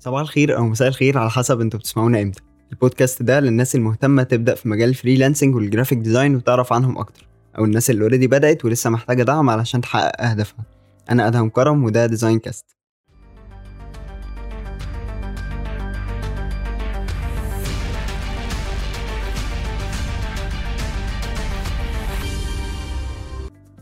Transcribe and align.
صباح 0.00 0.20
الخير 0.20 0.56
أو 0.56 0.66
مساء 0.66 0.88
الخير 0.88 1.18
على 1.18 1.30
حسب 1.30 1.60
أنتوا 1.60 1.80
بتسمعونا 1.80 2.22
إمتى. 2.22 2.40
البودكاست 2.72 3.22
ده 3.22 3.40
للناس 3.40 3.74
المهتمة 3.74 4.22
تبدأ 4.22 4.54
في 4.54 4.68
مجال 4.68 4.88
ال 4.88 4.94
freelancing 4.94 5.54
وال 5.54 5.64
graphic 5.64 5.98
design 5.98 6.36
وتعرف 6.36 6.72
عنهم 6.72 6.98
أكتر 6.98 7.28
أو 7.58 7.64
الناس 7.64 7.90
اللي 7.90 8.02
already 8.02 8.26
بدأت 8.26 8.64
ولسه 8.64 8.90
محتاجة 8.90 9.22
دعم 9.22 9.50
علشان 9.50 9.80
تحقق 9.80 10.22
أهدافها. 10.22 10.64
أنا 11.10 11.28
أدهم 11.28 11.48
كرم 11.48 11.84
وده 11.84 12.06
Design 12.06 12.38
Cast 12.38 12.77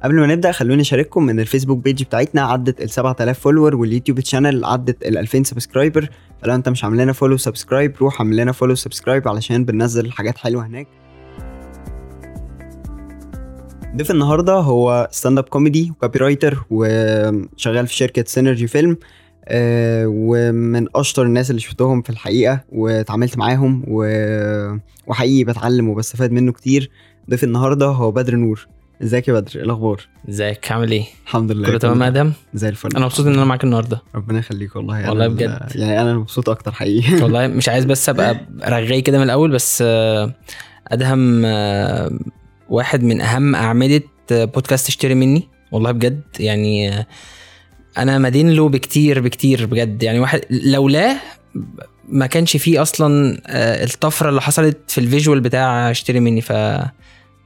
قبل 0.06 0.14
ما 0.14 0.26
نبدأ 0.26 0.52
خلوني 0.52 0.82
أشارككم 0.82 1.30
إن 1.30 1.40
ال 1.40 1.44
Facebook 1.44 1.78
page 1.78 2.02
بتاعتنا 2.02 2.42
عدت 2.42 2.80
ال 2.80 2.90
7000 2.90 3.38
follower 3.38 3.76
وال 3.76 3.86
YouTube 3.86 4.20
channel 4.20 4.64
عدت 4.64 5.06
ال 5.06 5.18
2000 5.18 5.42
subscriber 5.42 6.08
فلو 6.42 6.54
أنت 6.54 6.68
مش 6.68 6.84
عامل 6.84 6.98
لنا 6.98 7.12
follow 7.12 7.36
subscribe 7.36 7.96
روح 8.00 8.20
اعمل 8.20 8.36
لنا 8.36 8.52
follow 8.52 8.74
subscribe 8.74 9.28
علشان 9.28 9.64
بننزل 9.64 10.12
حاجات 10.12 10.38
حلوة 10.38 10.66
هناك. 10.66 10.86
ضيف 13.96 14.10
النهارده 14.10 14.52
هو 14.54 15.08
stand-up 15.10 15.44
comedy 15.44 15.83
و 15.83 15.90
copywriter 15.90 16.64
وشغال 16.70 17.86
في 17.86 17.94
شركة 17.94 18.24
Synergy 18.26 18.66
Film 18.66 18.96
آه، 19.44 20.04
ومن 20.08 20.86
أشطر 20.96 21.22
الناس 21.22 21.50
اللي 21.50 21.60
شفتهم 21.60 22.02
في 22.02 22.10
الحقيقة 22.10 22.60
واتعاملت 22.68 23.38
معاهم 23.38 23.84
وحقيقي 25.06 25.44
بتعلم 25.44 25.88
وبستفاد 25.88 26.32
منه 26.32 26.52
كتير. 26.52 26.90
ضيف 27.30 27.44
النهارده 27.44 27.86
هو 27.86 28.10
بدر 28.10 28.36
نور. 28.36 28.75
ازيك 29.02 29.28
يا 29.28 29.32
بدر؟ 29.32 29.52
إيه 29.56 29.62
الاخبار؟ 29.62 30.00
ازيك؟ 30.28 30.72
عامل 30.72 30.90
إيه؟ 30.90 31.04
الحمد 31.26 31.52
لله 31.52 31.68
كله 31.68 31.78
تمام 31.78 32.02
يا 32.02 32.06
آدم؟ 32.08 32.32
زي 32.54 32.68
الفل. 32.68 32.88
أنا 32.96 33.04
مبسوط 33.04 33.26
إن 33.26 33.32
أنا 33.34 33.44
معاك 33.44 33.64
النهارده. 33.64 34.02
ربنا 34.14 34.38
يخليك 34.38 34.76
والله. 34.76 34.98
أنا 35.00 35.08
والله 35.10 35.26
ال- 35.26 35.34
بجد. 35.34 35.58
يعني 35.74 36.02
أنا 36.02 36.14
مبسوط 36.14 36.48
أكتر 36.48 36.72
حقيقي. 36.72 37.14
والله 37.22 37.46
مش 37.46 37.68
عايز 37.68 37.84
بس 37.84 38.08
أبقى 38.08 38.40
رغاي 38.64 39.00
كده 39.02 39.18
من 39.18 39.24
الأول 39.24 39.50
بس 39.50 39.82
آه، 39.86 40.34
أدهم 40.88 41.42
آه، 41.44 42.10
واحد 42.68 43.02
من 43.02 43.20
أهم 43.20 43.54
أعمدة 43.54 44.02
آه، 44.32 44.44
بودكاست 44.44 44.88
اشتري 44.88 45.14
مني. 45.14 45.48
والله 45.72 45.92
بجد 45.92 46.20
يعني 46.40 47.06
أنا 47.98 48.18
مدين 48.18 48.50
له 48.50 48.68
بكتير 48.68 49.20
بكتير 49.20 49.66
بجد. 49.66 50.02
يعني 50.02 50.18
واحد 50.20 50.40
لولاه 50.50 51.16
ما 52.08 52.26
كانش 52.26 52.56
فيه 52.56 52.82
أصلا 52.82 53.40
الطفرة 53.84 54.28
اللي 54.28 54.42
حصلت 54.42 54.78
في 54.88 54.98
الفيجوال 54.98 55.40
بتاع 55.40 55.90
اشتري 55.90 56.20
مني. 56.20 56.40
ف 56.40 56.52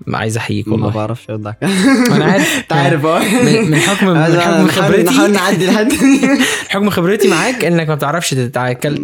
عايز 0.09 0.37
أحييك 0.37 0.69
ما 0.69 0.75
والله. 0.75 0.91
بعرفش 0.91 1.31
ارد 1.31 1.47
على 1.47 1.56
أنا 2.17 2.25
عارف. 2.25 2.59
انت 2.59 2.73
عارف 2.73 3.06
آه 3.06 3.19
من 3.43 3.77
حكم 3.77 4.06
من 4.09 4.41
حكم 4.41 4.69
خبرتي. 4.69 5.03
نحاول 5.03 5.33
نعدي 5.33 5.67
لحد. 5.67 5.93
حكم 6.69 6.91
خبرتي 6.91 7.29
معاك 7.29 7.65
إنك 7.65 7.89
ما 7.89 7.95
بتعرفش 7.95 8.31
ترد 8.31 8.56
على 8.59 8.73
الكلام 8.73 9.03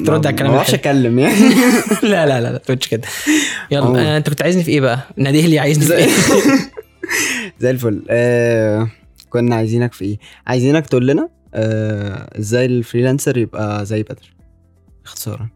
ما 0.51 0.51
بعرفش. 0.57 0.75
أتكلم 0.75 1.19
يعني. 1.19 1.35
لا 2.03 2.27
لا 2.27 2.41
لا 2.41 2.53
لا 2.53 2.59
تقولش 2.59 2.87
كده. 2.87 3.03
يلا 3.71 4.17
أنت 4.17 4.29
كنت 4.29 4.43
عايزني 4.43 4.65
في 4.65 4.71
إيه 4.71 4.81
بقى؟ 4.81 4.99
ناديه 5.17 5.47
لي 5.47 5.59
عايزني 5.59 5.85
في 5.85 5.95
إيه؟ 5.95 6.09
زي 7.61 7.71
الفل. 7.71 8.03
آه 8.11 8.89
كنا 9.31 9.57
عايزينك 9.57 9.93
في 9.93 10.05
إيه؟ 10.05 10.19
عايزينك 10.47 10.87
تقول 10.87 11.07
لنا 11.07 11.29
آه 11.55 12.39
إزاي 12.39 12.67
الفريلانسر 12.67 13.39
يبقى 13.39 13.87
زي 13.87 14.03
بدر. 14.03 14.33
اختصارا. 15.05 15.49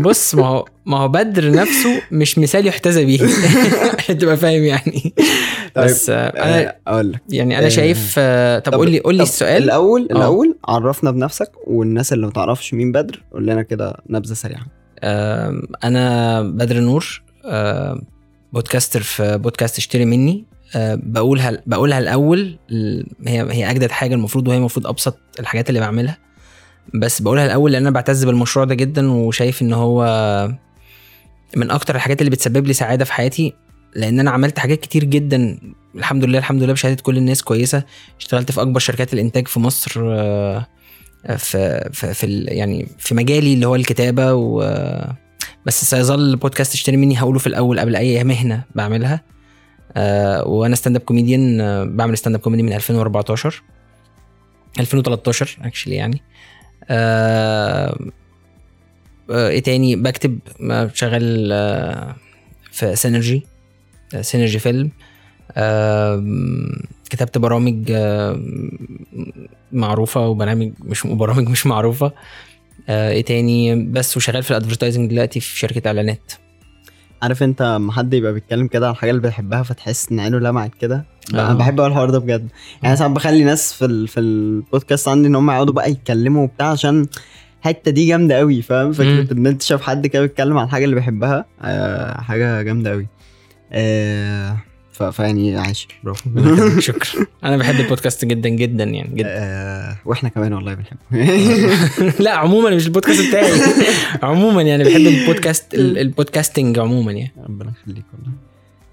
بص 0.00 0.34
ما 0.34 0.46
هو 0.46 0.64
ما 0.86 0.98
هو 0.98 1.08
بدر 1.08 1.50
نفسه 1.50 2.02
مش 2.12 2.38
مثال 2.38 2.66
يحتذى 2.66 3.04
به 3.04 3.28
عشان 3.98 4.18
تبقى 4.18 4.36
فاهم 4.36 4.62
يعني. 4.62 5.14
بس 5.76 6.10
آه، 6.10 6.26
أنا 6.28 6.68
آه 6.68 6.76
أقول 6.86 7.12
لك. 7.12 7.20
يعني 7.30 7.58
أنا 7.58 7.66
آه، 7.66 7.68
شايف 7.68 8.14
آه، 8.18 8.58
طب 8.58 8.74
قول 8.74 8.90
لي 8.90 9.00
قول 9.00 9.14
لي 9.14 9.22
السؤال. 9.22 9.62
الأول. 9.62 10.02
الأول 10.02 10.56
عرفنا 10.68 11.10
بنفسك 11.10 11.52
والناس 11.66 12.12
اللي 12.12 12.26
ما 12.26 12.32
تعرفش 12.32 12.74
مين 12.74 12.92
بدر 12.92 13.22
قول 13.32 13.46
لنا 13.46 13.62
كده 13.62 13.96
نبذة 14.10 14.34
سريعة. 14.34 14.66
أنا 15.84 16.42
بدر 16.42 16.80
نور 16.80 17.22
بودكاستر 18.52 19.00
في 19.02 19.38
بودكاست 19.38 19.78
اشتري 19.78 20.04
مني. 20.04 20.44
بقولها 20.94 21.62
بقولها 21.66 21.98
الأول 21.98 22.58
ال- 22.70 23.06
هي 23.26 23.46
هي 23.50 23.70
أجدد 23.70 23.90
حاجة 23.90 24.14
المفروض 24.14 24.48
وهي 24.48 24.56
المفروض 24.56 24.86
أبسط 24.86 25.18
الحاجات 25.40 25.68
اللي 25.68 25.80
بعملها. 25.80 26.18
بس 26.94 27.22
بقولها 27.22 27.46
الأول 27.46 27.72
لأن 27.72 27.82
أنا 27.82 27.90
بعتز 27.90 28.24
بالمشروع 28.24 28.64
ده 28.64 28.74
جدا 28.74 29.10
وشايف 29.10 29.62
إن 29.62 29.72
هو 29.72 30.04
من 31.56 31.70
أكتر 31.70 31.94
الحاجات 31.94 32.20
اللي 32.20 32.30
بتسبب 32.30 32.66
لي 32.66 32.72
سعادة 32.72 33.04
في 33.04 33.12
حياتي 33.12 33.52
لأن 33.94 34.20
أنا 34.20 34.30
عملت 34.30 34.58
حاجات 34.58 34.80
كتير 34.80 35.04
جدا. 35.04 35.58
الحمد 35.94 36.24
لله 36.24 36.38
الحمد 36.38 36.62
لله 36.62 36.72
بشهادة 36.72 37.02
كل 37.02 37.16
الناس 37.16 37.42
كويسة. 37.42 37.82
اشتغلت 38.20 38.52
في 38.52 38.60
أكبر 38.60 38.80
شركات 38.80 39.12
الإنتاج 39.12 39.48
في 39.48 39.60
مصر 39.60 40.02
آه، 40.04 40.66
في 41.36 41.88
في, 41.92 42.14
في 42.14 42.44
يعني 42.48 42.88
في 42.98 43.14
مجالي 43.14 43.54
اللي 43.54 43.66
هو 43.66 43.74
الكتابة 43.74 44.34
و 44.34 44.60
بس 45.66 45.84
سيظل 45.84 46.36
بودكاست 46.36 46.74
اشتري 46.74 46.96
مني 46.96 47.18
هقوله 47.18 47.38
في 47.38 47.46
الأول 47.46 47.80
قبل 47.80 47.96
أي 47.96 48.24
مهنة 48.24 48.62
بعملها. 48.74 49.20
آه 49.96 50.48
وأنا 50.48 50.76
stand-up 50.76 51.02
comedian 51.02 51.58
بعمل 51.96 52.18
stand-up 52.18 52.40
comedy 52.40 52.62
من 52.62 52.72
2014 52.72 53.62
2013 54.80 55.58
actually 55.62 55.94
يعني. 55.94 56.22
إيه 59.30 59.60
تاني؟ 59.62 59.96
بكتب 59.96 60.38
آه، 60.70 60.90
شغال 60.94 61.52
آه 61.52 62.16
في 62.72 62.96
Synergy 62.96 63.46
آه 64.14 64.20
Synergy 64.20 64.58
Film 64.58 64.90
آه 65.52 66.24
كتبت 67.10 67.38
برامج 67.38 67.90
آه 67.90 68.40
معروفة 69.72 70.26
وبرامج 70.28 70.72
مش 70.80 71.06
برامج 71.06 71.48
مش 71.48 71.66
معروفة. 71.66 72.12
آه 72.88 73.10
إيه 73.10 73.24
تاني؟ 73.24 73.84
بس 73.84 74.16
وشغال 74.16 74.42
في 74.42 74.50
ال 74.50 74.55
advertising 74.55 75.10
دلوقتي 75.10 75.40
في 75.40 75.58
شركة 75.58 75.88
إعلانات. 75.88 76.32
عارف 77.22 77.42
انت 77.42 77.62
لما 77.62 77.92
حد 77.92 78.14
يبقى 78.14 78.32
بيتكلم 78.32 78.66
كده 78.66 78.86
عن 78.86 78.92
الحاجة 78.92 79.10
اللي 79.10 79.22
بيحبها 79.22 79.62
فتحس 79.62 80.12
ان 80.12 80.20
عينه 80.20 80.38
لمعت 80.38 80.70
كده 80.80 81.04
أنا 81.34 81.50
آه. 81.50 81.54
بحب 81.54 81.80
قوي 81.80 81.88
الحوار 81.88 82.10
ده 82.10 82.18
بجد 82.18 82.48
يعني 82.82 82.96
ساعات 82.96 83.10
بخلي 83.12 83.44
ناس 83.44 83.72
في 83.72 83.84
ال... 83.84 84.08
في 84.08 84.20
البودكاست 84.20 85.08
عندي 85.08 85.28
إن 85.28 85.34
هم 85.34 85.50
يقعدوا 85.50 85.74
بقى 85.74 85.90
يتكلموا 85.90 86.42
وبتاع 86.44 86.70
عشان 86.70 87.06
الحتة 87.60 87.90
دي 87.90 88.06
جامدة 88.06 88.34
قوي 88.38 88.62
فاهم. 88.62 88.92
فكرة 88.92 89.32
إن 89.32 89.46
أنت 89.46 89.62
شايف 89.62 89.82
حد 89.82 90.06
كده 90.06 90.22
بيتكلم 90.22 90.58
عن 90.58 90.64
الحاجة 90.64 90.84
اللي 90.84 90.94
بيحبها 90.94 91.44
آه 91.62 92.20
حاجة 92.20 92.62
جامدة 92.62 92.90
قوي 92.90 93.06
آه. 93.72 94.56
فيعني 95.02 95.56
عايش. 95.56 95.88
برافو. 96.04 96.30
شكرا. 96.80 97.26
أنا 97.44 97.56
بحب 97.56 97.74
البودكاست 97.80 98.24
جدا 98.24 98.48
جدا 98.48 98.84
يعني 98.84 99.14
جدا. 99.14 99.28
آه 99.30 99.96
وإحنا 100.04 100.28
كمان 100.28 100.52
والله 100.52 100.74
بنحبه. 100.74 101.26
لا 102.24 102.30
عموما 102.30 102.70
مش 102.70 102.86
البودكاست 102.86 103.28
بتاعي. 103.28 103.52
عموما 104.22 104.62
يعني 104.62 104.84
بحب 104.84 104.96
البودكاست 105.06 105.74
ال- 105.74 105.98
ال 105.98 106.05
podcasting 106.05 106.78
عموما 106.78 107.12
يعني. 107.12 107.32
ربنا 107.48 107.72
يخليك 107.82 108.04
والله. 108.12 108.32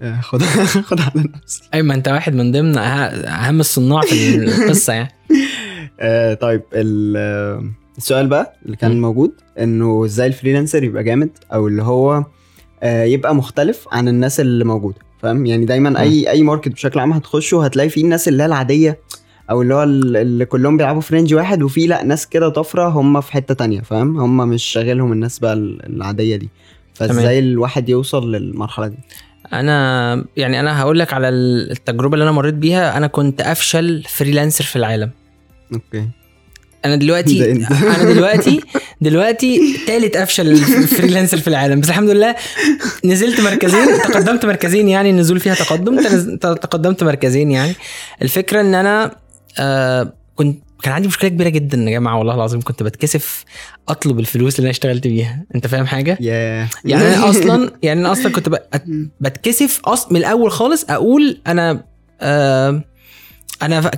آه، 0.02 0.20
خد 0.20 0.42
خد 0.88 1.00
على 1.00 1.28
نفسك. 1.42 1.62
أي 1.74 1.82
ما 1.82 1.94
أنت 1.94 2.08
واحد 2.08 2.34
من 2.34 2.52
ضمن 2.52 2.74
أه- 2.74 2.78
أهم 3.28 3.60
الصناع 3.60 4.00
في 4.00 4.34
القصة 4.36 4.92
يعني. 4.92 5.12
آه 6.00 6.34
طيب 6.34 6.62
ال- 6.72 7.70
السؤال 7.98 8.26
بقى 8.26 8.56
اللي 8.66 8.76
كان 8.76 8.90
مم. 8.94 9.00
موجود 9.00 9.32
إنه 9.58 10.04
إزاي 10.04 10.26
ال 10.26 10.31
freelancer 10.31 10.84
يبقى 10.84 11.04
جامد؟ 11.04 11.30
أو 11.52 11.68
اللي 11.68 11.82
هو 11.82 12.24
آه 12.82 13.04
يبقى 13.04 13.34
مختلف 13.34 13.86
عن 13.92 14.08
الناس 14.08 14.40
اللي 14.40 14.64
موجودة. 14.64 14.98
فاهم؟ 15.24 15.46
يعني 15.46 15.64
دايما 15.64 16.00
اي 16.00 16.30
أي 16.30 16.42
market 16.42 16.68
بشكل 16.68 17.00
عام 17.00 17.12
هتخشه 17.12 17.64
هتلاقي 17.64 17.88
فيه 17.88 18.02
الناس 18.04 18.28
اللي 18.28 18.42
هي 18.42 18.46
العادية 18.46 18.98
أو 19.50 19.62
اللي 19.62 19.74
هو 19.74 19.82
ال- 19.82 20.16
اللي 20.16 20.44
كلهم 20.44 20.76
بيلعبوا 20.76 21.00
في 21.00 21.14
range 21.14 21.34
واحد 21.34 21.62
وفي 21.62 21.86
لأ 21.86 22.04
ناس 22.04 22.26
كده 22.26 22.48
طفرة 22.48 22.88
هم 22.88 23.20
في 23.20 23.32
حتة 23.32 23.54
تانية 23.54 23.80
فاهم؟ 23.80 24.20
هم 24.20 24.48
مش 24.48 24.62
شاغلهم 24.64 25.12
الناس 25.12 25.38
بقى 25.38 25.52
ال- 25.52 25.86
العادية 25.96 26.36
دي. 26.36 26.48
فإزاي 26.94 27.38
الواحد 27.38 27.88
يوصل 27.88 28.32
للمرحلة 28.32 28.86
دي؟ 28.88 28.96
أنا 29.52 30.24
يعني 30.36 30.60
أنا 30.60 30.80
هقول 30.82 30.98
لك 30.98 31.12
على 31.12 31.28
التجربة 31.28 32.14
اللي 32.14 32.22
أنا 32.22 32.32
مريت 32.32 32.54
بيها 32.54 32.96
أنا 32.96 33.06
كنت 33.06 33.40
أفشل 33.40 34.02
freelancer 34.08 34.64
في 34.64 34.76
العالم. 34.76 35.10
okay. 35.74 36.08
أنا 36.84 36.96
دلوقتي. 36.96 37.52
أنا 37.70 38.04
دلوقتي 38.12 38.60
دلوقتي 39.00 39.76
تالت 39.86 40.16
أفشل 40.16 40.56
فريلانسر 40.86 41.38
في 41.38 41.48
العالم. 41.48 41.80
بس 41.80 41.88
الحمد 41.88 42.10
لله 42.10 42.34
نزلت 43.04 43.40
مركزين 43.40 43.86
تقدمت 44.02 44.46
مركزين 44.46 44.88
يعني 44.88 45.10
النزول 45.10 45.40
فيها 45.40 45.54
تقدم 45.54 46.00
تقدمت 46.36 47.04
مركزين 47.04 47.50
يعني. 47.50 47.74
الفكرة 48.22 48.60
إن 48.60 48.74
أنا 48.74 49.16
آه 49.58 50.12
كنت 50.34 50.64
كان 50.82 50.92
عندي 50.92 51.08
مشكلة 51.08 51.30
كبيرة 51.30 51.48
جدا 51.48 51.78
يا 51.78 51.90
جماعة 51.90 52.18
والله 52.18 52.34
العظيم 52.34 52.60
كنت 52.60 52.82
بتكسف 52.82 53.44
أطلب 53.88 54.18
الفلوس 54.18 54.56
اللي 54.58 54.64
أنا 54.66 54.70
اشتغلت 54.70 55.06
بيها. 55.06 55.44
أنت 55.54 55.66
فاهم 55.66 55.86
حاجة؟ 55.86 56.18
ياه 56.20 56.68
يعني 56.84 57.14
أنا 57.14 57.28
أصلا 57.30 57.70
يعني 57.82 58.00
أنا 58.00 58.12
أصلا 58.12 58.32
كنت 58.32 58.48
بت- 58.48 58.82
بتكسف 59.20 59.80
أص... 59.84 60.12
من 60.12 60.16
الأول 60.16 60.50
خالص 60.50 60.84
أقول 60.90 61.40
أنا 61.46 61.84
آه 62.20 62.84
أنا 63.62 63.90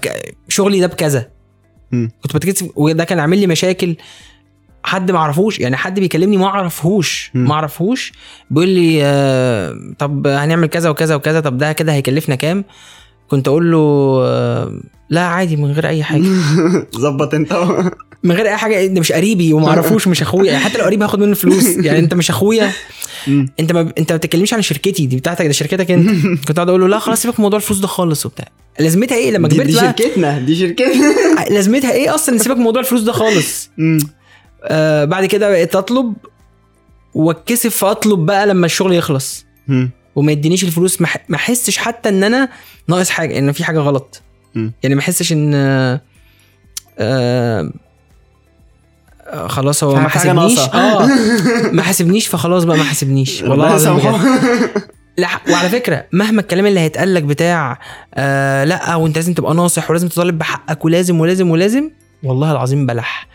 شغلي 0.48 0.80
ده 0.80 0.86
بكذا. 0.86 1.35
مم. 1.96 2.10
كنت 2.22 2.36
بتكسف 2.36 2.70
وده 2.76 3.04
كان 3.04 3.18
عامل 3.18 3.38
لي 3.38 3.46
مشاكل 3.46 3.96
حد 4.84 5.10
ما 5.10 5.18
اعرفوش 5.18 5.60
يعني 5.60 5.76
حد 5.76 6.00
بيكلمني 6.00 6.36
ما 6.36 6.46
اعرفهوش. 6.46 7.30
ما 7.34 7.54
اعرفهوش 7.54 8.12
بيقول 8.50 8.68
لي 8.68 9.00
آه 9.04 9.74
طب 9.98 10.26
هنعمل 10.26 10.66
كذا 10.66 10.90
وكذا 10.90 11.14
وكذا 11.14 11.40
طب 11.40 11.58
ده 11.58 11.72
كده 11.72 11.92
هيكلفنا 11.92 12.34
كام 12.34 12.64
كنت 13.28 13.48
أقول 13.48 13.72
له 13.72 13.78
آه، 14.24 14.72
لا 15.10 15.20
عادي 15.20 15.56
من 15.56 15.72
غير 15.72 15.88
أي 15.88 16.02
حاجة. 16.04 16.22
ظبط 16.98 17.34
أنت. 17.34 17.52
من 18.22 18.34
غير 18.34 18.46
أي 18.46 18.56
حاجة 18.56 18.86
انت 18.86 18.98
مش 18.98 19.12
قريبي 19.12 19.52
وما 19.52 19.68
أعرفوش 19.68 20.08
مش 20.08 20.22
أخويا. 20.22 20.52
يعني 20.52 20.64
حتى 20.64 20.78
لو 20.78 20.84
قريبي 20.84 21.04
هاخد 21.04 21.18
منه 21.18 21.34
فلوس. 21.34 21.66
يعني 21.86 21.98
أنت 21.98 22.14
مش 22.14 22.30
أخويا. 22.30 22.70
أنت 23.60 23.72
ما 23.72 23.92
أنت 23.98 24.12
ما 24.12 24.18
بتتكلمش 24.18 24.54
عن 24.54 24.62
شركتي 24.62 25.06
دي 25.06 25.16
بتاعتك 25.16 25.46
ده 25.46 25.52
شركتك 25.52 25.90
أنت. 25.90 26.10
كنت 26.48 26.56
قاعد 26.56 26.68
أقول 26.68 26.80
له 26.80 26.88
لا 26.88 26.98
خلاص 26.98 27.22
سيبك 27.22 27.40
من 27.40 27.42
موضوع 27.42 27.56
الفلوس 27.56 27.78
ده 27.80 27.86
خالص 27.86 28.26
وبتاع. 28.26 28.48
لازمتها 28.80 29.16
إيه؟ 29.16 29.30
لما 29.30 29.48
دي, 29.48 29.54
كبرت 29.54 29.66
دي 29.66 29.74
بقى 29.74 29.82
شركتنا 29.98 30.38
دي 30.38 30.56
شركتنا. 30.56 31.14
لازمتها 31.50 31.92
إيه 31.92 32.14
أصلا؟ 32.14 32.38
سيبك 32.38 32.56
من 32.56 32.62
موضوع 32.62 32.80
الفلوس 32.82 33.00
ده 33.02 33.12
خالص. 33.12 33.70
آه 34.64 35.04
بعد 35.04 35.24
كده 35.24 35.48
بقيت 35.50 35.76
أطلب. 35.76 36.14
واتكسف 37.14 37.84
أطلب 37.84 38.26
بقى 38.26 38.46
لما 38.46 38.66
الشغل 38.66 38.92
يخلص. 38.92 39.46
وما 40.16 40.32
يدينيش 40.32 40.64
الفلوس 40.64 41.00
ما 41.00 41.08
احسش 41.34 41.78
حتى 41.78 42.08
إن 42.08 42.24
أنا 42.24 42.48
ناقص 42.88 43.10
حاجة 43.10 43.38
إن 43.38 43.52
في 43.52 43.64
حاجة 43.64 43.78
غلط. 43.78 44.22
مم. 44.54 44.72
يعني 44.82 44.94
ما 44.94 45.00
احسش 45.00 45.32
إن 45.32 45.52
آه 45.54 46.00
آه 46.98 47.70
آه، 49.26 49.46
خلاص 49.46 49.84
هو 49.84 49.94
ما 49.94 50.08
حاسبنيش. 50.08 50.58
ناقصة. 50.58 50.74
آه. 50.74 51.06
ما 51.72 51.82
حاسبنيش 51.82 52.26
فخلاص 52.26 52.64
بقى 52.64 52.76
ما 52.76 52.84
حاسبنيش. 52.84 53.42
والله 53.42 53.66
العظيم. 53.66 53.98
لا 55.18 55.28
وعلى 55.50 55.68
فكرة 55.68 56.04
مهما 56.12 56.40
الكلام 56.40 56.66
اللي 56.66 56.80
هيتقال 56.80 57.14
لك 57.14 57.22
بتاع 57.22 57.78
آه 58.14 58.64
لأ 58.64 58.94
وأنت 58.94 59.16
لازم 59.16 59.34
تبقى 59.34 59.54
ناصح 59.54 59.90
ولازم 59.90 60.08
تطالب 60.08 60.38
بحقك 60.38 60.84
ولازم 60.84 61.20
ولازم 61.20 61.50
ولازم 61.50 61.90
والله 62.22 62.52
العظيم 62.52 62.86
بلح. 62.86 63.26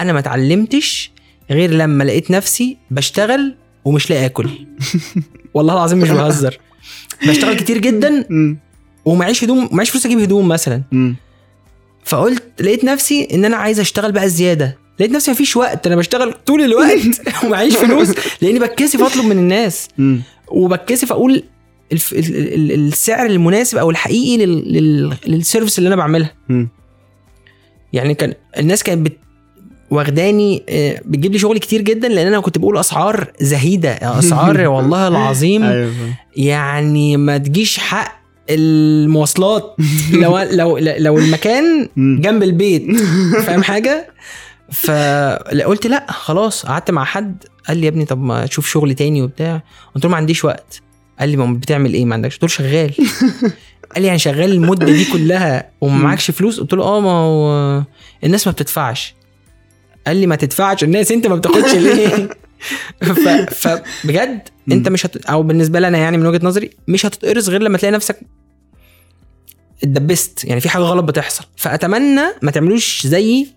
أنا 0.00 0.12
ما 0.12 0.18
اتعلمتش 0.18 1.12
غير 1.50 1.70
لما 1.70 2.04
لقيت 2.04 2.30
نفسي 2.30 2.76
بشتغل 2.90 3.56
ومش 3.84 4.10
لاقي 4.10 4.26
آكل 4.26 4.48
والله 5.54 5.74
العظيم 5.74 5.98
مش 5.98 6.10
بهزر 6.10 6.58
بشتغل 7.26 7.56
كتير 7.56 7.78
جدا. 7.78 8.24
ومعيش 9.04 9.44
هدوم 9.44 9.68
معيش 9.72 9.90
فلوس 9.90 10.06
أجيب 10.06 10.18
هدوم 10.18 10.48
مثلا. 10.48 10.82
فقلت 12.04 12.42
لقيت 12.60 12.84
نفسي 12.84 13.28
إن 13.34 13.44
أنا 13.44 13.56
عايز 13.56 13.80
أشتغل 13.80 14.12
بقى 14.12 14.28
زيادة 14.28 14.78
لقيت 15.00 15.12
نفسي 15.12 15.30
مفيش 15.30 15.56
وقت 15.56 15.86
أنا 15.86 15.96
بشتغل 15.96 16.32
طول 16.32 16.60
الوقت 16.60 16.98
ومعيش 17.44 17.76
فلوس 17.76 18.08
لأني 18.42 18.58
بتكسف 18.58 19.02
أطلب 19.02 19.24
من 19.24 19.38
الناس. 19.38 19.88
وبتكسف 20.48 21.12
أقول 21.12 21.42
الف... 21.92 22.12
ال... 22.12 22.18
ال... 22.72 22.88
السعر 22.88 23.26
المناسب 23.26 23.78
أو 23.78 23.90
الحقيقي 23.90 24.46
لل... 24.46 24.72
لل... 24.72 25.16
للسيرفيس 25.26 25.78
اللي 25.78 25.88
أنا 25.88 25.96
بعملها. 25.96 26.34
يعني 27.92 28.14
كان 28.14 28.34
الناس 28.58 28.82
كانت 28.82 29.06
بت... 29.06 29.18
واخداني 29.90 30.62
آه، 30.68 31.00
بتجيب 31.04 31.32
لي 31.32 31.38
شغل 31.38 31.58
كتير 31.58 31.80
جدا 31.80 32.08
لأن 32.08 32.26
أنا 32.26 32.40
كنت 32.40 32.58
بقول 32.58 32.78
أسعار 32.78 33.32
زهيدة 33.40 33.90
أسعار 33.92 34.66
والله 34.68 35.08
العظيم. 35.08 35.62
فاهم. 35.62 36.14
يعني 36.36 37.16
ما 37.16 37.38
تجيش 37.38 37.78
حق 37.78 38.20
المواصلات. 38.50 39.76
لو 40.12 40.38
لو 40.38 40.78
لو 40.78 41.18
المكان. 41.18 41.88
جنب 41.96 42.42
البيت 42.42 43.00
فاهم 43.46 43.62
حاجة؟ 43.62 44.10
فقلت 44.72 45.86
لا 45.86 46.06
خلاص. 46.08 46.66
قعدت 46.66 46.90
مع 46.90 47.04
حد 47.04 47.44
قال 47.68 47.76
لي 47.76 47.84
يا 47.84 47.88
ابني 47.88 48.04
طب 48.04 48.22
ما 48.22 48.46
تشوف 48.46 48.68
شغل 48.68 48.94
تاني 48.94 49.22
وبتاع. 49.22 49.62
قلت 49.94 50.04
له 50.04 50.10
ما 50.10 50.16
عنديش 50.16 50.44
وقت. 50.44 50.82
قال 51.20 51.28
لي 51.28 51.36
ما 51.36 51.54
بتعمل 51.54 51.94
إيه؟ 51.94 52.04
ما 52.04 52.14
عندكش. 52.14 52.34
قلت 52.34 52.42
له 52.42 52.48
شغال. 52.48 52.92
قال 53.94 54.02
لي 54.02 54.06
يعني 54.06 54.18
شغال 54.18 54.52
المدة 54.52 54.86
دي 54.86 55.04
كلها 55.04 55.70
وما 55.80 55.98
معكش 55.98 56.30
فلوس؟ 56.30 56.60
قلت 56.60 56.72
له 56.74 56.84
آه 56.84 57.00
ما 57.00 57.10
هو 57.10 57.82
الناس 58.24 58.46
ما 58.46 58.52
بتدفعش. 58.52 59.14
قال 60.06 60.16
لي 60.16 60.26
ما 60.26 60.36
تدفعش. 60.36 60.84
الناس 60.84 61.12
انت 61.12 61.26
ما 61.26 61.36
بتاخدش 61.36 61.74
ليه. 61.74 62.28
فبجد 63.50 64.48
انت 64.72 64.88
مش 64.88 65.06
هت... 65.06 65.26
أو 65.26 65.42
بالنسبة 65.42 65.80
لي 65.80 65.88
أنا 65.88 65.98
يعني 65.98 66.16
من 66.16 66.26
وجهة 66.26 66.46
نظري 66.46 66.70
مش 66.88 67.06
هتتقرص 67.06 67.48
غير 67.48 67.62
لما 67.62 67.78
تلاقي 67.78 67.92
نفسك 67.92 68.20
اتدبست. 69.82 70.44
يعني 70.44 70.60
في 70.60 70.68
حاجة 70.68 70.82
غلط 70.82 71.04
بتحصل. 71.04 71.44
فأتمنى 71.56 72.22
ما 72.42 72.50
تعملوش 72.50 73.06
زيي 73.06 73.48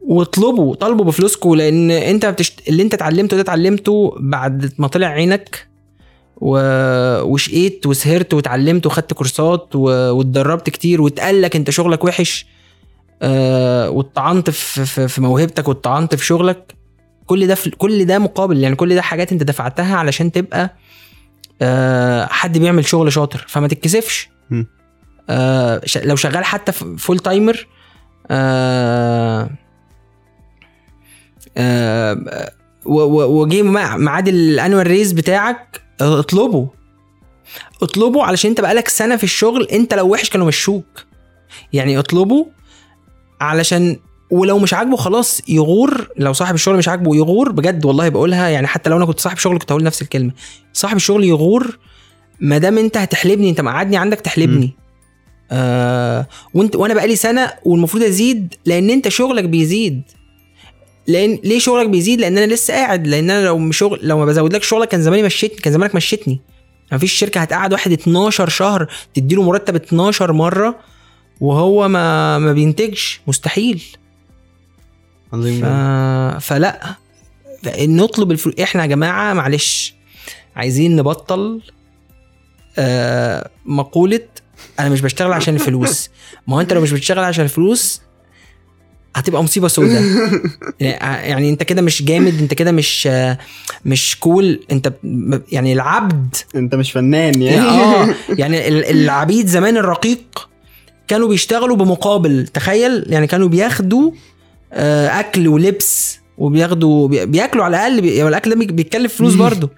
واطلبوا 0.00 0.74
طالبوا 0.74 1.04
بفلوسكم 1.04 1.54
لأن 1.54 1.90
انت 1.90 2.26
بتشت... 2.26 2.68
اللي 2.68 2.82
انت 2.82 2.94
اتعلمته 2.94 3.36
ده 3.36 3.42
اتعلمته 3.42 4.14
بعد 4.20 4.72
ما 4.78 4.88
طلع 4.88 5.06
عينك 5.06 5.68
و... 6.36 6.58
وشقيت 7.22 7.86
وسهرت 7.86 8.34
واتعلمت 8.34 8.86
وخدت 8.86 9.12
كورسات 9.12 9.68
و... 9.74 9.80
واتدربت 9.88 10.70
كتير 10.70 11.02
واتقال 11.02 11.42
لك 11.42 11.56
انت 11.56 11.70
شغلك 11.70 12.04
وحش. 12.04 12.46
آه... 13.22 13.90
واتطعنت 13.90 14.50
في... 14.50 14.86
في... 14.86 15.08
في 15.08 15.20
موهبتك 15.20 15.68
واتطعنت 15.68 16.14
في 16.14 16.24
شغلك 16.24 16.74
كل 17.26 17.46
ده 17.46 17.54
في... 17.54 17.70
كل 17.70 18.04
ده 18.04 18.18
مقابل 18.18 18.58
يعني 18.58 18.76
كل 18.76 18.94
ده 18.94 19.02
حاجات 19.02 19.32
انت 19.32 19.42
دفعتها 19.42 19.96
علشان 19.96 20.32
تبقى 20.32 20.74
آه... 21.62 22.26
حد 22.26 22.58
بيعمل 22.58 22.86
شغل 22.86 23.12
شاطر 23.12 23.44
فما 23.48 23.68
تتكسفش. 23.68 24.28
آه... 25.30 25.80
لو 26.04 26.16
شغال 26.16 26.44
حتى 26.44 26.72
full-timer 26.72 27.66
آه... 28.30 29.50
آه، 31.56 32.52
و- 32.84 33.00
و- 33.02 33.42
وجه 33.42 33.62
مع- 33.62 33.96
ميعاد 33.96 34.28
الانوال 34.28 34.86
ريز 34.86 35.12
بتاعك 35.12 35.80
آه، 36.00 36.20
اطلبه. 36.20 36.68
اطلبه 37.82 38.24
علشان 38.24 38.50
انت 38.50 38.60
بقالك 38.60 38.88
سنة 38.88 39.16
في 39.16 39.24
الشغل 39.24 39.64
انت 39.72 39.94
لو 39.94 40.08
وحش 40.12 40.30
كانوا 40.30 40.46
مشوك. 40.46 41.04
يعني 41.72 41.98
اطلبه 41.98 42.46
علشان 43.40 43.96
ولو 44.30 44.58
مش 44.58 44.74
عاجبه 44.74 44.96
خلاص 44.96 45.40
يغور 45.48 46.08
لو 46.18 46.32
صاحب 46.32 46.54
الشغل 46.54 46.76
مش 46.76 46.88
عاجبه 46.88 47.16
يغور 47.16 47.52
بجد 47.52 47.84
والله 47.84 48.08
بقولها 48.08 48.48
يعني 48.48 48.66
حتى 48.66 48.90
لو 48.90 48.96
أنا 48.96 49.06
كنت 49.06 49.20
صاحب 49.20 49.38
شغل 49.38 49.58
كنت 49.58 49.72
هقول 49.72 49.82
نفس 49.82 50.02
الكلمة. 50.02 50.32
صاحب 50.72 50.96
الشغل 50.96 51.24
يغور 51.24 51.78
ما 52.40 52.58
دام 52.58 52.78
انت 52.78 52.96
هتحلبني 52.96 53.50
انت 53.50 53.60
مقعدني 53.60 53.96
عندك 53.96 54.20
تحلبني. 54.20 54.72
آه 55.50 56.26
وانت 56.54 56.76
وأنا 56.76 56.94
بقالي 56.94 57.16
سنة 57.16 57.52
والمفروض 57.64 58.02
ازيد 58.02 58.54
لأن 58.64 58.90
انت 58.90 59.08
شغلك 59.08 59.44
بيزيد. 59.44 60.02
لأن 61.06 61.38
ليه 61.44 61.58
شغلك 61.58 61.88
بيزيد؟ 61.88 62.20
لأن 62.20 62.38
أنا 62.38 62.54
لسه 62.54 62.74
قاعد 62.74 63.06
لأن 63.06 63.30
أنا 63.30 63.44
لو 63.44 63.58
مش 63.58 63.78
شغل 63.78 64.00
لو 64.02 64.18
ما 64.18 64.24
بزودلكش 64.24 64.68
شغلك 64.68 64.88
كان 64.88 65.02
زماني 65.02 65.22
مشيتني 65.22 65.60
كان 65.60 65.72
زمانك 65.72 65.94
مشيتني. 65.94 66.40
ما 66.92 66.98
فيش 66.98 67.12
شركة 67.12 67.40
هتقعد 67.40 67.72
واحد 67.72 67.92
12 67.92 68.48
شهر 68.48 68.86
تديله 69.14 69.42
مرتب 69.42 69.74
12 69.74 70.32
مرة 70.32 70.78
وهو 71.40 71.88
ما 71.88 72.38
ما 72.38 72.52
بينتجش. 72.52 73.20
مستحيل. 73.26 73.82
عظيم 75.32 75.60
ف... 75.60 75.64
فلا. 76.44 76.94
نطلب 77.78 78.30
الفلوس 78.30 78.54
إحنا 78.62 78.82
يا 78.82 78.86
جماعة 78.86 79.34
معلش. 79.34 79.94
عايزين 80.56 80.96
نبطل 80.96 81.60
آه 82.78 83.50
مقولة 83.66 84.20
أنا 84.80 84.88
مش 84.88 85.00
بشتغل 85.00 85.32
عشان 85.32 85.54
الفلوس. 85.54 86.10
ما 86.46 86.56
هو 86.56 86.60
أنت 86.60 86.72
لو 86.72 86.80
مش 86.80 86.92
بتشتغل 86.92 87.24
عشان 87.24 87.44
الفلوس 87.44 88.00
هتبقى 89.16 89.44
مصيبة 89.44 89.68
سوداء 89.68 90.02
يعني 90.80 91.50
أنت 91.50 91.62
كده 91.62 91.82
مش 91.82 92.02
جامد 92.02 92.38
أنت 92.40 92.54
كده 92.54 92.72
مش 92.72 93.06
آه، 93.10 93.38
مش 93.84 94.16
cool 94.20 94.60
أنت 94.72 94.92
يعني 95.52 95.72
العبد 95.72 96.34
أنت 96.54 96.74
مش 96.74 96.92
فنان 96.92 97.42
يعني. 97.42 97.60
آه. 97.68 98.14
يعني 98.40 98.68
ال- 98.68 98.84
العبيد 98.84 99.46
زمان 99.46 99.76
الرقيق 99.76 100.48
كانوا 101.08 101.28
بيشتغلوا 101.28 101.76
بمقابل 101.76 102.46
تخيل؟ 102.46 103.04
يعني 103.08 103.26
كانوا 103.26 103.48
بياخدوا 103.48 104.10
آه، 104.72 105.20
أكل 105.20 105.48
ولبس 105.48 106.18
وبياخدوا 106.38 107.08
بي- 107.08 107.26
بياكلوا 107.26 107.64
على 107.64 107.76
الأقل 107.76 108.00
بي- 108.00 108.16
يعني 108.16 108.28
الأكل 108.28 108.50
ده 108.50 108.56
بي- 108.56 108.66
بيتكلف 108.66 109.14
فلوس 109.16 109.34
برضه. 109.34 109.70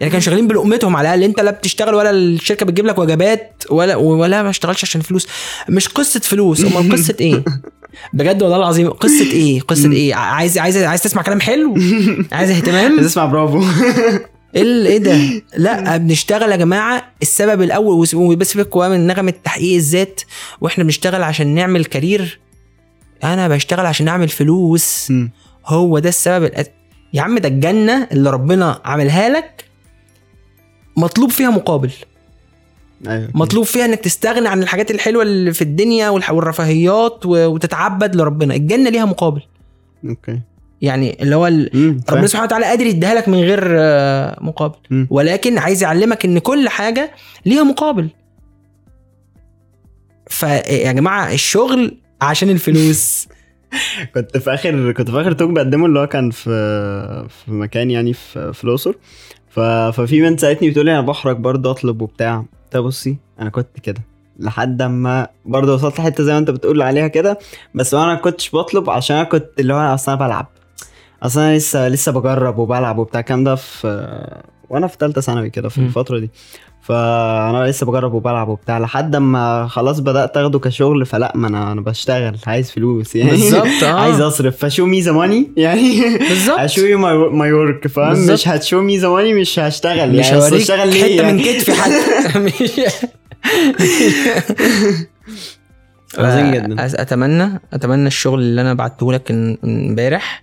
يعني 0.00 0.10
كانوا 0.10 0.20
شغالين 0.20 0.46
بلقمتهم 0.46 0.96
على 0.96 1.08
الأقل 1.08 1.22
أنت 1.24 1.40
لا 1.40 1.50
بتشتغل 1.50 1.94
ولا 1.94 2.10
الشركة 2.10 2.66
بتجيب 2.66 2.86
لك 2.86 2.98
وجبات 2.98 3.64
ولا 3.70 3.96
ولا 3.96 4.42
ما 4.42 4.50
اشتغلش 4.50 4.84
عشان 4.84 5.00
فلوس. 5.00 5.26
مش 5.68 5.88
قصة 5.88 6.20
فلوس 6.20 6.64
أمال 6.64 6.92
قصة 6.92 7.14
إيه؟ 7.20 7.44
بجد 8.12 8.42
والله 8.42 8.56
العظيم 8.56 8.90
قصة 8.90 9.30
إيه؟ 9.32 9.60
قصة 9.60 9.92
إيه؟ 9.92 10.14
عايز 10.14 10.58
عايز 10.58 10.76
عايز 10.76 11.02
تسمع 11.02 11.22
كلام 11.22 11.40
حلو؟ 11.40 11.74
عايز 12.32 12.50
اهتمام؟ 12.50 13.00
تسمع 13.00 13.24
برافو. 13.26 13.62
إيه 14.56 14.86
إيه 14.86 14.98
ده؟ 14.98 15.42
لا 15.64 15.96
بنشتغل 15.96 16.50
يا 16.50 16.56
جماعة. 16.56 17.12
السبب 17.22 17.62
الأول 17.62 18.08
وبس 18.14 18.56
بقى 18.56 18.90
من 18.90 19.06
نغمة 19.06 19.34
تحقيق 19.44 19.74
الذات 19.74 20.20
وإحنا 20.60 20.84
بنشتغل 20.84 21.22
عشان 21.22 21.54
نعمل 21.54 21.84
كارير. 21.84 22.40
أنا 23.24 23.48
بشتغل 23.48 23.86
عشان 23.86 24.08
أعمل 24.08 24.28
فلوس. 24.28 25.12
هو 25.66 25.98
ده 25.98 26.08
السبب 26.08 26.44
الأس... 26.44 26.66
يا 27.12 27.22
عم 27.22 27.38
ده 27.38 27.48
الجنة 27.48 28.08
اللي 28.12 28.30
ربنا 28.30 28.80
عاملها 28.84 29.28
لك 29.28 29.64
مطلوب 30.96 31.30
فيها 31.30 31.50
مقابل. 31.50 31.90
أيوه 33.08 33.28
مطلوب 33.34 33.64
فيها 33.64 33.84
إنك 33.84 33.98
تستغنى 34.00 34.48
عن 34.48 34.62
الحاجات 34.62 34.90
الحلوة 34.90 35.22
اللي 35.22 35.52
في 35.52 35.62
الدنيا 35.62 36.08
والرفاهيات 36.08 37.26
وتتعبد 37.26 38.16
لربنا. 38.16 38.54
الجنة 38.54 38.90
ليها 38.90 39.04
مقابل. 39.04 39.42
أوكي. 40.08 40.40
يعني 40.82 41.22
اللي 41.22 41.36
هو. 41.36 41.46
ربنا 42.10 42.26
سبحانه 42.26 42.44
وتعالى 42.46 42.64
قادر 42.64 42.86
يديها 42.86 43.14
لك 43.14 43.28
من 43.28 43.38
غير 43.38 43.60
آه، 43.68 44.38
مقابل. 44.40 44.78
مم. 44.90 45.06
ولكن 45.10 45.58
عايز 45.58 45.82
يعلمك 45.82 46.24
إن 46.24 46.38
كل 46.38 46.68
حاجة 46.68 47.12
ليها 47.46 47.62
مقابل. 47.62 48.08
فيا 50.26 50.92
جماعة 50.92 51.32
الشغل 51.32 51.96
عشان 52.20 52.50
الفلوس. 52.50 53.28
كنت 54.14 54.36
في 54.36 54.54
آخر 54.54 54.92
كنت 54.92 55.10
في 55.10 55.20
آخر 55.20 55.32
توك 55.32 55.50
بقدمه 55.50 55.86
اللي 55.86 55.98
هو 55.98 56.06
كان 56.06 56.30
في 56.30 56.50
في 57.28 57.50
مكان 57.50 57.90
يعني 57.90 58.12
في 58.12 58.52
في 58.52 58.64
الأقصر. 58.64 58.94
ففي 59.50 60.20
بنت 60.22 60.40
سالتني 60.40 60.70
بتقول 60.70 60.86
لي 60.86 60.92
أنا 60.92 61.00
بحرج 61.00 61.36
برضه 61.36 61.70
أطلب 61.70 62.02
وبتاع. 62.02 62.44
قلت 62.64 62.76
بصي 62.76 63.16
أنا 63.40 63.50
كنت 63.50 63.80
كده. 63.82 64.00
لحد 64.38 64.82
أما 64.82 65.28
برضه 65.44 65.74
وصلت 65.74 65.98
لحته 65.98 66.24
زي 66.24 66.32
ما 66.32 66.38
أنت 66.38 66.50
بتقول 66.50 66.82
عليها 66.82 67.08
كده. 67.08 67.38
بس 67.74 67.94
أنا 67.94 68.14
كنتش 68.14 68.54
بطلب 68.54 68.90
عشان 68.90 69.16
أنا 69.16 69.24
كنت 69.24 69.46
اللي 69.58 69.74
هو 69.74 69.78
أصل 69.94 70.12
أنا 70.12 70.20
بلعب. 70.26 70.46
أصل 71.22 71.40
أنا 71.40 71.56
لسه 71.56 71.88
لسه 71.88 72.12
بجرب 72.12 72.58
وبلعب 72.58 72.98
وبتاع 72.98 73.20
الكلام 73.20 73.44
ده 73.44 73.54
في 73.54 74.16
وأنا 74.70 74.86
في 74.86 74.96
ثالثه 75.00 75.20
ثانوي 75.20 75.50
كده 75.50 75.68
في 75.68 75.80
مم. 75.80 75.86
الفترة 75.86 76.18
دي. 76.18 76.30
فأنا 76.82 77.66
لسه 77.66 77.86
بجرب 77.86 78.14
وبلعب 78.14 78.48
وبتاع 78.48 78.78
لحد 78.78 79.14
اما 79.14 79.66
خلاص 79.68 80.00
بدأت 80.00 80.36
أخده 80.36 80.58
كشغل 80.58 81.06
فلا 81.06 81.32
ما 81.34 81.48
أنا 81.48 81.72
أنا 81.72 81.80
بشتغل 81.80 82.36
عايز 82.46 82.70
فلوس 82.70 83.16
يعني. 83.16 83.30
بالظبط 83.30 83.66
آه. 83.84 84.00
عايز 84.00 84.20
أصرف. 84.20 84.56
ف 84.64 84.68
show 84.68 84.86
me 84.86 85.00
the 85.00 85.12
money 85.12 85.50
يعني 85.56 86.18
بالظبط. 86.18 86.58
ه 86.58 86.62
show 86.62 86.80
you 86.80 86.98
my 87.30 87.52
work 87.52 87.86
فاهم. 87.86 88.26
مش 88.26 88.48
هت 88.48 88.59
show 88.59 88.80
me 88.80 88.98
the 88.98 89.08
money 89.08 89.34
مش 89.34 89.58
هشتغل. 89.58 90.18
مش 90.18 90.26
يعني 90.26 90.40
هوريك 90.42 90.60
اشتغل 90.60 90.88
ليه 90.88 91.02
حتة 91.02 91.32
من 91.32 91.40
يعني؟ 91.40 91.42
كتفي 91.42 91.72
حتى. 91.72 93.06
عظيم 96.18 96.50
جدا. 96.54 96.76
أتمنى 97.02 97.60
أتمنى 97.72 98.06
الشغل 98.06 98.40
اللي 98.40 98.60
أنا 98.60 98.74
بعته 98.74 99.12
لك 99.12 99.30
امبارح 99.64 100.42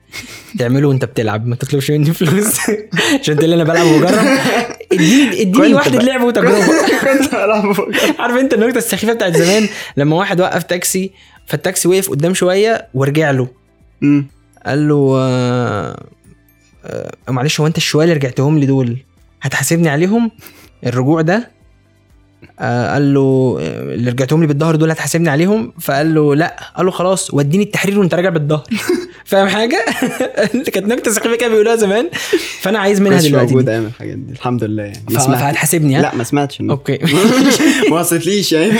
تعمله 0.60 0.88
وأنت 0.88 1.06
بتلعب. 1.06 1.48
ما 1.48 1.56
تطلبش 1.56 1.92
مني 1.92 2.14
فلوس. 2.14 2.60
عشان 3.22 3.36
تقول 3.38 3.54
أنا 3.54 3.64
بلعب 3.64 3.86
وبجرب 3.86 4.28
اديني 4.92 5.42
اديني 5.42 5.74
واحدة. 5.74 6.00
لعب 6.00 6.22
وتجربة. 6.24 6.68
كنت 7.04 7.36
بلعب 7.36 7.76
عارف 8.20 8.36
أنت 8.38 8.54
النكتة 8.54 8.78
السخيفة 8.78 9.14
بتاعت 9.14 9.38
زمان؟ 9.38 9.68
لما 9.98 10.16
واحد 10.16 10.42
وقف 10.42 10.64
تاكسي 10.64 11.12
فالتاكسي 11.46 11.88
وقف 11.88 12.10
قدام 12.10 12.34
شوية 12.34 12.88
ورجع 12.94 13.32
له. 13.32 13.48
قال 14.66 14.88
له 14.88 15.16
آه 15.18 16.04
آه 16.86 17.12
معلش 17.32 17.60
هو 17.60 17.68
أنت 17.68 17.78
الشوية 17.78 18.04
اللي 18.04 18.16
رجعتهم 18.16 18.60
لي 18.60 18.66
دول 18.66 18.98
هتحاسبني 19.42 19.90
عليهم؟ 19.90 20.32
الرجوع 20.86 21.22
ده 21.22 21.52
قال 22.60 23.14
له 23.14 23.58
آه، 23.62 23.94
اللي 23.94 24.12
رجعتهم 24.12 24.42
لي 24.42 24.48
بالظهر 24.48 24.76
دول 24.76 24.92
هتحاسبني 24.92 25.30
عليهم؟ 25.30 25.74
فقال 25.80 26.16
له 26.16 26.36
لا. 26.36 26.56
قال 26.78 26.86
له 26.86 26.92
خلاص 26.92 27.34
وديني 27.34 27.64
التحرير 27.64 28.00
وانت 28.00 28.14
راجع 28.14 28.30
بالظهر. 28.30 28.64
فاهم 29.26 29.48
حاجة؟ 29.48 29.86
كانت 30.74 30.88
نكتة 30.88 31.12
سخيفة 31.12 31.36
كده 31.36 31.50
بيقولوها 31.50 31.76
زمان. 31.76 32.10
فأنا 32.62 32.80
عايز 32.80 33.02
منها 33.02 33.22
دلوقتي 33.22 33.54
موجود. 33.54 33.70
أيام 33.70 33.86
الحاجات 33.86 34.18
دي. 34.18 34.34
الحمد 34.34 34.64
لله 34.64 34.84
يعني. 34.84 35.04
ما 35.10 35.20
سمعت 35.20 35.40
فهتحاسبني 35.40 36.02
لا 36.02 36.16
ما 36.16 36.24
سمعتش 36.24 36.62
okay. 36.62 37.00
ما 37.92 38.00
وصلتليش 38.00 38.52
يعني. 38.52 38.72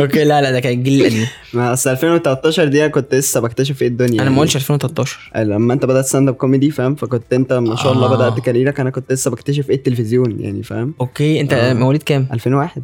okay 0.00 0.24
لا 0.24 0.42
لا 0.42 0.50
ده 0.50 0.60
كان 0.60 0.72
الجيل 0.72 1.00
القديم. 1.00 1.26
ما 1.54 1.72
أصل 1.72 1.90
2013 1.90 2.64
دي 2.64 2.88
كنت 2.88 3.14
لسه 3.14 3.40
بكتشف 3.40 3.82
إيه 3.82 3.88
الدنيا 3.88 4.14
أنا 4.14 4.22
يعني. 4.22 4.34
ما 4.34 4.40
قلتش 4.40 4.56
2013 4.56 5.18
لما 5.36 5.74
أنت 5.74 5.84
بدأت 5.84 6.04
stand-up 6.04 6.34
comedy 6.34 6.70
فاهم؟ 6.70 6.94
فكنت 6.94 7.32
أنت 7.32 7.52
ما 7.52 7.76
شاء 7.76 7.92
الله 7.92 8.06
آه. 8.06 8.16
بدأت 8.16 8.44
كاريرك 8.44 8.80
أنا 8.80 8.90
كنت 8.90 9.12
لسه 9.12 9.30
بكتشف 9.30 9.70
إيه 9.70 9.76
التلفزيون 9.76 10.40
يعني 10.40 10.62
فاهم؟ 10.62 10.94
okay 11.00 11.40
أنت 11.40 11.52
آه. 11.52 11.72
مواليد 11.72 12.02
كام؟ 12.02 12.26
2001 12.32 12.82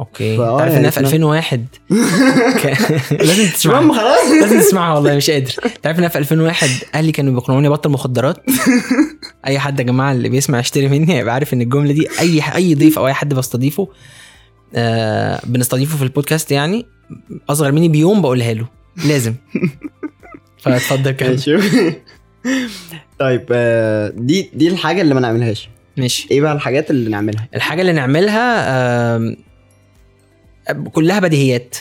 okay. 0.00 0.32
انت 0.34 0.40
عارف 0.40 0.72
يعني 0.72 0.78
انها 0.80 0.90
في 0.90 0.96
إحنا- 1.00 1.04
2001 1.04 1.66
ك- 2.62 3.12
لازم 3.22 3.50
تسمعها. 3.52 3.92
خلاص. 3.92 4.30
لازم 4.40 4.60
تسمعها 4.60 4.94
والله 4.94 5.16
مش 5.16 5.30
قادر. 5.30 5.54
انت 5.76 5.86
عارف 5.86 5.98
انها 5.98 6.08
في 6.08 6.18
2001 6.18 6.68
أهلي 6.94 7.12
كانوا 7.12 7.32
بيقنعوني 7.34 7.68
أبطل 7.68 7.90
مخدرات؟ 7.90 8.36
أي 9.46 9.58
حد 9.58 9.78
يا 9.80 9.84
جماعة 9.84 10.12
اللي 10.12 10.28
بيسمع 10.28 10.58
يشتري 10.58 10.88
مني 10.88 11.14
هيبقى 11.14 11.34
عارف 11.34 11.54
إن 11.54 11.60
الجملة 11.60 11.92
دي 11.92 12.08
أي 12.20 12.42
أي 12.54 12.74
ضيف 12.74 12.98
أو 12.98 13.06
أي 13.06 13.12
حد 13.14 13.34
بستضيفه 13.34 13.88
آه 14.74 15.40
بنستضيفه 15.44 15.96
في 15.96 16.02
البودكاست 16.02 16.52
يعني 16.52 16.86
أصغر 17.50 17.72
مني 17.72 17.88
بيوم 17.88 18.22
بقولها 18.22 18.52
له. 18.54 18.66
لازم. 19.08 19.34
فاتفضل 20.62 21.10
كمل. 21.10 21.40
طيب 23.18 23.44
آه، 23.52 24.12
دي 24.16 24.50
دي 24.54 24.68
الحاجة 24.68 25.00
اللي 25.02 25.14
ما 25.14 25.20
نعملهاش. 25.20 25.68
ماشي. 25.96 26.28
إيه 26.30 26.40
بقى 26.40 26.52
الحاجات 26.52 26.90
اللي 26.90 27.10
نعملها؟ 27.10 27.48
الحاجة 27.54 27.80
اللي 27.80 27.92
نعملها 27.92 28.66
آم، 29.16 29.36
كلها 30.72 31.20
بديهيات. 31.20 31.76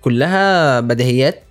كلها 0.00 0.80
بديهيات. 0.80 1.42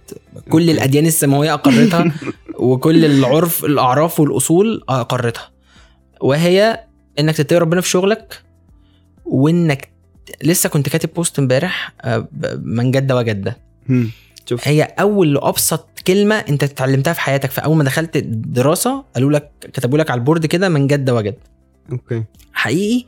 كل. 0.50 0.70
الأديان 0.70 1.06
السماوية 1.06 1.54
أقرتها 1.54 2.12
وكل 2.60 3.06
العرف 3.06 3.66
الأعراف 3.66 4.20
والأصول 4.20 4.84
أقرتها. 4.90 5.50
وهي 6.22 6.84
إنك 7.20 7.38
تتقي 7.38 7.60
ربنا 7.60 7.82
في 7.82 7.90
شغلك 7.90 8.42
وإنك 9.26 9.90
لسه 10.44 10.70
كنت 10.70 10.90
كاتب 10.90 11.10
post 11.14 11.40
امبارح 11.40 11.94
آه، 12.02 12.28
من 12.64 12.92
جد 12.92 13.12
وجد. 13.12 13.54
شوف. 14.46 14.68
هي 14.68 14.84
أول 14.84 15.38
وأبسط 15.38 15.88
كلمة 16.08 16.36
أنت 16.36 16.64
اتعلمتها 16.64 17.14
في 17.14 17.22
حياتك. 17.22 17.52
فاول 17.52 17.78
ما 17.78 17.84
دخلت 17.84 18.16
الدراسة 18.16 19.04
قالوا 19.16 19.32
لك 19.32 19.52
كتبوا 19.74 19.98
لك 19.98 20.12
على 20.12 20.20
ال 20.20 20.24
board 20.24 20.46
كده 20.46 20.70
من 20.70 20.88
جد 20.88 21.10
وجد 21.10 21.36
okay. 21.92 22.24
حقيقي 22.54 23.06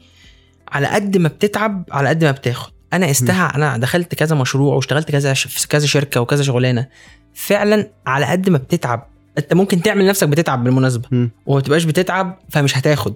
على 0.67 0.87
قد 0.87 1.17
ما 1.17 1.29
بتتعب 1.29 1.83
على 1.91 2.09
قد 2.09 2.23
ما 2.23 2.31
بتاخد. 2.31 2.71
أنا 2.93 3.11
لمستها 3.11 3.55
أنا 3.55 3.77
دخلت 3.77 4.15
كذا 4.15 4.35
مشروع 4.35 4.75
واشتغلت 4.75 5.11
كذا 5.11 5.33
في 5.33 5.67
كذا 5.67 5.85
شركة 5.85 6.21
وكذا 6.21 6.43
شغلانة 6.43 6.87
فعلا 7.33 7.89
على 8.07 8.25
قد 8.25 8.49
ما 8.49 8.57
بتتعب 8.57 9.07
أنت 9.37 9.53
ممكن 9.53 9.81
تعمل 9.81 10.07
نفسك 10.07 10.27
بتتعب 10.27 10.63
بالمناسبة. 10.63 11.29
وما 11.45 11.61
تبقاش 11.61 11.83
بتتعب 11.83 12.39
فمش 12.49 12.77
هتاخد. 12.77 13.15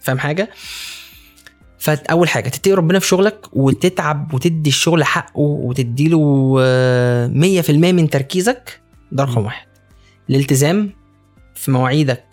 فاهم 0.00 0.18
حاجة 0.18 0.50
فاول 1.78 2.28
حاجة 2.28 2.48
تتقي 2.48 2.72
ربنا 2.72 2.98
في 2.98 3.06
شغلك 3.06 3.46
وتتعب 3.52 4.34
وتدي 4.34 4.70
الشغل 4.70 5.04
حقه 5.04 5.40
وتديله 5.40 6.56
آه، 6.60 7.26
100% 7.28 7.70
من 7.70 8.10
تركيزك 8.10 8.80
ده 9.12 9.24
رقم. 9.24 9.44
واحد 9.44 9.66
الالتزام 10.30 10.90
في 11.54 11.70
مواعيدك 11.70 12.24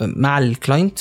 مع 0.00 0.38
الكلاينت 0.38 0.98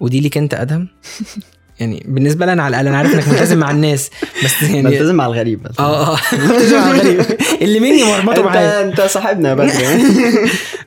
ودي 0.00 0.20
ليك 0.20 0.38
أنت 0.38 0.54
أدهم 0.54 0.88
يعني 1.80 2.02
بالنسبة 2.08 2.46
لي 2.46 2.52
أنا 2.52 2.62
على 2.62 2.70
الأقل 2.70 2.86
أنا 2.88 2.98
عارف 2.98 3.14
إنك 3.14 3.28
ملتزم 3.28 3.58
مع 3.58 3.70
الناس 3.70 4.10
بس 4.44 4.62
يعني 4.62 4.82
بلتزم 4.82 5.14
مع 5.14 5.26
الغريب 5.26 5.62
بس 5.62 5.80
آه 5.80 6.14
آه. 6.14 6.18
ملتزم 6.48 6.76
مع 6.76 6.90
الغريب. 6.90 7.20
اللي 7.62 7.80
مني 7.80 8.04
مرمطه 8.04 8.36
انت 8.36 8.46
معايا 8.46 8.84
أنت 8.84 9.00
صاحبنا 9.00 9.48
يا 9.48 9.54
بدر 9.54 9.80
يعني. 9.80 10.02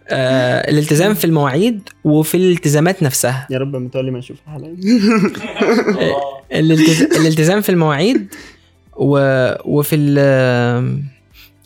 آه 0.07 0.69
الالتزام 0.71 1.13
في 1.13 1.25
المواعيد 1.25 1.89
وفي 2.03 2.37
الالتزامات 2.37 3.03
نفسها. 3.03 3.47
يا 3.49 3.57
رب 3.57 3.75
متولي 3.75 4.11
ما 4.11 4.19
أشوف 4.19 4.37
حلقه 4.47 4.75
الالتز... 6.59 7.01
الالتزام 7.01 7.61
في 7.61 7.69
المواعيد 7.69 8.33
و... 8.95 9.17
وفي 9.65 9.95
ال... 9.95 11.03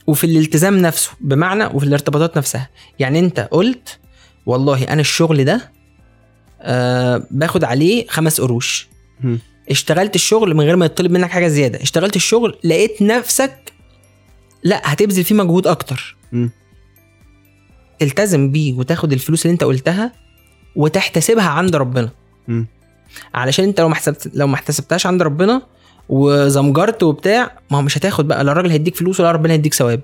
وفي 0.08 0.24
الالتزام 0.24 0.78
نفسه 0.78 1.12
بمعنى 1.22 1.66
وفي 1.66 1.86
الارتباطات 1.86 2.38
نفسها. 2.38 2.70
يعني 3.00 3.20
أنت 3.20 3.48
قلت 3.52 4.00
والله 4.46 4.84
أنا 4.84 5.02
الشغل 5.02 5.46
ده 5.46 5.72
آه 6.62 7.24
باخد 7.32 7.64
عليه 7.64 8.08
خمس 8.08 8.42
قروش. 8.42 8.88
اشتغلت 9.72 10.16
الشغل 10.16 10.54
من 10.56 10.62
غير 10.66 10.76
ما 10.76 10.86
يطلب 10.86 11.12
منك 11.12 11.30
حاجة 11.30 11.48
زيادة 11.48 11.82
اشتغلت 11.82 12.16
الشغل 12.16 12.58
لقيت 12.64 13.02
نفسك 13.02 13.74
لا 14.64 14.82
هتبذل 14.94 15.24
فيه 15.24 15.36
مجهود 15.36 15.68
أكتر. 15.68 16.16
تلتزم 18.00 18.52
بيه 18.52 18.74
وتاخد 18.74 19.14
الفلوس 19.14 19.46
اللي 19.46 19.54
أنت 19.54 19.64
قلتها 19.64 20.12
وتحتسبها 20.76 21.50
عند 21.50 21.76
ربنا 21.76 22.10
مم. 22.48 22.68
علشان 23.34 23.66
أنت 23.66 23.80
لو 23.82 23.90
ما 23.90 23.96
حسبت 23.96 24.32
لو 24.34 24.48
ما 24.48 24.56
احتسبتهاش 24.56 25.06
عند 25.06 25.22
ربنا 25.22 25.62
وزمجرت 26.10 27.04
وبتاع 27.04 27.60
ما 27.72 27.78
هو 27.78 27.82
مش 27.82 27.98
هتاخد 27.98 28.28
بقى 28.28 28.44
لا 28.44 28.52
الراجل 28.52 28.70
هيديك 28.72 28.96
فلوس 28.96 29.20
ولا 29.20 29.32
ربنا 29.32 29.54
هيديك 29.54 29.74
ثواب. 29.74 30.02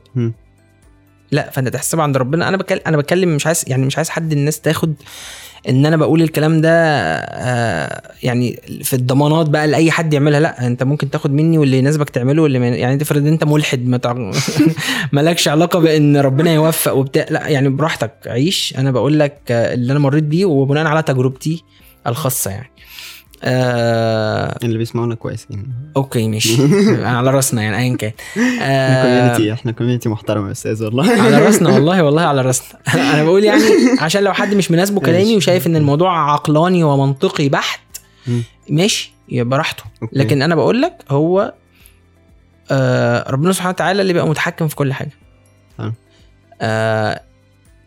لا 1.33 1.49
فأنت 1.49 1.67
تحسبها 1.67 2.03
عند 2.03 2.17
ربنا. 2.17 2.47
أنا 2.47 2.57
بتكلم 2.57 2.79
أنا 2.87 2.97
بتكلم 2.97 3.35
مش 3.35 3.45
عايز 3.45 3.65
يعني 3.67 3.85
مش 3.85 3.97
عايز 3.97 4.09
حد 4.09 4.31
الناس 4.31 4.61
تاخد 4.61 4.93
إن 5.69 5.85
أنا 5.85 5.97
بقول 5.97 6.21
الكلام 6.21 6.61
ده 6.61 6.69
آه 6.69 8.01
يعني 8.23 8.59
في 8.83 8.93
الضمانات 8.93 9.49
بقى 9.49 9.67
لأي 9.67 9.91
حد 9.91 10.13
يعملها. 10.13 10.39
لا 10.39 10.67
أنت 10.67 10.83
ممكن 10.83 11.09
تاخد 11.09 11.31
مني 11.31 11.57
واللي 11.57 11.77
يناسبك 11.77 12.09
تعمله 12.09 12.41
واللي 12.41 12.79
يعني 12.79 12.97
تفرض 12.97 13.27
أنت 13.27 13.43
ملحد 13.43 13.85
ما. 13.87 13.99
مالكش 15.11 15.47
علاقة 15.47 15.79
بإن 15.79 16.17
ربنا 16.17 16.53
يوفق 16.53 16.93
وبتاع. 16.93 17.25
لا 17.29 17.47
يعني 17.47 17.69
براحتك 17.69 18.13
عيش. 18.27 18.73
أنا 18.77 18.91
بقول 18.91 19.19
لك 19.19 19.37
آه، 19.51 19.73
اللي 19.73 19.91
أنا 19.91 19.99
مريت 19.99 20.23
بيه 20.23 20.45
وبناء 20.45 20.85
على 20.85 21.03
تجربتي 21.03 21.63
الخاصة 22.07 22.51
يعني. 22.51 22.71
آه 23.45 24.57
اللي 24.63 24.77
بيسمعونا 24.77 25.15
كويسين 25.15 25.73
okay 25.97 26.27
ماشي 26.27 26.57
على 27.05 27.31
راسنا 27.31 27.62
يعني 27.62 27.77
ايا 27.77 27.95
كان 27.97 28.12
آه 28.62 29.03
كوميونتي 29.03 29.53
إحنا 29.53 29.71
كوميونتي 29.71 30.09
محترم 30.09 30.47
يا 30.47 30.51
أستاذ 30.51 30.83
والله 30.83 31.21
على 31.21 31.38
راسنا 31.45 31.69
والله 31.69 32.03
والله 32.03 32.21
على 32.21 32.41
راسنا 32.41 32.79
أنا 32.93 33.23
بقول 33.23 33.43
يعني 33.43 33.63
عشان 34.00 34.23
لو 34.23 34.33
حد 34.33 34.53
مش 34.53 34.71
مناسبه 34.71 35.00
كلامي. 35.01 35.35
وشايف 35.38 35.67
إن 35.67 35.75
الموضوع 35.75 36.31
عقلاني 36.31 36.83
ومنطقي 36.83 37.50
بحت. 37.50 37.79
ماشي 38.69 39.13
يبقى 39.29 39.45
براحته. 39.50 39.83
لكن 40.13 40.41
أنا 40.41 40.55
بقول 40.55 40.81
لك 40.81 40.97
هو 41.09 41.53
آه 42.71 43.29
ربنا 43.31 43.51
سبحانه 43.53 43.69
وتعالى 43.69 44.01
اللي 44.01 44.13
بيبقى 44.13 44.27
متحكم 44.27 44.67
في 44.67 44.75
كل 44.75 44.93
حاجة. 44.93 45.12
آه 46.62 47.21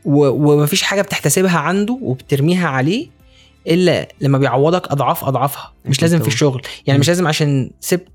ومفيش 0.05 0.83
حاجة 0.83 1.03
بتحتسبها 1.03 1.59
عنده 1.59 1.99
وبترميها 2.03 2.69
عليه 2.69 3.16
إلا 3.67 4.09
لما 4.21 4.39
بيعوضك 4.39 4.91
أضعاف 4.91 5.25
أضعافها 5.25 5.73
مش 5.85 6.03
لازم 6.03 6.21
في. 6.21 6.29
الشغل 6.29 6.63
يعني. 6.87 7.01
مش 7.01 7.09
لازم 7.09 7.27
عشان 7.27 7.71
سبت 7.81 8.09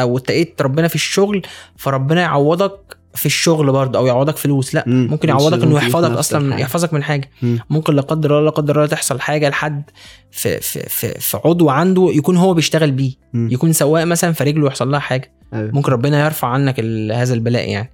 أو 0.00 0.18
اتقيت 0.18 0.62
ربنا 0.62 0.88
في 0.88 0.94
الشغل 0.94 1.42
فربنا 1.76 2.20
يعوضك 2.20 2.96
في 3.14 3.26
الشغل 3.26 3.72
برضه 3.72 3.98
أو 3.98 4.06
يعوضك 4.06 4.36
فلوس 4.36 4.74
لا 4.74 4.84
مم. 4.86 5.06
ممكن 5.10 5.28
يعوضك 5.28 5.62
إنه 5.62 5.76
يحفظك 5.76 6.10
أصلا. 6.10 6.60
يحفظك 6.60 6.94
من 6.94 7.02
حاجة 7.02 7.30
مم. 7.42 7.58
ممكن 7.70 7.94
لا 7.94 8.02
قدر 8.02 8.30
الله 8.30 8.44
لا 8.44 8.50
قدر 8.50 8.76
الله 8.76 8.86
تحصل 8.86 9.20
حاجة 9.20 9.48
لحد 9.48 9.82
في 10.30 10.60
في 10.60 10.80
في, 10.88 11.20
في 11.20 11.38
عضو 11.44 11.68
عنده 11.68 12.10
يكون 12.14 12.36
هو 12.36 12.54
بيشتغل 12.54 12.90
بيه 12.90 13.12
مم. 13.32 13.48
يكون 13.52 13.72
سواق 13.72 14.04
مثلا 14.04 14.32
فرجله 14.32 14.66
يحصل 14.66 14.90
لها 14.90 15.00
حاجة 15.00 15.32
أيوة. 15.54 15.70
ممكن 15.74 15.92
ربنا 15.92 16.24
يرفع 16.24 16.48
عنك 16.48 16.80
هذا 17.12 17.34
البلاء 17.34 17.68
يعني 17.68 17.90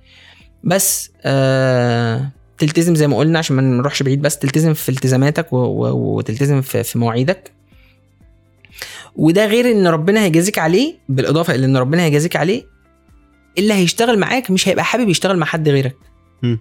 بس 0.65 1.11
آه 1.25 2.31
تلتزم 2.59 2.95
زي 2.95 3.07
ما 3.07 3.17
قلنا 3.17 3.39
عشان 3.39 3.57
ما 3.57 3.63
نروحش 3.63 4.03
بعيد 4.03 4.23
بس 4.23 4.39
تلتزم 4.39 4.75
في 4.75 4.89
التزاماتك 4.89 5.53
و- 5.53 5.57
و- 5.57 6.17
وتلتزم 6.17 6.61
في, 6.61 6.83
في 6.83 6.99
مواعيدك 6.99 7.53
وده 9.17 9.47
غير 9.47 9.71
إن 9.71 9.87
ربنا 9.87 10.25
هيجازيك 10.25 10.59
عليه 10.59 10.95
بالإضافة 11.09 11.55
إلى 11.55 11.67
إن 11.67 11.77
ربنا 11.77 12.03
هيجازيك 12.03 12.37
عليه 12.37 12.63
اللي 13.59 13.75
هيشتغل 13.75 14.19
معاك 14.19 14.51
مش 14.51 14.69
هيبقى 14.69 14.85
حابب 14.85 15.09
يشتغل 15.09 15.37
مع 15.39 15.47
حد 15.47 15.69
غيرك 15.69 15.97
مم. 16.43 16.59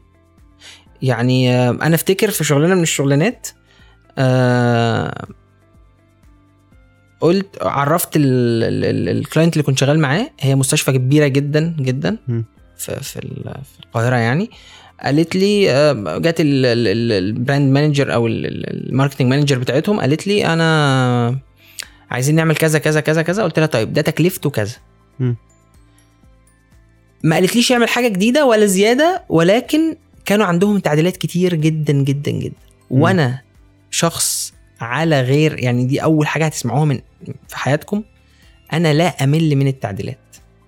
يعني 1.02 1.52
آه، 1.56 1.70
أنا 1.70 1.96
أفتكر 1.96 2.32
في 2.32 2.44
شغلانه 2.44 2.76
من 2.76 2.82
الشغلانات 2.84 3.48
آه 4.18 5.26
قلت 7.22 7.58
عرفت 7.62 8.10
ال 8.16 8.35
client 8.35 9.54
اللي 9.54 9.64
كنت 9.64 9.78
شغال 9.80 10.00
معاه 10.00 10.30
هي 10.40 10.56
مستشفى 10.56 10.92
كبيرة 10.92 11.28
جدا 11.28 11.76
جدا 11.80 12.18
مم. 12.28 12.46
في 12.78 13.04
في, 13.04 13.20
ال- 13.20 13.44
في 13.64 13.86
القاهرة 13.86 14.16
يعني 14.16 14.50
قالت 15.04 15.36
لي 15.36 15.66
جت 16.20 16.42
ال- 16.42 16.66
ال- 16.66 16.88
ال- 16.88 17.12
ال 17.12 17.22
brand 17.22 17.72
manager 17.74 18.14
أو 18.14 18.28
ال- 18.28 18.46
ال- 18.46 18.90
ال 18.90 18.93
marketing 18.93 19.28
manager 19.30 19.60
بتاعتهم 19.60 20.00
قالت 20.00 20.28
لي 20.28 20.46
أنا 20.46 21.40
عايزين 22.12 22.36
نعمل 22.36 22.56
كذا 22.56 22.80
كذا 22.80 23.02
كذا 23.02 23.22
كذا. 23.22 23.44
قلت 23.44 23.60
لها 23.60 23.68
طيب 23.68 23.94
ده 23.94 24.02
تكلفته 24.02 24.50
كذا. 24.50 24.76
ما 27.24 27.36
قالتليش 27.36 27.72
اعمل 27.72 27.90
حاجة 27.90 28.08
جديدة 28.08 28.46
ولا 28.46 28.66
زيادة 28.66 29.24
ولكن 29.30 29.96
كانوا 30.26 30.46
عندهم 30.46 30.80
تعديلات 30.80 31.18
كتير 31.18 31.56
جدا 31.56 31.94
جدا 31.94 32.32
جدا. 32.32 32.56
وأنا 32.90 33.42
شخص 33.92 34.54
على 34.82 35.22
غير 35.22 35.60
يعني 35.64 35.86
دي 35.86 36.04
أول 36.04 36.28
حاجة 36.28 36.46
هتسمعوها 36.46 36.86
من 36.86 37.00
في 37.48 37.58
حياتكم 37.58 38.04
أنا 38.74 38.94
لا 38.94 39.08
أمل 39.24 39.56
من 39.56 39.68
التعديلات. 39.68 40.18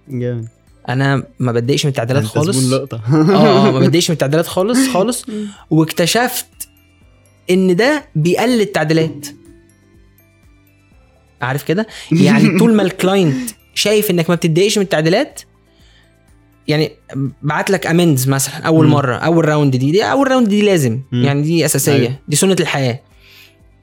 جامد. 0.10 0.48
أنا 0.90 1.24
ما 1.40 1.52
بتضايقش 1.52 1.86
من 1.86 1.90
التعديلات 1.90 2.24
أنت 2.24 2.32
خالص. 2.32 2.72
لقطة. 2.74 3.02
آه 3.14 3.68
آه 3.68 3.72
ما 3.74 3.80
بتضايقش 3.80 4.10
من 4.10 4.14
التعديلات 4.14 4.48
خالص 4.48 4.90
خالص. 4.90 5.26
واكتشفت 5.70 6.46
إن 7.50 7.76
ده 7.76 8.06
بيقلل 8.16 8.62
التعديلات. 8.62 9.28
عارف 11.42 11.64
كده؟ 11.64 11.88
يعني 12.12 12.60
طول 12.60 12.74
ما 12.74 12.84
الكلاينت 12.84 13.50
شايف 13.74 14.12
إنك 14.12 14.30
ما 14.30 14.36
بتتضايقش 14.36 14.78
من 14.78 14.84
التعديلات 14.84 15.42
يعني 16.68 16.92
بعت 17.42 17.70
لك 17.72 17.88
amends 17.88 18.28
مثلا 18.28 18.56
أول. 18.56 18.88
مرة 18.88 19.16
أول 19.16 19.48
round 19.50 19.76
دي 19.76 19.92
دي 19.92 20.04
أول 20.04 20.32
round 20.32 20.48
دي 20.50 20.62
لازم. 20.62 21.02
يعني 21.12 21.42
دي 21.42 21.66
أساسية. 21.66 21.94
أيوة. 21.94 22.14
دي 22.28 22.36
سنة 22.36 22.56
الحياة. 22.60 23.00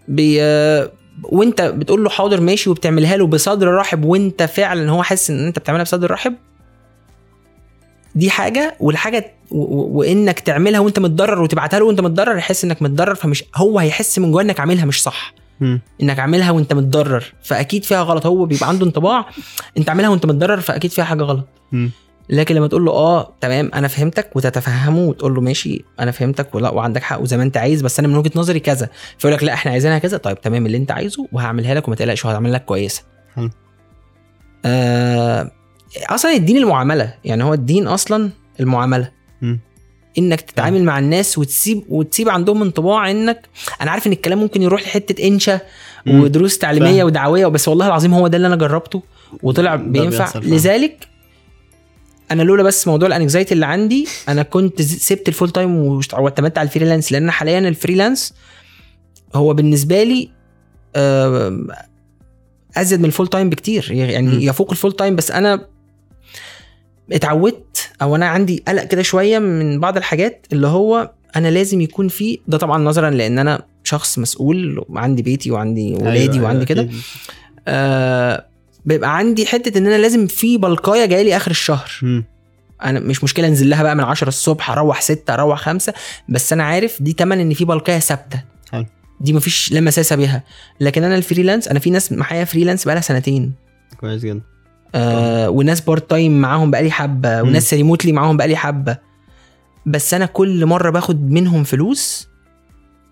بي 0.08 0.42
آه، 0.42 0.92
وأنت 1.22 1.62
بتقول 1.62 2.04
له 2.04 2.10
حاضر 2.10 2.40
ماشي 2.40 2.70
وبتعملها 2.70 3.16
له 3.16 3.26
بصدر 3.26 3.68
رحب 3.74 4.04
وأنت 4.04 4.42
فعلا 4.42 4.90
هو 4.90 5.02
حاسس 5.02 5.30
إن 5.30 5.46
أنت 5.46 5.58
بتعملها 5.58 5.84
بصدر 5.84 6.10
رحب 6.10 6.34
دي 8.14 8.30
حاجة 8.30 8.76
والحاجة 8.80 9.32
وإنك 9.50 10.40
تعملها 10.40 10.80
وأنت 10.80 10.98
متضرر 10.98 11.42
وتبعتها 11.42 11.78
له 11.78 11.84
وأنت 11.84 12.00
متضرر 12.00 12.36
يحس 12.38 12.64
إنك 12.64 12.82
متضرر 12.82 13.14
فمش 13.14 13.44
هو 13.56 13.78
هيحس 13.78 14.18
من 14.18 14.32
جوه 14.32 14.42
إنك 14.42 14.60
عاملها 14.60 14.84
مش 14.84 15.02
صح. 15.02 15.34
إنك 16.02 16.18
عاملها 16.18 16.50
وأنت 16.50 16.72
متضرر 16.72 17.24
فأكيد 17.42 17.84
فيها 17.84 18.02
غلط 18.02 18.26
هو 18.26 18.44
بيبقى 18.46 18.68
عنده 18.68 18.86
انطباع 18.86 19.26
أنت 19.78 19.88
عاملها 19.90 20.08
وأنت 20.08 20.26
متضرر 20.26 20.60
فأكيد 20.60 20.90
فيها 20.90 21.04
حاجة 21.04 21.22
غلط. 21.22 21.46
لكن 22.28 22.54
لما 22.54 22.66
تقول 22.66 22.84
له 22.84 22.92
آه 22.92 23.32
تمام 23.40 23.70
أنا 23.74 23.88
فهمتك 23.88 24.36
وتتفهمه 24.36 25.04
وتقول 25.04 25.34
له 25.34 25.40
ماشي 25.40 25.84
أنا 26.00 26.10
فهمتك 26.10 26.54
ولا 26.54 26.70
وعندك 26.70 27.02
حق 27.02 27.20
وزي 27.20 27.36
ما 27.36 27.42
أنت 27.42 27.56
عايز 27.56 27.82
بس 27.82 27.98
أنا 27.98 28.08
من 28.08 28.16
وجهة 28.16 28.30
نظري 28.36 28.60
كذا 28.60 28.88
فيقول 29.18 29.36
لك 29.36 29.44
لا 29.44 29.52
إحنا 29.54 29.72
عايزينها 29.72 29.98
كذا 29.98 30.16
طيب 30.16 30.40
تمام 30.40 30.66
اللي 30.66 30.76
أنت 30.76 30.90
عايزه 30.90 31.28
وهعملها 31.32 31.74
لك 31.74 31.88
وما 31.88 31.96
تقلقش 31.96 32.24
وهعمل 32.24 32.52
لك 32.52 32.64
كويسة. 32.64 33.02
آه 34.64 35.50
أصلا 35.96 36.32
الدين 36.32 36.56
المعاملة 36.56 37.14
يعني 37.24 37.44
هو 37.44 37.54
الدين 37.54 37.86
أصلا 37.86 38.30
المعاملة 38.60 39.10
مم. 39.42 39.60
إنك 40.18 40.40
تتعامل 40.40 40.84
مع 40.84 40.98
الناس 40.98 41.38
وتسيب 41.38 41.84
وتسيب 41.88 42.28
عندهم 42.28 42.62
انطباع 42.62 43.10
إنك 43.10 43.48
أنا 43.80 43.90
عارف 43.90 44.06
إن 44.06 44.12
الكلام 44.12 44.38
ممكن 44.38 44.62
يروح 44.62 44.82
لحتة 44.82 45.28
إنشا. 45.28 45.60
ودروس 46.06 46.58
تعليمية 46.58 46.96
فاهم. 46.96 47.06
وتوعوية 47.06 47.46
بس 47.46 47.68
والله 47.68 47.86
العظيم 47.86 48.14
هو 48.14 48.28
ده 48.28 48.36
اللي 48.36 48.46
أنا 48.46 48.56
جربته 48.56 49.02
وطلع 49.42 49.74
بينفع. 49.76 50.38
لذلك 50.38 51.08
أنا 52.30 52.42
لولا 52.42 52.62
بس 52.62 52.88
موضوع 52.88 53.08
ال 53.08 53.14
anxiety 53.14 53.54
اللي 53.54 53.66
عندي 53.66 54.06
أنا 54.28 54.42
كنت 54.42 54.82
سبت 54.82 55.28
ال 55.28 55.33
full 55.33 55.50
time 55.50 55.76
واعتمدت 56.12 56.58
على 56.58 56.66
ال 56.66 56.71
freelance 56.71 57.12
لأن 57.12 57.30
حاليا 57.30 57.58
ال 57.58 57.66
freelance 57.66 58.34
هو 59.34 59.54
بالنسبة 59.54 60.02
لي 60.02 60.30
أزيد 62.76 62.98
من 62.98 63.04
ال 63.04 63.09
full 63.09 63.26
time 63.26 63.50
بكتير. 63.50 63.86
يعني 63.90 64.44
يفوق 64.46 64.70
ال 64.70 64.75
full 64.75 64.92
time 64.92 65.16
بس 65.16 65.30
أنا 65.30 65.66
اتعودت 67.12 67.90
أو 68.02 68.16
أنا 68.16 68.26
عندي 68.26 68.62
قلق 68.68 68.84
كده 68.84 69.02
شوية 69.02 69.38
من 69.38 69.80
بعض 69.80 69.96
الحاجات 69.96 70.46
اللي 70.52 70.66
هو 70.66 71.10
أنا 71.36 71.48
لازم 71.48 71.80
يكون 71.80 72.08
في 72.08 72.38
ده 72.48 72.58
طبعا 72.58 72.82
نظرا 72.84 73.10
لأن 73.10 73.38
أنا 73.38 73.62
شخص 73.84 74.18
مسؤول 74.18 74.84
وعندي 74.88 75.22
بيتي 75.22 75.50
وعندي 75.50 75.94
ولادي 75.94 76.20
أيوة، 76.20 76.34
أيوة، 76.34 76.44
وعندي 76.44 76.64
كده. 76.64 76.88
آه 77.68 78.46
بيبقى 78.84 79.16
عندي 79.16 79.46
حتة 79.46 79.78
إن 79.78 79.86
أنا 79.86 79.98
لازم 79.98 80.26
في 80.26 80.58
بلقاية 80.58 81.06
جاية 81.06 81.22
لي 81.22 81.36
آخر 81.36 81.50
الشهر 81.50 81.90
مم. 82.02 82.24
أنا 82.84 83.00
مش 83.00 83.24
مشكلة 83.24 83.48
أنزل 83.48 83.70
لها 83.70 83.82
بقى 83.82 83.94
من 83.94 84.04
10 84.04 84.28
الصبح 84.28 84.70
أروح 84.70 85.00
6 85.00 85.34
أروح 85.34 85.58
5 85.60 85.94
بس 86.28 86.52
أنا 86.52 86.64
عارف 86.64 87.02
دي 87.02 87.12
تمن 87.12 87.40
إن 87.40 87.54
في 87.54 87.64
بلقاية 87.64 87.98
ثابتة. 87.98 88.42
دي 89.20 89.32
مفيش 89.32 89.72
لا 89.72 89.80
مساسه 89.80 90.16
بيها 90.16 90.42
لكن 90.80 91.04
أنا 91.04 91.14
الفريلانس 91.14 91.68
أنا 91.68 91.78
في 91.78 91.90
ناس 91.90 92.12
معايا 92.12 92.44
فريلانس 92.44 92.84
بقالها 92.84 93.02
سنتين 93.02 93.52
كويس 94.00 94.22
جدا 94.24 94.40
آه 94.94 95.50
وناس 95.50 95.80
بارت 95.80 96.10
تايم 96.10 96.40
معاهم 96.40 96.70
بقالي 96.70 96.90
حبة. 96.90 97.42
وناس 97.42 97.74
ريموتلي 97.74 98.12
معاهم 98.12 98.36
بقالي 98.36 98.56
حبة 98.56 98.96
بس 99.86 100.14
أنا 100.14 100.26
كل 100.26 100.66
مرة 100.66 100.90
باخد 100.90 101.30
منهم 101.30 101.64
فلوس 101.64 102.28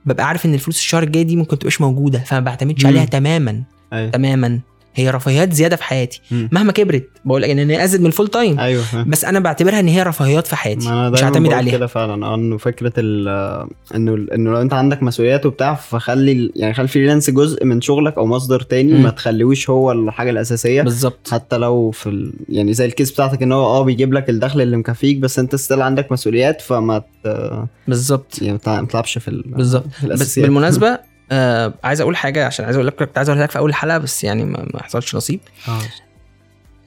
ببقى 0.06 0.28
عارف 0.28 0.46
إن 0.46 0.54
الفلوس 0.54 0.78
الشهر 0.78 1.02
الجاي 1.02 1.24
دي 1.24 1.36
ممكن 1.36 1.58
تبقاش 1.58 1.80
موجودة 1.80 2.18
فما 2.18 2.40
بعتمدش. 2.40 2.86
عليها 2.86 3.04
تماما 3.04 3.62
أيوه 3.92 4.10
تماما 4.10 4.60
هي 4.94 5.10
رفاهيات 5.10 5.52
زيادة 5.52 5.76
في 5.76 5.82
حياتي. 5.84 6.20
مم. 6.30 6.48
مهما 6.52 6.72
كبرت 6.72 7.08
بقول 7.24 7.42
لك 7.42 7.50
إن 7.50 7.70
هي 7.70 7.84
أزيد 7.84 8.00
من 8.00 8.06
ال 8.06 8.11
full 8.11 8.28
time 8.28 8.60
أيوه. 8.60 8.84
بس 9.06 9.24
أنا 9.24 9.38
بعتبرها 9.40 9.80
إن 9.80 9.88
هي 9.88 10.02
رفاهيات 10.02 10.46
في 10.46 10.56
حياتي. 10.56 10.88
ما 10.88 10.92
أنا 10.92 11.10
مش 11.10 11.24
هعتمد 11.24 11.52
عليها. 11.52 11.72
كده 11.76 11.86
فعلا. 11.86 12.26
آه 12.26 12.34
إنه 12.34 12.58
فكرة 12.58 12.92
إنه 12.98 14.26
إنه 14.34 14.50
لو 14.50 14.60
أنت 14.60 14.72
عندك 14.72 15.02
مسؤوليات 15.02 15.46
وبتاع 15.46 15.74
فخلي 15.74 16.52
يعني 16.56 16.74
خلي 16.74 16.84
ال 16.84 16.89
freelance 16.89 17.30
جزء 17.30 17.64
من 17.64 17.80
شغلك 17.80 18.18
أو 18.18 18.26
مصدر 18.26 18.60
تاني 18.60 18.92
مم. 18.92 19.02
ما 19.02 19.10
تخليهوش 19.10 19.70
هو 19.70 19.92
الحاجة 19.92 20.30
الأساسية. 20.30 20.82
بالظبط. 20.82 21.28
حتى 21.30 21.56
لو 21.58 21.90
في 21.90 22.08
ال... 22.08 22.32
يعني 22.48 22.72
زي 22.72 22.84
ال 22.84 22.89
case 22.89 23.10
بتاعتك 23.12 23.42
إن 23.42 23.52
هو 23.52 23.64
آه 23.64 23.82
بيجيب 23.84 24.12
لك 24.12 24.30
الدخل 24.30 24.60
اللي 24.60 24.76
مكفيك 24.76 25.16
بس 25.16 25.38
أنت 25.38 25.56
still 25.56 25.82
عندك 25.82 26.12
مسؤوليات 26.12 26.60
فما 26.60 26.98
ت... 26.98 27.52
بالظبط. 27.88 28.42
يعني 28.42 28.58
ما 28.66 28.86
تلعبش 28.86 29.18
في 29.18 29.28
ال... 29.28 29.42
بالظبط. 29.46 29.84
بس 30.04 30.38
بالمناسبة 30.38 30.98
آه 31.32 31.74
عايز 31.84 32.00
أقول 32.00 32.16
حاجة 32.16 32.46
عشان 32.46 32.64
عايز 32.64 32.76
أقول 32.76 32.86
لك 32.86 32.94
كنت 32.94 33.18
عايز 33.18 33.28
أقولها 33.28 33.44
لك 33.46 33.50
في 33.50 33.58
أول 33.58 33.74
حلقة 33.74 33.98
بس 33.98 34.24
يعني 34.24 34.44
ما, 34.44 34.66
ما 34.74 34.82
حصلش 34.82 35.14
نصيب 35.16 35.40
آه. 35.68 35.78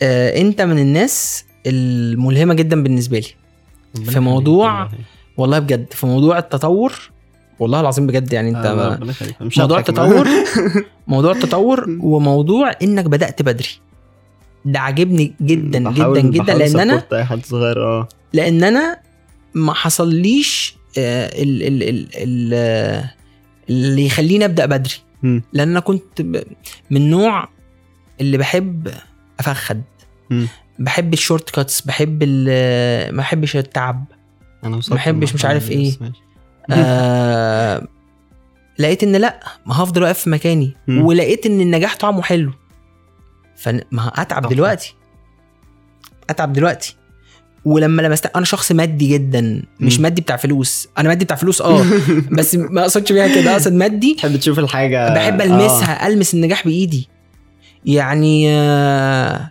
آه 0.02 0.42
أنت 0.42 0.62
من 0.62 0.80
الناس 0.80 1.46
الملهمة 1.68 2.54
جدا 2.54 2.84
بالنسبة 2.84 3.20
لي 3.20 3.28
في 4.06 4.20
موضوع- 4.20 4.90
والله. 5.38 5.60
بجد 5.60 5.94
في 5.94 6.06
موضوع 6.06 6.38
التطور 6.38 6.94
والله 7.60 7.80
العظيم 7.80 8.08
بجد 8.08 8.34
يعني 8.34 8.50
أنت 8.50 8.66
آه، 8.66 8.74
ما. 8.76 9.14
مش 9.42 9.58
موضوع. 9.58 9.80
التطور 9.80 10.28
موضوع 11.08 11.32
التطور 11.32 11.86
وموضوع 12.02 12.72
إنك 12.82 13.06
بدأت 13.06 13.42
بدري 13.42 13.68
ده 14.66 14.80
عاجبني 14.80 15.34
جدا 15.42 15.80
جدا 15.80 15.90
بحاول- 15.90 16.32
جدا 16.32 16.54
لأن 16.54 16.80
أنا 16.80 17.04
أي 17.14 17.26
حد 17.26 17.46
صغير 17.46 17.84
آه 17.84 18.08
لأن 18.34 18.64
أنا 18.64 18.98
ما 19.54 19.74
حصليش 19.74 20.76
آه، 20.98 21.26
ال 21.44 21.64
ال 21.64 21.84
ال 21.84 22.08
ال 22.16 22.52
آه، 22.54 23.12
اللي 23.70 24.06
يخليني 24.06 24.46
أبدأ 24.46 24.66
بدري. 24.66 24.94
لأن 25.24 25.70
أنا 25.70 25.80
كنت 25.80 26.22
ب- 26.22 26.44
من 26.92 27.10
نوع 27.10 27.50
اللي 28.22 28.38
بحب 28.38 28.92
أفهلو. 29.40 29.82
بحب 30.80 31.14
ال 31.14 31.50
shortcuts 31.50 31.82
بحب 31.82 32.24
ما 33.14 33.18
بحبش 33.18 33.56
التعب 33.56 34.06
أنا 34.64 34.80
ما 34.90 34.96
أحبش 34.96 35.34
مش 35.34 35.46
عارف 35.46 35.70
ماشي. 35.72 36.00
آه 36.72 37.88
لقيت 38.80 39.04
إن 39.04 39.16
لأ 39.16 39.40
ما 39.66 39.84
هفضل 39.84 40.04
واقف 40.04 40.20
في 40.20 40.30
مكاني 40.30 40.74
مم. 40.88 41.06
ولقيت 41.06 41.46
إن 41.46 41.62
النجاح 41.62 41.96
طعمه 41.98 42.22
حلو 42.22 42.52
فما 43.56 43.82
أتعب. 44.16 44.48
دلوقتي 44.50 44.96
أتعب 46.30 46.54
دلوقتي 46.54 46.96
ولما 47.66 48.02
لمست 48.02 48.26
أنا 48.36 48.46
شخص 48.46 48.72
مادي 48.72 49.08
جدا 49.08 49.64
مش. 49.80 50.00
مادي 50.00 50.22
بتاع 50.22 50.36
فلوس. 50.38 50.88
أنا 50.98 51.08
مادي 51.10 51.26
بتاع 51.26 51.36
فلوس 51.38 51.62
آه. 51.62 51.86
بس 52.38 52.56
ما 52.56 52.82
أقصدش 52.82 53.12
بيها 53.12 53.28
كده 53.42 53.52
أقصد 53.54 53.74
مادي. 53.74 54.14
تحب 54.14 54.36
تشوف 54.36 54.60
الحاجة 54.60 55.14
بحب 55.14 55.42
آه. 55.42 55.46
ألمسها 55.46 56.08
ألمس 56.08 56.34
النجاح 56.34 56.66
بإيدي. 56.66 57.10
يعني 57.86 58.52
آه، 58.52 59.50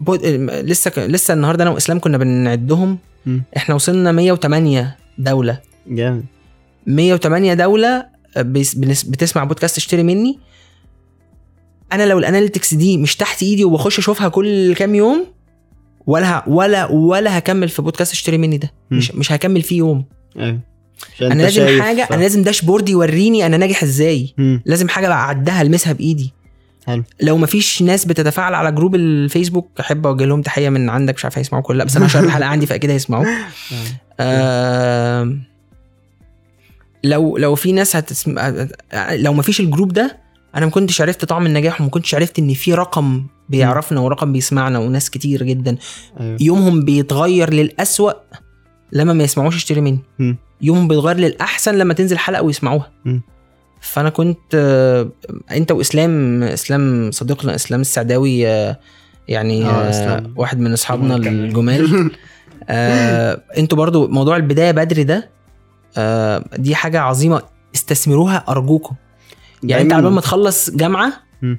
بود- 0.00 0.24
لسه 0.64 0.90
ك- 0.90 0.98
لسه 0.98 1.34
النهارده 1.34 1.62
أنا 1.62 1.70
وإسلام 1.70 1.98
كنا 1.98 2.18
بنعدهم. 2.18 2.98
إحنا 3.56 3.74
وصلنا 3.74 4.12
108 4.12 4.96
دولة. 5.18 5.58
جامد. 5.88 6.24
108 6.86 7.54
دولة 7.54 8.06
بس- 8.36 8.74
بنس- 8.74 9.02
بتسمع 9.04 9.44
بودكاست 9.44 9.76
اشتري 9.76 10.02
مني. 10.02 10.38
أنا 11.92 12.06
لو 12.06 12.18
ال 12.18 12.24
analytics 12.24 12.74
دي 12.74 12.98
مش 12.98 13.16
تحت 13.16 13.42
إيدي 13.42 13.64
وبخش 13.64 13.98
أشوفها 13.98 14.28
كل 14.28 14.74
كام 14.74 14.94
يوم 14.94 15.26
ولا 16.06 16.38
ه- 16.38 16.48
ولا 16.48 16.86
ولا 16.86 17.38
هكمل 17.38 17.68
في 17.68 17.82
بودكاست 17.82 18.12
اشتري 18.12 18.38
مني 18.38 18.58
ده. 18.58 18.72
مم. 18.90 18.98
مش 18.98 19.10
مش 19.14 19.32
هكمل 19.32 19.62
فيه 19.62 19.76
يوم. 19.78 20.04
أيوه. 20.38 20.60
أنا 21.22 21.42
لازم 21.42 21.66
شايف- 21.66 21.80
حاجة 21.82 22.08
أنا 22.12 22.20
لازم 22.20 22.42
dashboard 22.42 22.88
يوريني 22.88 23.46
أنا 23.46 23.56
ناجح 23.56 23.82
إزاي. 23.82 24.34
مم. 24.38 24.62
لازم 24.66 24.88
حاجة 24.88 25.08
بعدها 25.08 25.62
ألمسها 25.62 25.92
بإيدي. 25.92 26.32
حلو. 26.86 27.02
لو 27.20 27.36
مفيش 27.38 27.82
ناس 27.82 28.04
بتتفاعل 28.04 28.54
على 28.54 28.72
group 28.72 28.94
الفيسبوك 28.94 29.68
أحب 29.80 30.06
أوجه 30.06 30.24
لهم 30.24 30.42
تحية 30.42 30.68
من 30.68 30.90
عندك 30.90 31.14
مش 31.14 31.24
عارف 31.24 31.38
هيسمعوك 31.38 31.70
ولا 31.70 31.78
لأ 31.78 31.84
بس 31.84 31.96
أنا 31.96 32.04
عشان 32.04 32.24
الحلقة 32.24 32.48
عندي 32.48 32.66
فأكيد 32.66 32.90
هيسمعوك. 32.90 33.26
آه 34.20 35.36
لو 37.04 37.36
لو 37.36 37.54
في 37.54 37.72
ناس 37.72 37.96
هتسم... 37.96 38.38
لو 39.10 39.32
مفيش 39.32 39.60
الجروب 39.60 39.92
ده 39.92 40.18
أنا 40.56 40.64
ما 40.66 40.70
كنتش 40.72 41.00
عرفت 41.00 41.24
طعم 41.24 41.46
النجاح 41.46 41.80
وما 41.80 41.90
كنتش 41.90 42.14
عرفت 42.14 42.38
إن 42.38 42.54
في 42.54 42.74
رقم 42.74 43.26
بيعرفنا 43.48 44.00
ورقم 44.00 44.32
بيسمعنا 44.32 44.78
وناس 44.78 45.10
كتير 45.10 45.42
جدا 45.42 45.76
أيوه 46.20 46.36
يومهم 46.40 46.84
بيتغير 46.84 47.52
للأسوأ 47.52 48.12
لما 48.92 49.12
ما 49.12 49.24
يسمعوش 49.24 49.56
اشتري 49.56 49.80
مني. 49.80 49.98
يومهم 50.60 50.88
بيتغير 50.88 51.16
للأحسن 51.16 51.74
لما 51.74 51.94
تنزل 51.94 52.18
حلقة 52.18 52.42
ويسمعوها 52.42 52.90
مم. 53.04 53.22
فأنا 53.80 54.08
كنت 54.10 54.38
آه، 54.54 55.08
أنت 55.50 55.72
وإسلام 55.72 56.42
إسلام 56.42 57.10
صديقنا 57.12 57.54
إسلام 57.54 57.80
السعداوي 57.80 58.48
آه، 58.48 58.78
يعني 59.28 59.64
آه، 59.66 59.68
آه، 59.70 59.90
إسلام. 59.90 60.34
واحد 60.36 60.60
من 60.60 60.72
أصحابنا 60.72 61.18
جمال. 61.18 61.44
الجمال 61.44 62.10
آه، 62.68 63.42
أنتوا 63.58 63.78
برضو 63.78 64.08
موضوع 64.08 64.36
البداية 64.36 64.70
بدري 64.70 65.04
ده 65.04 65.30
آه، 65.96 66.44
دي 66.56 66.74
حاجة 66.74 67.00
عظيمة 67.00 67.42
استثمروها 67.74 68.44
أرجوكم 68.48 68.94
يعني 69.62 69.82
أنت 69.82 69.92
على 69.92 70.10
ما 70.10 70.20
تخلص 70.20 70.70
جامعة 70.70 71.12
مم. 71.42 71.58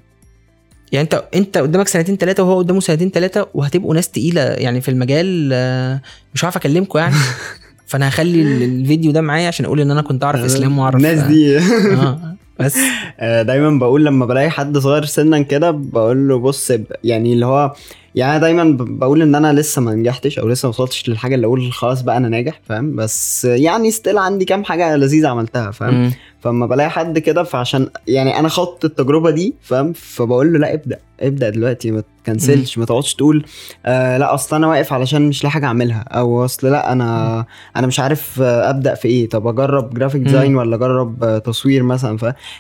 يعني 0.93 1.03
انت 1.03 1.23
انت 1.35 1.57
قدامك 1.57 1.87
سنتين 1.87 2.17
ثلاثة 2.17 2.43
وهو 2.43 2.57
قدامه 2.57 2.79
سنتين 2.79 3.09
ثلاثة 3.09 3.47
وهتبقوا 3.53 3.95
ناس 3.95 4.09
تقيلة 4.09 4.41
يعني 4.41 4.81
في 4.81 4.89
المجال 4.91 5.49
آه، 5.53 6.01
مش 6.33 6.43
عارف 6.43 6.55
اكلمكم 6.57 6.99
يعني. 6.99 7.15
فأنا 7.87 8.07
هخلي 8.09 8.41
ال- 8.41 8.63
الفيديو 8.63 9.11
ده 9.11 9.21
معايا 9.21 9.47
عشان 9.47 9.65
أقول 9.65 9.81
إن 9.81 9.91
أنا 9.91 10.01
كنت 10.01 10.23
أعرف 10.23 10.39
إسلام 10.45 10.79
وأعرف 10.79 10.95
الناس 10.95 11.19
دي. 11.27 11.57
آه. 11.57 12.35
بس. 12.59 12.77
آه، 13.19 13.41
دايما 13.41 13.79
بقول 13.79 14.05
لما 14.05 14.25
بلاقي 14.25 14.49
حد 14.49 14.77
صغير 14.77 15.05
سنا 15.05 15.41
كده 15.41 15.71
بقول 15.71 16.27
له 16.27 16.39
بص 16.39 16.71
يعني 17.03 17.33
اللي 17.33 17.45
هو 17.45 17.73
يعني 18.15 18.39
دايما 18.39 18.77
بقول 18.79 19.21
إن 19.21 19.35
أنا 19.35 19.53
لسه 19.53 19.81
ما 19.81 19.93
نجحتش 19.93 20.39
أو 20.39 20.47
لسه 20.47 20.65
ما 20.65 20.69
وصلتش 20.69 21.09
للحاجة 21.09 21.35
اللي 21.35 21.47
أقول 21.47 21.71
خلاص 21.71 22.01
بقى 22.01 22.17
أنا 22.17 22.29
ناجح 22.29 22.61
فاهم؟ 22.65 22.95
بس 22.95 23.45
يعني 23.45 23.91
ستيل 23.91 24.17
عندي 24.17 24.45
كام 24.45 24.63
حاجة 24.63 24.95
لذيذة 24.95 25.27
عملتها 25.27 25.71
فاهم؟ 25.71 25.93
مم. 25.93 26.11
فلما 26.41 26.65
بلاقي 26.65 26.89
حد 26.89 27.19
كده 27.19 27.43
فعشان 27.43 27.89
يعني 28.07 28.39
أنا 28.39 28.49
خدت 28.49 28.85
التجربة 28.85 29.29
دي 29.29 29.55
فاهم؟ 29.61 29.93
فبقول 29.93 30.53
له 30.53 30.59
لا 30.59 30.73
ابدأ 30.73 30.99
ابدأ 31.19 31.49
دلوقتي 31.49 31.91
ما 31.91 32.03
ت 32.23 32.29
cancel 32.29 32.65
ش 32.65 32.77
ما 32.77 32.85
تقعدش 32.85 33.15
تقول 33.15 33.45
آه 33.85 34.17
لا 34.17 34.33
أصل 34.33 34.55
أنا 34.55 34.67
واقف 34.67 34.93
علشان 34.93 35.21
مش 35.29 35.43
لاقي 35.43 35.51
حاجة 35.51 35.65
أعملها 35.65 35.99
أو 36.11 36.45
أصل 36.45 36.67
لا 36.71 36.91
أنا 36.91 37.45
أنا 37.75 37.87
مش 37.87 37.99
عارف 37.99 38.41
آه، 38.41 38.69
أبدأ 38.69 38.95
في 38.95 39.07
إيه 39.07 39.29
طب 39.29 39.47
أجرب 39.47 39.93
جرافيك 39.93 40.21
مم. 40.21 40.27
design 40.27 40.55
ولا 40.55 40.75
أجرب 40.75 41.23
آه، 41.23 41.37
تصوير 41.37 41.83
مثلا 41.83 42.17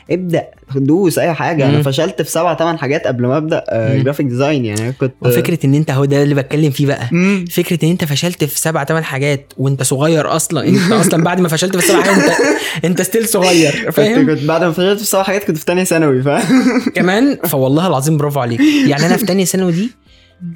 فابدا 0.09 0.43
دوس 0.75 1.19
أي 1.19 1.33
حاجة. 1.33 1.67
مم. 1.67 1.73
أنا 1.73 1.83
فشلت 1.83 2.21
في 2.21 2.31
سبع 2.31 2.55
ثمان 2.55 2.77
حاجات 2.77 3.07
قبل 3.07 3.25
ما 3.25 3.37
أبدأ 3.37 3.63
آه،. 3.69 3.97
graphic 3.97 4.25
design 4.25 4.65
يعني 4.65 4.91
كنت 4.91 5.13
وفكرة 5.21 5.59
إن 5.65 5.73
أنت 5.73 5.91
هو 5.91 6.05
ده 6.05 6.23
اللي 6.23 6.35
بتكلم 6.35 6.71
فيه 6.71 6.87
بقى. 6.87 7.07
مم. 7.11 7.45
فكرة 7.51 7.85
إن 7.85 7.89
أنت 7.89 8.05
فشلت 8.05 8.43
في 8.43 8.59
سبع 8.59 8.83
ثمان 8.83 9.03
حاجات 9.03 9.53
وأنت 9.57 9.83
صغير 9.83 10.35
أصلا. 10.35 10.67
أنت 10.67 10.91
أصلا 10.91 11.23
بعد 11.23 11.39
ما 11.39 11.47
فشلت 11.47 11.77
في 11.77 11.83
السبع 11.83 12.01
حاجات 12.03 12.17
انت 12.17 12.85
أنت 12.85 13.01
still 13.01 13.27
صغير. 13.27 13.91
فاهم؟ 13.91 14.25
كنت 14.27 14.43
بعد 14.43 14.63
ما 14.63 14.71
فشلت 14.71 14.99
في 14.99 15.05
سبع 15.05 15.23
حاجات 15.23 15.43
كنت 15.43 15.57
في 15.57 15.65
تانية 15.65 15.83
ثانوي 15.83 16.21
فاهم؟ 16.21 16.63
كمان 16.95 17.37
فوالله 17.43 17.87
العظيم 17.87 18.17
برافو 18.17 18.39
عليك. 18.39 18.59
يعني 18.87 19.05
أنا 19.05 19.17
في 19.17 19.25
تانية 19.25 19.45
ثانوي 19.45 19.71
دي 19.71 19.91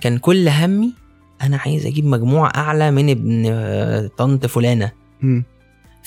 كان 0.02 0.18
كل 0.18 0.50
همي 0.50 0.94
أنا 1.44 1.58
عايز 1.58 1.86
أجيب 1.86 2.06
مجموعة 2.06 2.52
أعلى 2.56 2.92
من 2.92 3.10
ابن 3.10 3.46
آه، 3.48 4.10
طنط 4.18 4.46
فلانة. 4.46 4.92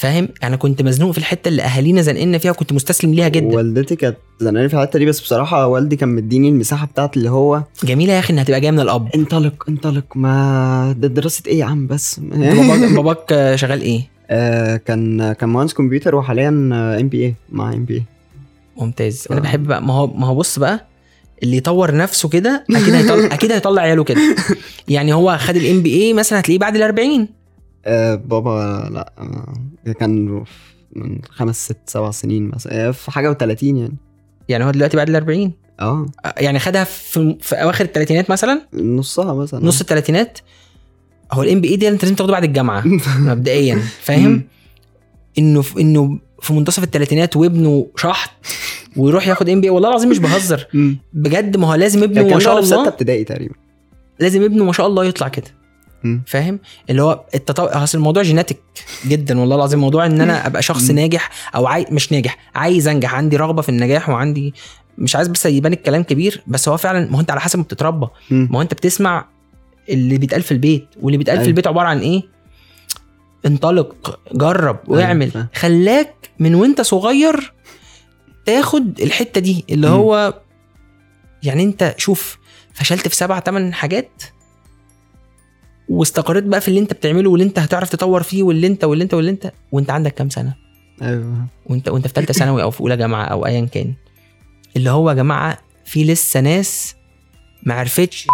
فاهم؟ 0.01 0.29
أنا 0.43 0.57
كنت 0.57 0.83
مزنوق 0.83 1.11
في 1.13 1.19
الحتة 1.19 1.49
اللي 1.49 1.63
أهالينا 1.63 2.03
زنقانا 2.03 2.39
فيها 2.39 2.51
وكنت 2.51 2.73
مستسلم 2.73 3.15
ليها 3.15 3.29
جدا. 3.29 3.47
والدتي 3.57 3.97
كانت 3.97 4.17
زنقاني 4.41 4.69
في 4.69 4.75
الحتة 4.75 4.99
دي 4.99 5.07
بس 5.07 5.21
بصراحة 5.21 5.67
والدي 5.67 5.97
كان 5.97 6.09
مديني 6.09 6.49
المساحة 6.49 6.87
بتاعت 6.87 7.17
اللي 7.17 7.31
هو 7.31 7.63
جميلة 7.85 8.13
يا 8.13 8.19
أخي 8.19 8.33
إنها 8.33 8.45
تبقى 8.45 8.61
جاية 8.61 8.71
من 8.71 8.81
الأب. 8.81 9.09
انطلق 9.15 9.65
انطلق. 9.69 10.05
ما 10.15 10.95
ده 10.99 11.09
دراسة 11.09 11.43
إيه 11.47 11.59
يا 11.59 11.65
عم 11.65 11.87
بس؟ 11.87 12.21
باباك 12.21 12.93
باباك 12.97 13.53
شغال 13.57 13.81
إيه؟ 13.83 14.09
آه 14.31 14.77
كان 14.77 15.33
كان 15.33 15.49
مهندس 15.49 15.73
كمبيوتر 15.75 16.15
وحاليا 16.15 16.49
ام 17.01 17.09
بي 17.09 17.25
اي 17.25 17.35
مع 17.53 17.73
ام 17.73 17.85
بي 17.85 17.95
اي 17.95 18.03
ممتاز. 18.77 19.27
أنا 19.31 19.39
آه. 19.39 19.43
بحب 19.43 19.67
بقى 19.67 19.83
ما 19.83 19.95
هو 19.95 20.07
ما 20.07 20.27
هو 20.27 20.35
بص 20.35 20.59
بقى 20.59 20.87
اللي 21.43 21.57
يطور 21.57 21.97
نفسه 21.97 22.29
كده 22.29 22.65
أكيد 22.71 22.95
هيطلع 22.95 23.25
أكيد 23.35 23.53
هيطلع 23.53 23.83
عياله 23.83 24.05
كده. 24.05 24.21
يعني 24.89 25.15
هو 25.15 25.39
خد 25.41 25.57
ال 25.57 25.83
MBA 25.83 26.13
مثلا 26.13 26.41
هتلاقيه 26.41 26.59
بعد 26.59 26.77
ال 26.77 26.83
40 26.83 27.29
آه 27.87 28.15
بابا 28.15 28.89
لا 28.93 29.13
آه 29.19 29.93
كان 29.93 30.45
من 30.97 31.19
خمس 31.31 31.65
ست 31.65 31.77
سبع 31.87 32.11
سنين 32.11 32.49
مثلا. 32.49 32.89
آه، 32.89 32.91
في 32.91 33.11
حاجة 33.11 33.33
و30 33.35 33.63
يعني. 33.63 33.97
يعني 34.49 34.65
هو 34.65 34.71
دلوقتي 34.71 34.97
بعد 34.97 35.09
ال 35.09 35.17
40 35.17 35.53
آه 35.81 36.07
يعني 36.37 36.59
خدها 36.59 36.85
في 36.85 37.37
في 37.41 37.55
أواخر 37.55 37.85
الثلاثينات 37.85 38.31
مثلا؟ 38.31 38.63
نصها 38.75 39.35
مثلا. 39.35 39.65
نص 39.67 39.81
الثلاثينات 39.81 40.39
هو 41.33 41.43
ال 41.43 41.61
MBA 41.61 41.77
دي 41.77 41.89
انت 41.89 42.03
لازم 42.03 42.15
تاخده 42.15 42.33
بعد 42.33 42.45
الجامعة 42.45 42.83
مبدئيا. 43.19 43.83
فاهم؟ 44.03 44.43
إنه 45.39 45.63
في 45.63 45.81
إنه 45.81 46.19
في 46.43 46.53
منتصف 46.53 46.83
الثلاثينات 46.85 47.37
وابنه 47.37 47.87
شحط 47.97 48.31
ويروح 48.97 49.29
ياخد 49.29 49.49
MBA 49.49 49.71
والله 49.71 49.89
العظيم 49.89 50.11
مش 50.11 50.19
بهزر. 50.19 50.67
بجد 51.13 51.57
ما 51.57 51.69
هو 51.71 51.75
لازم 51.75 52.03
ابنه 52.03 52.23
ما 52.23 52.39
شاء 52.39 52.55
ده 52.55 52.61
في 52.61 52.67
سته 52.67 52.77
الله 52.77 52.89
ابتدائي 52.89 53.25
تقريبا. 53.25 53.55
لازم 54.21 54.43
ابنه 54.43 54.65
ما 54.65 54.73
شاء 54.73 54.87
الله 54.87 55.05
يطلع 55.05 55.29
كده. 55.29 55.47
فاهم 56.27 56.61
اللي 56.91 57.03
هو 57.03 57.25
التطور 57.35 57.83
أصل 57.85 57.99
الموضوع 57.99 58.23
genetic 58.23 58.59
جدا 59.07 59.41
والله 59.41 59.57
العظيم 59.57 59.79
موضوع 59.79 60.07
إن 60.07 60.21
أنا 60.21 60.47
أبقى 60.47 60.63
شخص. 60.63 60.91
ناجح 60.91 61.31
أو 61.55 61.67
عاي... 61.67 61.87
مش 61.91 62.13
ناجح 62.13 62.37
عايز 62.55 62.89
أنجح 62.89 63.15
عندي 63.15 63.37
رغبة 63.37 63.63
في 63.63 63.69
النجاح 63.69 64.09
وعندي 64.09 64.55
مش 64.99 65.17
عايز 65.17 65.29
بس 65.29 65.47
يبان 65.47 65.73
الكلام 65.73 66.03
كبير 66.03 66.43
بس 66.47 66.69
هو 66.69 66.77
فعلا 66.77 67.11
ما 67.11 67.17
هو 67.17 67.21
أنت 67.21 67.31
على 67.31 67.41
حسب 67.41 67.59
ما 67.59 67.65
بتتربى. 67.65 68.07
ما 68.31 68.59
هو 68.59 68.63
أنت 68.63 68.75
بتسمع 68.75 69.29
اللي 69.89 70.19
بيتقال 70.19 70.43
في 70.43 70.53
البيت 70.53 70.89
واللي 71.01 71.19
بيتقال 71.19 71.37
في 71.37 71.41
أيوة. 71.41 71.49
البيت 71.51 71.67
عبارة 71.67 71.89
عن 71.89 71.99
إيه 71.99 72.23
انطلق 73.47 74.19
جرب 74.33 74.79
واعمل 74.87 75.31
فاهم. 75.31 75.47
خلاك 75.55 76.31
من 76.39 76.55
وأنت 76.55 76.81
صغير 76.81 77.53
تاخد 78.47 79.01
الحتة 79.01 79.41
دي 79.41 79.65
اللي. 79.71 79.89
هو 79.89 80.35
يعني 81.43 81.63
أنت 81.63 81.95
شوف 81.99 82.39
فشلت 82.75 83.09
في 83.09 83.17
سبع 83.17 83.41
ثمان 83.41 83.75
حاجات 83.75 84.23
واستقريت 85.91 86.45
بقى 86.45 86.61
في 86.61 86.69
اللي 86.69 86.81
انت 86.81 86.93
بتعمله 86.93 87.31
واللي 87.31 87.45
انت 87.45 87.59
هتعرف 87.59 87.89
تطور 87.89 88.23
فيه 88.23 88.43
واللي 88.43 88.67
انت 88.67 88.85
واللي 88.85 89.05
انت 89.05 89.15
واللي 89.15 89.31
انت 89.31 89.53
وانت 89.73 89.91
عندك 89.91 90.15
كام 90.15 90.31
سنة؟ 90.31 90.55
أيوه. 91.03 91.47
وانت 91.67 91.89
وانت 91.89 92.07
في 92.07 92.13
ثالثه 92.13 92.33
ثانوي 92.33 92.63
أو 92.63 92.71
في 92.71 92.81
أولى 92.81 92.97
جامعة 92.97 93.25
أو 93.25 93.47
ايا 93.47 93.69
كان. 93.73 93.95
اللي 94.77 94.91
هو 94.91 95.11
يا 95.11 95.15
جماعة 95.15 95.59
في 95.85 96.05
لسه 96.05 96.41
ناس 96.41 96.95
ما 97.63 97.75
عرفتش 97.75 98.27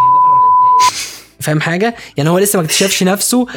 فاهم 1.40 1.60
حاجة؟ 1.60 1.96
يعني 2.16 2.30
هو 2.30 2.38
لسه 2.38 2.58
ما 2.58 2.64
اكتشفش 2.64 3.02
نفسه. 3.02 3.46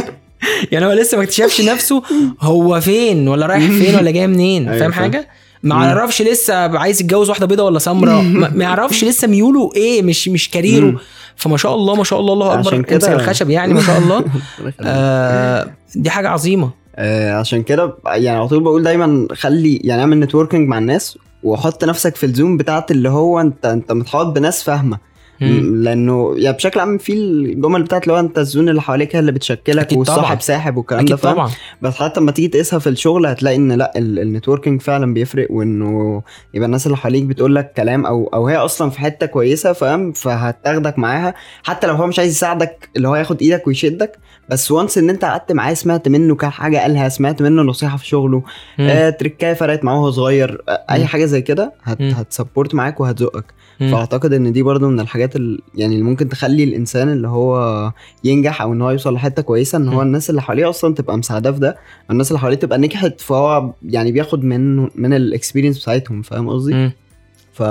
يعني 0.72 0.86
هو 0.86 0.92
لسه 0.92 1.16
ما 1.16 1.22
اكتشفش 1.22 1.60
نفسه 1.60 2.02
هو 2.40 2.80
فين؟ 2.80 3.28
ولا 3.28 3.46
رايح 3.46 3.66
فين؟ 3.70 3.94
ولا 3.94 4.10
جاي 4.10 4.26
منين؟ 4.26 4.68
أيوة 4.68 4.80
فاهم. 4.80 4.92
حاجة؟ 4.92 5.28
ما. 5.62 5.86
يعرفش 5.86 6.22
لسه 6.22 6.54
عايز 6.78 7.00
يتجوز 7.00 7.28
واحدة 7.28 7.46
بيضة 7.46 7.62
ولا 7.64 7.78
سمراء 7.78 8.22
ما 8.22 8.64
يعرفش 8.64 9.04
لسه 9.04 9.28
ميوله 9.28 9.70
إيه 9.76 10.02
مش 10.02 10.28
مش 10.28 10.50
كاريره. 10.50 11.00
فما 11.36 11.56
شاء 11.56 11.74
الله 11.74 11.94
ما 11.94 12.04
شاء 12.04 12.20
الله 12.20 12.32
الله 12.32 12.52
عشان 12.52 12.72
اكبر 12.78 12.82
كده- 12.82 12.96
امسك 12.96 13.08
الخشب 13.12 13.50
يعني 13.50 13.74
ما 13.74 13.80
شاء 13.80 13.98
الله. 13.98 14.24
آه 14.80 15.70
دي 15.94 16.10
حاجة 16.10 16.28
عظيمة. 16.28 16.70
آه، 16.96 17.32
عشان 17.34 17.62
كده 17.62 17.94
يعني 18.06 18.38
على 18.38 18.48
طول 18.48 18.62
بقول 18.62 18.82
دايما 18.82 19.26
خلي 19.32 19.76
يعني 19.84 20.00
اعمل 20.00 20.20
نتوركينج 20.20 20.68
مع 20.68 20.78
الناس 20.78 21.18
وحط 21.42 21.84
نفسك 21.84 22.16
في 22.16 22.26
الزوم 22.26 22.56
بتاعت 22.56 22.90
اللي 22.90 23.08
هو 23.08 23.40
انت 23.40 23.66
انت 23.66 23.92
متحوط 23.92 24.26
بناس 24.26 24.62
فاهمة. 24.62 24.98
مم. 25.40 25.82
لأنه 25.82 26.34
يعني 26.36 26.56
بشكل 26.56 26.80
عام 26.80 26.98
في 26.98 27.12
الجمل 27.12 27.82
بتاعت 27.82 28.06
لو 28.06 28.18
انت 28.20 28.38
ال 28.38 28.44
zone 28.44 28.68
اللي 28.68 28.82
حواليك 28.82 29.16
هي 29.16 29.20
اللي 29.20 29.32
بتشكلك. 29.32 29.92
والصاحب 29.98 30.40
ساحب 30.40 30.76
والكلام 30.76 31.04
ده 31.04 31.16
طبعا 31.32 31.50
بس 31.82 31.94
حتى 31.96 32.20
لما 32.20 32.32
تيجي 32.32 32.48
تقيسها 32.48 32.78
في 32.78 32.88
الشغل 32.88 33.26
هتلاقي 33.26 33.56
إن 33.56 33.72
لأ 33.72 33.92
ال- 33.96 34.18
ال 34.18 34.24
networking 34.24 34.80
فعلا 34.82 35.14
بيفرق 35.14 35.46
وإنه 35.50 36.22
يبقى 36.54 36.66
الناس 36.66 36.86
اللي 36.86 36.96
حواليك 36.96 37.24
بتقول 37.24 37.54
لك 37.54 37.72
كلام 37.76 38.06
أو 38.06 38.30
أو 38.34 38.46
هي 38.48 38.56
أصلا 38.56 38.90
في 38.90 39.00
حتة 39.00 39.26
كويسة 39.26 39.72
فاهم 39.72 40.12
فهتاخدك 40.12 40.98
معاها 40.98 41.34
حتى 41.62 41.86
لو 41.86 41.94
هو 41.94 42.06
مش 42.06 42.18
عايز 42.18 42.30
يساعدك 42.32 42.88
اللي 42.96 43.08
هو 43.08 43.16
ياخد 43.16 43.42
إيدك 43.42 43.66
ويشدك 43.66 44.18
بس 44.48 44.70
وانس 44.70 44.98
إن 44.98 45.10
أنت 45.10 45.24
قعدت 45.24 45.52
معاه 45.52 45.74
سمعت 45.74 46.08
منه 46.08 46.34
كام 46.34 46.50
حاجة 46.50 46.78
قالها 46.78 47.08
سمعت 47.08 47.42
منه 47.42 47.62
نصيحة 47.62 47.96
في 47.96 48.06
شغله. 48.06 48.42
آه 48.80 49.10
تركاية 49.10 49.52
فرقت 49.54 49.84
معاه 49.84 50.00
وهو 50.00 50.10
صغير 50.10 50.62
آه 50.68 50.84
أي. 50.90 51.06
حاجة 51.06 51.24
زي 51.24 51.42
كده 51.42 51.72
هت. 51.82 52.02
هت 52.02 52.18
support 52.18 52.74
معاك 52.74 53.00
وهتزقك. 53.00 53.44
فأعتقد 53.80 54.32
إن 54.32 54.52
دي 54.52 54.62
برضو 54.62 54.88
من 54.88 55.00
الحاجات 55.00 55.29
ال... 55.36 55.60
يعني 55.74 55.94
اللي 55.94 56.04
ممكن 56.04 56.28
تخلي 56.28 56.64
الإنسان 56.64 57.08
اللي 57.12 57.28
هو 57.28 57.92
ينجح 58.24 58.62
أو 58.62 58.72
إن 58.72 58.82
هو 58.82 58.90
يوصل 58.90 59.14
لحتة 59.14 59.42
كويسة 59.42 59.78
إن 59.78 59.88
هو. 59.88 60.02
الناس 60.02 60.30
اللي 60.30 60.42
حواليه 60.42 60.70
أصلا 60.70 60.94
تبقى 60.94 61.18
مساعده 61.18 61.52
في 61.52 61.58
ده 61.58 61.76
الناس 62.10 62.28
اللي 62.28 62.38
حواليه 62.38 62.56
تبقى 62.56 62.78
نجحت 62.78 63.20
فهو 63.20 63.72
يعني 63.82 64.12
بياخد 64.12 64.44
من 64.44 64.76
من 64.94 65.12
الاكسبيرينس 65.14 65.78
بتاعتهم 65.82 66.22
فاهم 66.22 66.48
قصدي. 66.48 66.90
ف 67.52 67.62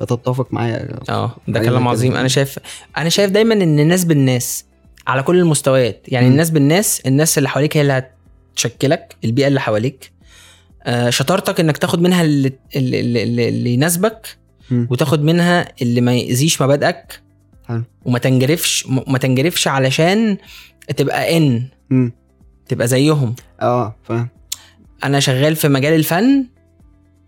فتتفق 0.00 0.46
معايا 0.52 0.98
آه 1.08 1.36
ده 1.48 1.60
كلام. 1.60 1.88
عظيم 1.88 2.16
أنا 2.16 2.28
شايف 2.28 2.58
أنا 2.96 3.08
شايف 3.08 3.30
دايما 3.30 3.54
إن 3.54 3.78
الناس 3.78 4.04
بالناس 4.04 4.64
على 5.06 5.22
كل 5.22 5.38
المستويات 5.38 6.04
يعني 6.08 6.26
مم. 6.26 6.32
الناس 6.32 6.50
بالناس 6.50 7.00
الناس 7.06 7.38
اللي 7.38 7.48
حواليك 7.48 7.76
هي 7.76 7.80
اللي 7.80 8.02
هتشكلك 8.54 9.16
البيئة 9.24 9.48
اللي 9.48 9.60
حواليك 9.60 10.12
آه 10.84 11.10
شطارتك 11.10 11.60
إنك 11.60 11.76
تاخد 11.76 12.00
منها 12.02 12.22
اللي, 12.22 12.52
اللي, 12.76 13.00
اللي, 13.00 13.48
اللي 13.48 13.70
يناسبك 13.74 14.36
وتاخد 14.72 15.22
منها 15.24 15.68
اللي 15.82 16.00
ما 16.00 16.14
يأذيش 16.14 16.62
مبادئك 16.62 17.20
حلو. 17.68 17.82
وما 18.04 18.18
تنجرفش 18.18 18.86
ما 18.86 19.18
تنجرفش 19.18 19.68
علشان 19.68 20.36
تبقى 20.96 21.36
ان. 21.36 21.62
تبقى 22.68 22.88
زيهم 22.88 23.34
آه 23.62 23.96
فاهم 24.04 24.28
أنا 25.04 25.20
شغال 25.20 25.56
في 25.56 25.68
مجال 25.68 25.92
الفن 25.94 26.46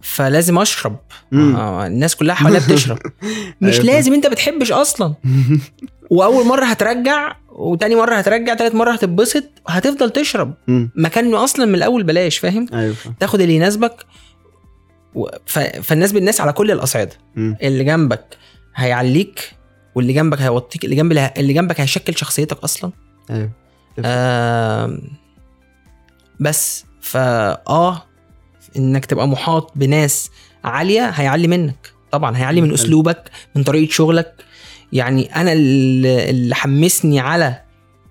فلازم 0.03 0.59
أشرب. 0.59 0.97
آه 1.33 1.87
الناس 1.87 2.17
كلها 2.17 2.35
حواليا 2.35 2.59
بتشرب 2.69 2.99
مش 3.61 3.75
أيوة. 3.75 3.85
لازم 3.87 4.13
أنت 4.15 4.27
بتحبش 4.27 4.73
أصلا 4.73 5.15
وأول 6.11 6.47
مرة 6.47 6.65
هترجع 6.65 7.37
وتاني 7.49 7.95
مرة 7.95 8.15
هترجع 8.15 8.55
تالت 8.55 8.75
مرة 8.75 8.93
هتتبسط 8.93 9.45
هتفضل 9.69 10.11
تشرب. 10.11 10.55
مكانه 10.97 11.45
أصلا 11.45 11.67
من 11.67 11.75
الأول 11.75 12.03
بلاش 12.03 12.39
فاهم 12.39 12.67
فاهم 12.67 12.95
تاخد 13.21 13.41
اللي 13.41 13.55
يناسبك. 13.55 14.07
فالناس 15.83 16.13
بالناس 16.13 16.41
على 16.41 16.53
كل 16.53 16.71
الأصعدة. 16.71 17.13
اللي 17.37 17.85
جنبك 17.85 18.25
هيعليك 18.75 19.53
واللي 19.95 20.13
جنبك 20.13 20.41
هيوطيك 20.41 20.85
اللي 20.85 20.97
جنب 20.97 21.13
اللي 21.13 21.53
جنبك 21.53 21.81
هيشكل 21.81 22.17
شخصيتك 22.17 22.59
أصلا 22.65 22.93
أيوه 23.31 23.51
آه 24.05 24.99
بس 26.41 26.85
فا 27.01 27.51
آه 27.69 28.03
إنك 28.77 29.07
تبقى 29.07 29.29
محاط 29.29 29.73
بناس 29.77 30.31
عالية 30.65 31.09
هيعلي 31.09 31.49
منك 31.49 31.93
طبعا 32.11 32.37
هيعلي 32.37 32.61
من. 32.61 32.73
أسلوبك 32.73 33.31
من 33.57 33.63
طريقة 33.63 33.91
شغلك 33.91 34.45
يعني 34.93 35.37
أنا 35.37 35.53
اللي 35.53 36.55
حمسني 36.55 37.21
على 37.21 37.61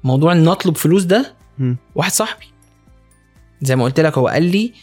موضوع 0.03 0.31
إن 0.31 0.47
أطلب 0.47 0.77
فلوس 0.77 1.03
ده. 1.03 1.33
واحد 1.95 2.11
صاحبي 2.11 2.45
زي 3.61 3.75
ما 3.75 3.83
قلت 3.83 3.99
لك 3.99 4.17
هو 4.17 4.27
قال 4.27 4.43
لي 4.43 4.73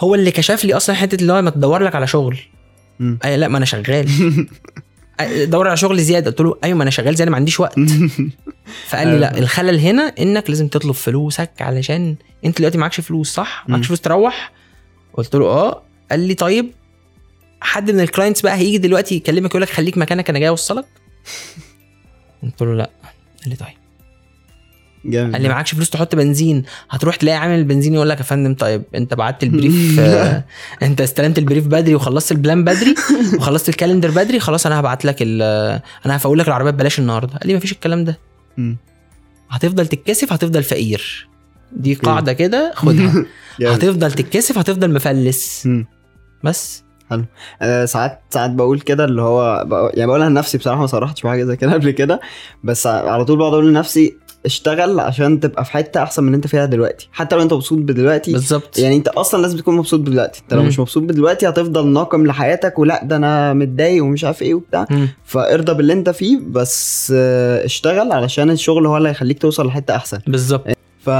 هو 0.00 0.14
اللي 0.14 0.30
كشف 0.30 0.64
لي 0.64 0.74
أصلا 0.74 0.96
حتة 0.96 1.14
اللي 1.22 1.32
هو 1.32 1.42
ما 1.42 1.50
تدور 1.50 1.82
لك 1.82 1.94
على 1.94 2.06
شغل. 2.06 2.38
أي 3.24 3.36
لا 3.36 3.48
ما 3.48 3.58
أنا 3.58 3.64
شغال. 3.64 4.08
دور 5.50 5.68
على 5.68 5.76
شغل 5.76 5.98
زيادة. 6.00 6.30
قلت 6.30 6.40
له 6.40 6.58
أيوه 6.64 6.76
ما 6.76 6.82
أنا 6.82 6.90
شغال 6.90 7.14
زيادة 7.16 7.30
ما 7.30 7.36
عنديش 7.36 7.60
وقت. 7.60 7.78
فقال 8.88 9.08
لي 9.08 9.18
لا 9.18 9.30
أيوة. 9.30 9.42
الخلل 9.42 9.78
هنا 9.78 10.02
إنك 10.02 10.50
لازم 10.50 10.68
تطلب 10.68 10.92
فلوسك 10.94 11.50
علشان 11.60 12.16
أنت 12.44 12.58
دلوقتي 12.58 12.78
معكش 12.78 13.00
فلوس 13.00 13.34
صح؟ 13.34 13.64
معكش. 13.68 13.86
فلوس 13.86 14.00
تروح. 14.00 14.52
قلت 15.14 15.36
له 15.36 15.46
آه. 15.46 15.82
قال 16.10 16.20
لي 16.20 16.34
طيب 16.34 16.72
حد 17.60 17.90
من 17.90 18.00
ال 18.00 18.05
clients 18.05 18.40
بقى 18.40 18.56
هيجي 18.56 18.78
دلوقتي 18.78 19.14
يكلمك 19.14 19.50
يقول 19.50 19.62
لك 19.62 19.70
خليك 19.70 19.98
مكانك 19.98 20.30
أنا 20.30 20.38
جاي 20.38 20.48
أوصلك. 20.48 20.84
قلت 22.42 22.62
له 22.62 22.74
لا. 22.74 22.90
قال 23.42 23.50
لي 23.50 23.56
طيب. 23.56 23.81
جامد. 25.04 25.32
قال 25.32 25.42
لي 25.42 25.48
معكش 25.48 25.74
فلوس 25.74 25.90
تحط 25.90 26.14
بنزين. 26.14 26.62
هتروح 26.90 27.16
تلاقي 27.16 27.36
عامل 27.38 27.58
البنزين 27.58 27.94
يقول 27.94 28.08
لك 28.08 28.18
يا 28.18 28.22
فندم 28.22 28.54
طيب 28.54 28.82
انت 28.94 29.14
بعت 29.14 29.42
ال 29.42 29.51
brief 29.51 29.98
آه، 30.00 30.44
انت 30.82 31.00
استلمت 31.00 31.38
ال 31.38 31.43
brief 31.43 31.66
بدري 31.66 31.94
وخلصت 31.94 32.32
ال 32.32 32.38
plan 32.38 32.64
بدري 32.64 32.94
وخلصت 33.38 33.68
ال 33.68 33.73
calendar 33.73 34.10
بدري 34.10 34.40
خلاص 34.40 34.66
أنا 34.66 34.80
هبعت 34.80 35.04
لك 35.04 35.16
ال- 35.20 35.80
أنا 36.06 36.16
ه 36.16 36.20
full 36.20 36.38
لك 36.38 36.48
العربيه 36.48 36.70
ببلاش 36.70 36.98
النهارده. 36.98 37.38
قال 37.38 37.48
لي 37.48 37.56
مفيش 37.56 37.72
الكلام 37.72 38.04
ده. 38.04 38.18
هتفضل 39.50 39.86
تتكسف 39.86 40.32
هتفضل 40.32 40.62
فقير. 40.62 41.28
دي 41.72 41.94
قاعدة 41.94 42.32
كده 42.32 42.72
خدها. 42.76 43.24
هتفضل 43.74 44.12
تتكسف 44.12 44.58
هتفضل 44.58 44.92
مفلس. 44.94 45.68
بس. 46.44 46.82
آه، 47.62 47.84
ساعات 47.84 48.20
ساعات 48.30 48.50
بقول 48.50 48.80
كده 48.80 49.04
اللي 49.04 49.22
هو 49.22 49.66
يعني 49.94 50.06
بقولها 50.06 50.28
لنفسي 50.28 50.58
بصراحة 50.58 50.80
ما 50.80 50.86
صرحتش 50.86 51.22
بحاجة 51.22 51.44
زي 51.44 51.56
كده. 51.56 51.72
قبل 51.72 51.90
كده 51.90 52.20
بس 52.64 52.86
على 52.86 53.24
طول 53.24 53.38
بقعد 53.38 53.52
أقول 53.52 53.68
لنفسي 53.70 54.16
اشتغل 54.46 55.00
عشان 55.00 55.40
تبقى 55.40 55.64
في 55.64 55.72
حتة 55.72 56.02
أحسن 56.02 56.22
من 56.22 56.28
اللي 56.28 56.36
أنت 56.36 56.46
فيها 56.46 56.64
دلوقتي. 56.66 57.08
حتى 57.12 57.36
لو 57.36 57.42
أنت 57.42 57.52
مبسوط 57.52 57.78
بدلوقتي 57.78 58.32
بالظبط. 58.32 58.78
يعني 58.78 58.96
أنت 58.96 59.08
أصلا 59.08 59.42
لازم 59.42 59.58
تكون 59.58 59.76
مبسوط 59.76 60.00
بدلوقتي. 60.00 60.40
أنت 60.42 60.54
لو. 60.54 60.62
مش 60.62 60.78
مبسوط 60.78 61.02
بدلوقتي 61.02 61.48
هتفضل 61.48 61.86
ناقم 61.86 62.26
لحياتك 62.26 62.78
ولا 62.78 63.04
ده 63.04 63.16
أنا 63.16 63.52
متضايق 63.54 64.04
ومش 64.04 64.24
عارف 64.24 64.42
إيه 64.42 64.54
وبتاع. 64.54 64.86
فارضى 65.24 65.74
باللي 65.74 65.92
أنت 65.92 66.10
فيه 66.10 66.38
بس 66.46 67.10
اشتغل 67.64 68.12
علشان 68.12 68.50
الشغل 68.50 68.86
هو 68.86 68.96
اللي 68.96 69.08
هيخليك 69.08 69.38
توصل 69.38 69.66
لحتة 69.66 69.96
أحسن. 69.96 70.18
بالظبط. 70.26 70.66
ف... 71.00 71.10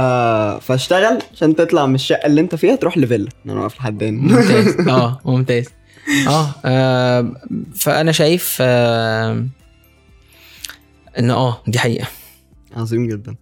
فاشتغل 0.61 1.19
عشان 1.33 1.55
تطلع 1.55 1.85
من 1.85 1.95
الشقة 1.95 2.25
اللي 2.25 2.41
أنت 2.41 2.55
فيها 2.55 2.75
تروح 2.75 2.97
لفيلا. 2.97 3.29
أنا 3.45 3.61
واقف 3.61 3.77
لحد 3.77 4.03
هنا. 4.03 4.21
ممتاز. 4.21 4.87
آه 4.89 5.19
ممتاز. 5.25 5.65
آه 6.27 6.47
آه، 6.65 7.31
فأنا 7.75 8.11
شايف 8.11 8.57
آه 8.61 9.45
إن 11.19 11.29
آه 11.31 11.61
دي 11.67 11.79
حقيقة. 11.79 12.07
عظيم 12.77 13.07
جدا. 13.07 13.35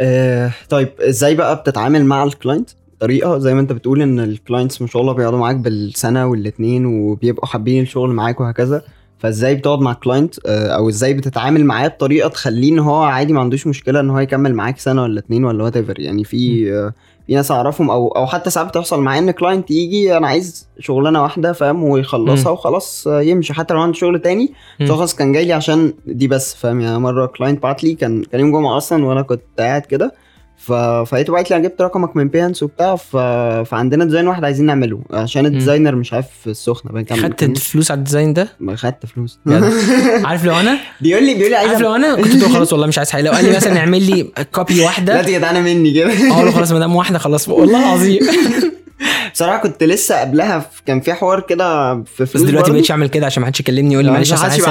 آه 0.00 0.50
طيب 0.68 0.88
إزاي 1.00 1.34
بقى 1.34 1.56
بتتعامل 1.56 2.04
مع 2.04 2.24
ال 2.24 2.30
client؟ 2.30 2.70
طريقة 3.00 3.38
زي 3.38 3.54
ما 3.54 3.60
أنت 3.60 3.72
بتقول 3.72 4.02
إن 4.02 4.20
ال 4.20 4.28
clients 4.28 4.82
ما 4.82 4.88
شاء 4.88 5.02
الله 5.02 5.12
بيقعدوا 5.12 5.38
معاك 5.38 5.56
بالسنة 5.56 6.26
والاتنين 6.26 6.86
وبيبقوا 6.86 7.46
حابين 7.46 7.82
الشغل 7.82 8.10
معاك 8.10 8.40
وهكذا. 8.40 8.82
فإزاي 9.18 9.54
بتقعد 9.54 9.78
مع 9.80 9.92
ال 9.92 9.97
client؟ 9.97 10.34
آه 10.46 10.68
أو 10.68 10.88
إزاي 10.88 11.14
بتتعامل 11.14 11.64
معاه 11.64 11.88
بطريقة 11.88 12.28
تخليه 12.28 12.72
إن 12.72 12.78
هو 12.78 13.02
عادي 13.02 13.32
ما 13.32 13.40
عندوش 13.40 13.66
مشكلة 13.66 14.00
إن 14.00 14.10
هو 14.10 14.18
يكمل 14.18 14.54
معاك 14.54 14.78
سنة 14.78 15.02
ولا 15.02 15.18
اتنين 15.20 15.44
ولا 15.44 15.64
what 15.64 15.98
يعني 15.98 16.24
في 16.24 16.72
آه 16.72 16.92
في 17.28 17.34
ناس 17.34 17.50
أعرفهم 17.50 17.90
أو 17.90 18.08
أو 18.08 18.26
حتى 18.26 18.50
ساعات 18.50 18.68
بتحصل 18.68 19.00
معايا 19.00 19.20
إن 19.20 19.30
client 19.30 19.70
يجي 19.70 20.16
أنا 20.16 20.26
عايز 20.26 20.68
شغلانة 20.78 21.22
واحدة 21.22 21.52
فاهم 21.52 21.84
ويخلصها. 21.84 22.50
وخلاص 22.52 23.06
يمشي 23.06 23.54
حتى 23.54 23.74
لو 23.74 23.80
عنده 23.80 23.98
شغل 23.98 24.18
تاني. 24.18 24.52
شخص 24.88 25.14
كان 25.14 25.32
جاي 25.32 25.44
لي 25.44 25.52
عشان 25.52 25.92
دي 26.06 26.28
بس 26.28 26.54
فاهم 26.54 26.80
يعني 26.80 26.98
مرة 26.98 27.26
client 27.26 27.62
بعت 27.62 27.84
لي 27.84 27.94
كان 27.94 28.22
كان 28.22 28.40
يوم 28.40 28.52
جمعة 28.52 28.76
أصلا 28.76 29.04
وأنا 29.06 29.22
كنت 29.22 29.42
قاعد 29.58 29.82
كده 29.82 30.14
ف... 30.58 30.72
فلقيته 30.72 31.32
بعت 31.32 31.50
لي 31.50 31.56
أنا 31.56 31.64
جبت 31.68 31.82
رقمك 31.82 32.16
من 32.16 32.28
بيهانس 32.28 32.62
وبتاع 32.62 32.96
ف... 32.96 33.16
فعندنا 33.70 34.04
design 34.04 34.28
واحد 34.28 34.44
عايزين 34.44 34.66
نعمله 34.66 35.00
عشان 35.10 35.46
ال 35.46 35.51
designer 35.51 35.94
مش 35.94 36.12
عارف 36.12 36.28
السخنة 36.46 36.92
باين 36.92 37.04
كان 37.04 37.18
خدت 37.18 37.58
فلوس 37.58 37.90
على 37.90 37.98
ال 37.98 38.03
design 38.03 38.32
ده؟ 38.32 38.48
ما 38.60 38.76
خدت 38.76 39.06
فلوس. 39.06 39.38
عارف 40.28 40.44
لو 40.44 40.60
أنا؟ 40.60 40.78
بيقول 41.00 41.24
لي 41.24 41.34
بيقول 41.34 41.50
لي 41.50 41.56
عايز 41.56 41.70
عارف 41.70 41.80
لو 41.80 41.94
أنا؟ 41.94 42.14
كنت 42.14 42.24
قلت 42.32 42.42
له 42.42 42.48
خلاص 42.48 42.72
والله 42.72 42.86
مش 42.86 42.98
عايز 42.98 43.10
حاجة. 43.10 43.22
لو 43.22 43.32
قال 43.32 43.44
لي 43.44 43.56
مثلا 43.56 43.78
اعمل 43.78 44.02
لي 44.10 44.26
copy 44.52 44.74
لا 44.78 44.84
واحدة 44.84 45.22
دي 45.22 45.32
جدعانة 45.32 45.60
مني 45.60 45.92
كده. 45.94 46.12
له 46.42 46.50
خلاص 46.50 46.72
ما 46.72 46.78
دام 46.78 46.96
واحدة 46.96 47.18
خلاص 47.18 47.48
والله 47.48 47.78
العظيم. 47.78 48.20
بصراحة 49.34 49.58
كنت 49.62 49.82
لسه 49.84 50.20
قبلها 50.20 50.58
في... 50.58 50.82
كان 50.86 51.00
في 51.00 51.12
حوار 51.14 51.40
كده 51.40 51.94
في 52.02 52.22
بس 52.22 52.30
فلوس 52.30 52.42
دلوقتي 52.44 52.56
برضه. 52.62 52.72
بقيتش 52.72 52.90
أعمل 52.90 53.08
كده 53.08 53.26
عشان 53.26 53.40
ما 53.40 53.46
حدش 53.46 53.60
يكلمني 53.60 53.92
يقول 53.94 54.04
لي 54.04 54.10
معلش 54.10 54.32
عايز-. 54.50 54.64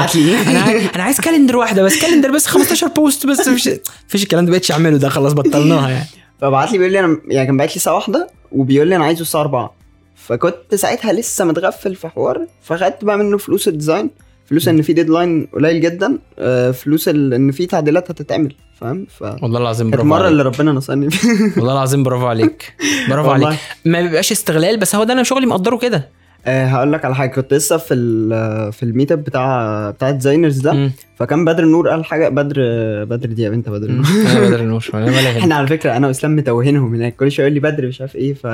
أنا 0.47 0.59
عايز- 0.61 0.87
أنا 0.95 1.03
عايز 1.03 1.21
calendar 1.21 1.57
واحدة 1.57 1.83
بس 1.83 2.01
calendar 2.01 2.31
بس 2.31 2.45
15 2.45 2.87
post 2.88 3.25
بس 3.25 3.47
مش 3.47 3.69
مفيش 4.07 4.23
الكلام 4.23 4.45
ده 4.45 4.51
بقيتش 4.51 4.71
أعمله 4.71 4.97
ده 4.97 5.09
خلاص 5.09 5.33
بطلناها 5.33 5.89
يعني 5.89 6.05
فبعت 6.41 6.71
لي 6.71 6.77
بيقول 6.77 6.93
لي 6.93 6.99
أنا 6.99 7.17
يعني 7.27 7.47
كان 7.47 7.57
باعت 7.57 7.69
لي 7.69 7.75
الساعة 7.75 7.95
واحدة 7.95 8.27
وبيقول 8.51 8.87
لي 8.87 8.95
أنا 8.95 9.05
عايزه 9.05 9.21
الساعة 9.21 9.41
4 9.41 9.75
فكنت 10.15 10.75
ساعتها 10.75 11.13
لسه 11.13 11.45
متغفل 11.45 11.95
في 11.95 12.07
حوار 12.07 12.45
فخدت 12.63 13.05
بقى 13.05 13.17
منه 13.17 13.37
فلوس 13.37 13.67
ال 13.67 13.73
design 13.73 14.10
فلوس 14.45 14.67
إن 14.67 14.81
في 14.81 14.93
deadline 14.93 15.47
قليل 15.53 15.81
جدا 15.81 16.19
آه، 16.39 16.71
فلوس 16.71 17.07
إن 17.07 17.51
في 17.51 17.65
تعديلات 17.65 18.11
هتتعمل 18.11 18.55
فاهم؟ 18.79 19.07
ف 19.09 19.21
والله 19.21 19.59
العظيم 19.59 19.89
برافو 19.89 20.03
المره 20.03 20.27
اللي 20.27 20.43
ربنا 20.43 20.71
نصرني 20.71 21.09
والله 21.57 21.73
العظيم 21.73 22.03
برافو 22.03 22.25
عليك. 22.27 22.73
برافو. 23.09 23.31
عليك. 23.31 23.59
ما 23.85 24.01
بيبقاش 24.01 24.31
استغلال 24.31 24.77
بس 24.79 24.95
هو 24.95 25.03
ده 25.03 25.13
أنا 25.13 25.23
شغلي 25.23 25.45
مقدره 25.45 25.77
كده. 25.77 26.09
أه 26.47 26.65
هقول 26.65 26.93
لك 26.93 27.05
على 27.05 27.15
حاجة. 27.15 27.29
كنت 27.29 27.53
لسه 27.53 27.77
في 27.77 27.93
ال- 27.93 28.71
في 28.73 28.83
ال 28.83 28.89
meet 28.89 29.12
up 29.12 29.23
بتاع 29.23 29.89
بتاع 29.91 30.12
designers 30.12 30.60
ده. 30.60 30.73
مم. 30.73 30.91
فكان 31.15 31.45
بدر 31.45 31.65
نور 31.65 31.89
قال 31.89 32.05
حاجة. 32.05 32.29
بدر 32.29 32.55
بدر 33.05 33.29
دي 33.29 33.41
يا 33.41 33.49
بنت 33.49 33.69
بدر 33.69 33.91
نور. 33.91 34.05
بدر 34.36 34.62
يهمك. 35.27 35.38
إحنا 35.38 35.55
على 35.55 35.67
فكرة 35.67 35.97
أنا 35.97 36.07
وإسلام 36.07 36.36
متوهينهم 36.36 36.95
هناك. 36.95 37.15
كل 37.15 37.31
شوية 37.31 37.45
يقول 37.45 37.53
لي 37.53 37.60
بدر 37.60 37.88
مش 37.88 38.01
عارف 38.01 38.15
إيه 38.15 38.33
ف 38.33 38.45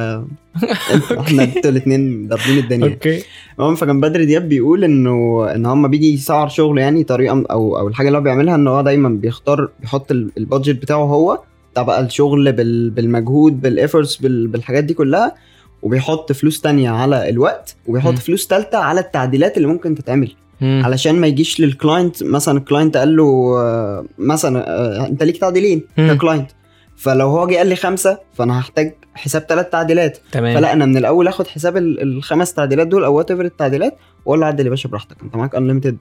إحنا 1.19 1.43
أنتوا 1.43 1.71
الاثنين 1.71 2.27
ضاربين 2.27 2.57
الدنيا. 2.57 2.87
okay. 2.87 3.23
المهم 3.59 3.75
فكان 3.75 3.99
بدر 4.01 4.23
دياب 4.23 4.49
بيقول 4.49 4.83
إنه 4.83 5.45
إن 5.55 5.65
هم 5.65 5.87
بيجي 5.87 6.13
يسعر 6.13 6.47
شغل 6.47 6.77
يعني 6.77 7.03
طريقة 7.03 7.43
أو 7.51 7.79
أو 7.79 7.87
الحاجة 7.87 8.07
اللي 8.07 8.17
هو 8.17 8.21
بيعملها 8.23 8.55
إن 8.55 8.67
هو 8.67 8.81
دايما 8.81 9.09
بيختار 9.09 9.69
بيحط 9.81 10.11
ال- 10.11 10.31
ال 10.37 10.44
budget 10.44 10.81
بتاعه 10.81 10.97
هو 11.03 11.39
بتاع 11.71 11.83
بقى 11.83 12.01
الشغل 12.01 12.51
بال 12.51 12.89
بالمجهود 12.89 13.61
بال 13.61 13.73
efforts 13.73 14.15
بال 14.15 14.47
بالحاجات 14.47 14.83
دي 14.83 14.93
كلها. 14.93 15.35
وبيحط 15.83 16.31
فلوس 16.31 16.61
تانية 16.61 16.89
على 16.89 17.29
الوقت 17.29 17.75
وبيحط 17.87 18.11
مم. 18.11 18.17
فلوس 18.17 18.47
تالتة 18.47 18.77
على 18.77 18.99
التعديلات 18.99 19.57
اللي 19.57 19.67
ممكن 19.67 19.95
تتعمل 19.95 20.31
مم. 20.61 20.81
علشان 20.85 21.15
ما 21.15 21.27
يجيش 21.27 21.59
لل 21.59 21.75
client 21.75 22.23
مثلا 22.23 22.57
ال 22.57 22.63
client 22.63 22.97
قال 22.97 23.15
له 23.15 23.53
آه، 23.57 24.05
مثلا 24.17 24.67
آه، 24.69 25.07
أنت 25.07 25.23
ليك 25.23 25.37
تعديلين 25.37 25.83
مم. 25.97 26.13
ك 26.13 26.19
client 26.19 26.51
فلو 26.95 27.27
هو 27.29 27.47
جه 27.47 27.55
قال 27.57 27.67
لي 27.67 27.75
خمسة 27.75 28.17
فأنا 28.33 28.59
هحتاج 28.59 28.93
حساب 29.15 29.41
ثلاث 29.41 29.69
تعديلات 29.69 30.17
تمام 30.31 30.55
فلا 30.55 30.73
أنا 30.73 30.85
من 30.85 30.97
الأول 30.97 31.27
آخد 31.27 31.47
حساب 31.47 31.77
ال- 31.77 32.01
الخمس 32.01 32.53
تعديلات 32.53 32.87
دول 32.87 33.03
أو 33.03 33.15
whatever 33.15 33.45
التعديلات 33.45 33.97
وأقول 34.25 34.39
له 34.39 34.45
عدل 34.45 34.65
يا 34.65 34.69
باشا 34.69 34.89
براحتك 34.89 35.15
أنت 35.23 35.35
معاك 35.35 35.55
unlimited 35.55 35.97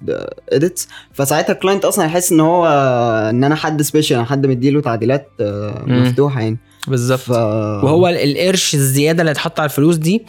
edits 0.52 0.88
فساعتها 1.12 1.52
ال 1.52 1.57
client 1.57 1.84
أصلا 1.84 2.04
هيحس 2.06 2.32
إن 2.32 2.40
هو 2.40 2.66
إن 3.30 3.44
أنا 3.44 3.54
حد 3.54 3.82
special 3.82 4.16
أنا 4.16 4.26
حد 4.26 4.46
مديله 4.46 4.80
تعديلات 4.80 5.28
آه،. 5.40 5.84
مفتوحة 5.86 6.40
يعني 6.40 6.58
بالظبط 6.88 7.18
ف... 7.20 7.30
وهو 7.30 8.08
ال- 8.08 8.16
القرش 8.38 8.74
الزيادة 8.74 9.20
اللي 9.20 9.30
اتحط 9.30 9.60
على 9.60 9.68
الفلوس 9.70 9.96
دي 9.96 10.22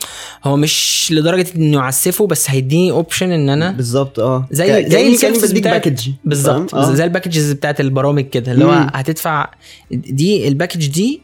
هو 0.46 0.56
مش 0.58 1.08
لدرجة 1.12 1.46
إنه 1.56 1.78
يعسفه 1.78 2.28
بس 2.28 2.50
هيديني 2.50 2.92
option 2.91 3.32
إن 3.32 3.50
أنا 3.50 3.72
بالظبط 3.72 4.20
آه 4.20 4.48
زي- 4.52 4.68
كا- 4.84 4.89
زي 4.89 5.08
ال 5.13 5.18
service 5.18 5.52
package 5.52 6.10
بالظبط؟ 6.26 6.76
آه. 6.76 6.94
زي 6.94 7.04
ال 7.04 7.09
packages 7.09 7.52
بتاعت 7.52 7.82
البرامج 7.82 8.24
كده 8.30 8.52
اللي 8.52 8.66
هو. 8.66 8.89
هتدفع 8.94 9.52
دي 9.92 10.48
ال 10.47 10.53
package 10.53 10.88
دي 10.88 11.22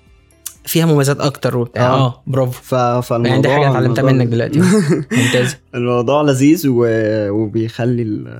فيها 0.69 0.85
مميزات 0.85 1.19
أكتر 1.19 1.57
وبتاع. 1.57 1.87
آه. 1.87 2.05
آه 2.05 2.23
برافو. 2.27 2.61
ف... 2.63 2.75
فالموضوع 2.75 3.29
يعني 3.29 3.41
دي 3.41 3.49
حاجة 3.49 3.69
اتعلمتها 3.71 4.01
منك 4.01 4.27
دلوقتي. 4.27 4.59
ممتاز. 5.17 5.57
الموضوع 5.75 6.21
لذيذ 6.21 6.67
و... 6.67 6.85
وبيخلي 7.29 8.01
ال... 8.01 8.37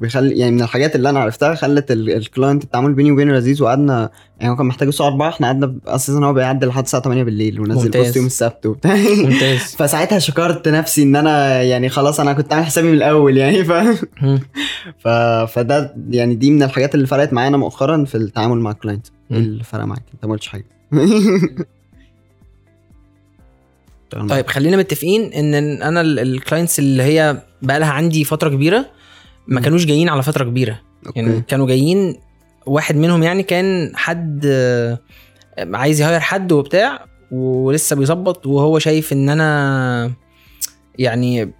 بيخلي 0.00 0.38
يعني 0.38 0.52
من 0.52 0.62
الحاجات 0.62 0.96
اللي 0.96 1.10
أنا 1.10 1.20
عرفتها 1.20 1.54
خلت 1.54 1.90
ال... 1.90 2.10
client 2.10 2.64
التعامل 2.64 2.92
بيني 2.94 3.12
وبينه 3.12 3.32
لذيذ 3.32 3.62
وقعدنا 3.62 4.10
يعني 4.40 4.52
هو 4.52 4.56
كان 4.56 4.66
محتاج 4.66 4.88
الساعة 4.88 5.06
4 5.06 5.28
إحنا 5.28 5.46
قعدنا 5.46 5.74
أساسا 5.86 6.18
هو 6.18 6.32
بيعدي 6.32 6.66
لحد 6.66 6.82
الساعة 6.82 7.02
8 7.02 7.22
بالليل 7.22 7.60
ونزل. 7.60 7.90
post 7.90 8.16
يوم 8.16 8.26
السبت 8.26 8.66
وبتاع. 8.66 8.96
ممتاز. 8.96 9.60
فساعتها 9.78 10.18
شكرت 10.18 10.68
نفسي 10.68 11.02
إن 11.02 11.16
أنا 11.16 11.62
يعني 11.62 11.88
خلاص 11.88 12.20
أنا 12.20 12.32
كنت 12.32 12.52
عامل 12.52 12.64
حسابي 12.64 12.88
من 12.88 12.94
الأول 12.94 13.36
يعني. 13.36 13.64
ف... 13.68 13.72
ف... 14.98 15.08
فده 15.52 15.94
يعني 16.10 16.34
دي 16.34 16.50
من 16.50 16.62
الحاجات 16.62 16.94
اللي 16.94 17.06
فرقت 17.06 17.32
معانا 17.32 17.56
مؤخرا 17.56 18.04
في 18.04 18.14
التعامل 18.14 18.58
مع 18.58 18.70
ال 18.70 18.74
client. 18.74 19.06
مم. 19.30 19.36
اللي 19.36 19.64
فرق 19.64 19.84
معاك؟ 19.84 20.02
أنت 20.14 20.24
ما 20.24 20.32
قلتش 20.32 20.48
حاجة. 20.48 20.81
طيب 24.28 24.46
خلينا 24.46 24.76
متفقين 24.76 25.32
إن 25.32 25.54
أنا 25.82 26.00
ال 26.00 26.10
clients 26.10 26.78
اللي 26.78 27.02
هي 27.02 27.42
بقى 27.62 27.80
لها 27.80 27.90
عندي 27.90 28.24
فترة 28.24 28.48
كبيرة 28.48 28.86
ما. 29.48 29.60
كانوش 29.60 29.84
جايين 29.84 30.08
على 30.08 30.22
فترة 30.22 30.44
كبيرة 30.44 30.80
يعني 31.16 31.42
كانوا 31.48 31.66
جايين 31.66 32.16
واحد 32.66 32.96
منهم 32.96 33.22
يعني 33.22 33.42
كان 33.42 33.92
حد 33.94 34.46
عايز 35.58 36.00
ي 36.00 36.04
hire 36.04 36.20
حد 36.20 36.52
وبتاع 36.52 37.04
ولسه 37.30 37.96
بيظبط 37.96 38.46
وهو 38.46 38.78
شايف 38.78 39.12
إن 39.12 39.28
أنا 39.28 40.12
يعني 40.98 41.52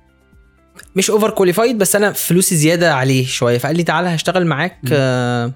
مش 0.97 1.11
over 1.11 1.31
qualified 1.31 1.79
بس 1.79 1.97
أنا 1.97 2.13
فلوسي 2.13 2.57
زيادة 2.57 2.95
عليه 2.95 3.27
شوية 3.27 3.59
فقال 3.59 3.77
لي 3.77 3.83
تعالى 3.83 4.09
هشتغل 4.09 4.47
معاك. 4.47 4.79
آه، 4.93 5.53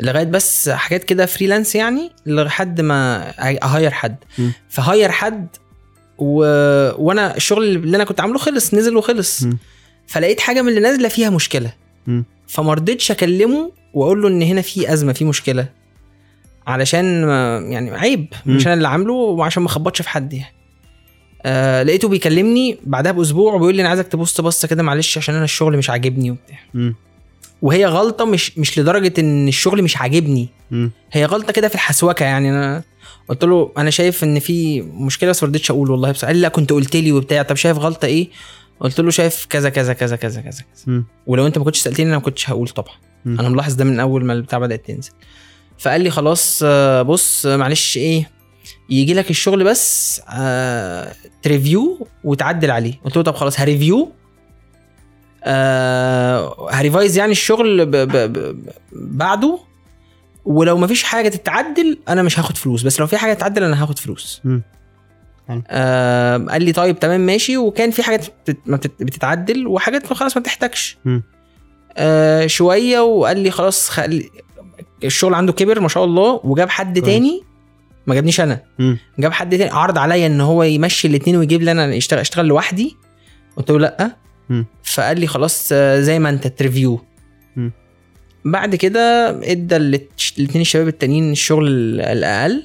لغاية 0.00 0.24
بس 0.24 0.68
حاجات 0.68 1.04
كده 1.04 1.26
freelance 1.26 1.74
يعني 1.74 2.10
لحد 2.26 2.80
ما 2.80 3.30
اهاير 3.64 3.90
حد. 3.90 4.16
فهاير 4.68 5.10
حد 5.10 5.48
و... 6.18 6.44
وأنا 7.04 7.36
الشغل 7.36 7.64
اللي 7.64 7.96
أنا 7.96 8.04
كنت 8.04 8.20
عامله 8.20 8.38
خلص 8.38 8.74
نزل 8.74 8.96
وخلص 8.96 9.42
مم. 9.42 9.58
فلقيت 10.06 10.40
حاجة 10.40 10.62
من 10.62 10.68
اللي 10.68 10.80
نازلة 10.80 11.08
فيها 11.08 11.30
مشكلة. 11.30 11.72
فما 12.46 12.74
رضيتش 12.74 13.10
أكلمه 13.10 13.72
وأقول 13.94 14.22
له 14.22 14.28
إن 14.28 14.42
هنا 14.42 14.60
في 14.60 14.92
أزمة 14.92 15.12
في 15.12 15.24
مشكلة 15.24 15.68
علشان 16.66 17.28
يعني 17.70 17.90
عيب. 17.90 18.26
مش 18.46 18.66
أنا 18.66 18.74
اللي 18.74 18.88
عامله 18.88 19.12
وعشان 19.12 19.62
ما 19.62 19.68
أخبطش 19.68 20.02
في 20.02 20.08
حد 20.08 20.32
يعني 20.32 20.54
آه 21.42 21.82
لقيته 21.82 22.08
بيكلمني 22.08 22.78
بعدها 22.84 23.12
بأسبوع 23.12 23.54
وبيقول 23.54 23.74
لي 23.74 23.80
أنا 23.82 23.88
عايزك 23.88 24.08
تبص 24.08 24.40
بصة 24.40 24.68
كده 24.68 24.82
معلش 24.82 25.18
عشان 25.18 25.34
أنا 25.34 25.44
الشغل 25.44 25.76
مش 25.76 25.90
عاجبني 25.90 26.30
وبتاع. 26.30 26.58
وهي 27.62 27.86
غلطة 27.86 28.24
مش 28.24 28.58
مش 28.58 28.78
لدرجة 28.78 29.12
إن 29.18 29.48
الشغل 29.48 29.82
مش 29.82 29.96
عاجبني. 29.96 30.48
هي 31.12 31.24
غلطة 31.24 31.52
كده 31.52 31.68
في 31.68 31.74
الحسوكة 31.74 32.24
يعني. 32.24 32.50
أنا 32.50 32.82
قلت 33.28 33.44
له 33.44 33.72
أنا 33.78 33.90
شايف 33.90 34.24
إن 34.24 34.38
في 34.38 34.82
مشكلة 34.82 35.30
بس 35.30 35.42
ما 35.42 35.48
رضيتش 35.48 35.70
أقول 35.70 35.90
والله. 35.90 36.10
بس 36.12 36.24
قال 36.24 36.36
لي 36.36 36.42
لا 36.42 36.48
كنت 36.48 36.72
قلت 36.72 36.96
لي 36.96 37.12
وبتاع. 37.12 37.42
طب 37.42 37.56
شايف 37.56 37.78
غلطة 37.78 38.06
إيه؟ 38.06 38.28
قلت 38.80 39.00
له 39.00 39.10
شايف 39.10 39.46
كذا 39.50 39.68
كذا 39.68 39.92
كذا 39.92 40.16
كذا 40.16 40.40
كذا 40.40 40.64
كذا. 40.84 41.02
ولو 41.26 41.46
أنت 41.46 41.58
ما 41.58 41.64
كنتش 41.64 41.78
سألتني 41.78 42.06
أنا 42.06 42.14
ما 42.16 42.22
كنتش 42.22 42.50
هقول 42.50 42.68
طبعا. 42.68 42.94
أنا 43.26 43.48
ملاحظ 43.48 43.74
ده 43.74 43.84
من 43.84 44.00
أول 44.00 44.24
ما 44.24 44.32
البتاع 44.32 44.58
بدأت 44.58 44.86
تنزل. 44.86 45.10
فقال 45.78 46.00
لي 46.00 46.10
خلاص 46.10 46.60
آه، 46.64 47.02
بص 47.02 47.46
معلش 47.46 47.96
إيه 47.96 48.30
يجي 48.90 49.14
لك 49.14 49.30
الشغل 49.30 49.64
بس 49.64 50.20
آه 50.28 51.12
ت 51.42 51.51
review 51.51 52.06
وتعدل 52.24 52.70
عليه. 52.70 52.94
قلت 53.04 53.16
له 53.16 53.22
طب 53.22 53.34
خلاص 53.34 53.60
ه 53.60 53.67
review 53.67 54.12
آه 55.44 56.66
ه 56.70 56.77
revise 56.77 57.18
يعني 57.18 57.32
الشغل 57.32 57.86
ب 57.86 57.90
ب 57.90 58.16
ب 58.32 58.56
بعده 58.92 59.58
ولو 60.44 60.76
ما 60.78 60.86
فيش 60.86 61.02
حاجة 61.02 61.28
تتعدل 61.28 61.98
أنا 62.08 62.22
مش 62.22 62.38
هاخد 62.38 62.56
فلوس 62.56 62.82
بس 62.82 63.00
لو 63.00 63.06
في 63.06 63.16
حاجة 63.16 63.32
تتعدل 63.34 63.64
أنا 63.64 63.82
هاخد 63.82 63.98
فلوس 63.98 64.40
مم. 64.44 64.62
حلو. 65.48 65.62
آه 65.68 66.38
قال 66.38 66.62
لي 66.62 66.72
طيب 66.72 66.98
تمام 66.98 67.20
ماشي 67.20 67.56
وكان 67.56 67.90
في 67.90 68.02
حاجات 68.02 68.26
بتتعدل 69.00 69.66
وحاجات 69.66 70.12
خلاص 70.12 70.36
ما 70.36 70.42
بتحتاجش 70.42 70.98
مم. 71.04 71.22
آه 71.96 72.46
شوية 72.46 73.00
وقال 73.00 73.38
لي 73.38 73.50
خلاص 73.50 73.88
خلي 73.88 74.30
الشغل 75.04 75.34
عنده 75.34 75.52
كبر 75.52 75.80
ما 75.80 75.88
شاء 75.88 76.04
الله 76.04 76.40
وجاب 76.44 76.68
حد 76.70 76.98
كويس. 76.98 77.12
تاني 77.14 77.42
ما 78.06 78.14
جابنيش 78.14 78.40
أنا 78.40 78.60
مم. 78.78 78.98
جاب 79.18 79.32
حد 79.32 79.58
تاني 79.58 79.70
عرض 79.70 79.98
عليا 79.98 80.26
إن 80.26 80.40
هو 80.40 80.62
يمشي 80.62 81.08
الاثنين 81.08 81.36
ويجيب 81.36 81.62
لي 81.62 81.72
أنا 81.72 81.96
اشتغل 81.96 82.18
أشتغل 82.20 82.46
لوحدي 82.46 82.96
قلت 83.56 83.70
له 83.70 83.78
لأ 83.78 84.16
فقال 84.84 85.20
لي 85.20 85.26
خلاص 85.26 85.68
آه، 85.72 86.00
زي 86.00 86.18
ما 86.18 86.30
انت 86.30 86.46
ت 86.46 86.53
review. 86.53 87.00
بعد 88.44 88.74
كده 88.76 89.30
ادى 89.52 89.76
الاثنين 89.76 90.60
الشباب 90.60 90.88
التانيين 90.88 91.32
الشغل 91.32 91.68
ال- 91.68 92.00
الأقل 92.00 92.62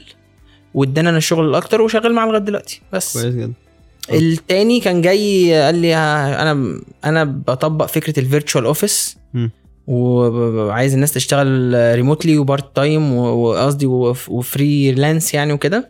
وادانا 0.74 1.10
أنا 1.10 1.17
الشغل 1.17 1.50
الأكتر 1.50 1.82
وشغال 1.82 2.13
معاه 2.13 2.28
لغاية 2.28 2.39
دلوقتي 2.41 2.82
بس. 2.93 3.13
كويس 3.17 3.36
جدا. 3.36 3.54
التاني 4.13 4.80
كان 4.80 5.02
جاي 5.02 5.54
قال 5.63 5.76
لي 5.76 5.95
أنا 5.95 6.82
أنا 7.06 7.24
بطبق 7.24 7.86
فكرة 7.86 8.19
ال 8.19 8.25
virtual 8.25 8.65
office. 8.65 9.17
وعايز 9.88 10.93
الناس 10.93 11.12
تشتغل 11.13 11.74
remotely 11.95 12.38
و 12.38 12.45
part 12.45 12.75
time 12.75 13.13
وقصدي 13.13 13.86
وف- 13.86 14.30
و 14.29 14.40
freelance 14.40 15.34
يعني 15.34 15.54
وكده. 15.54 15.89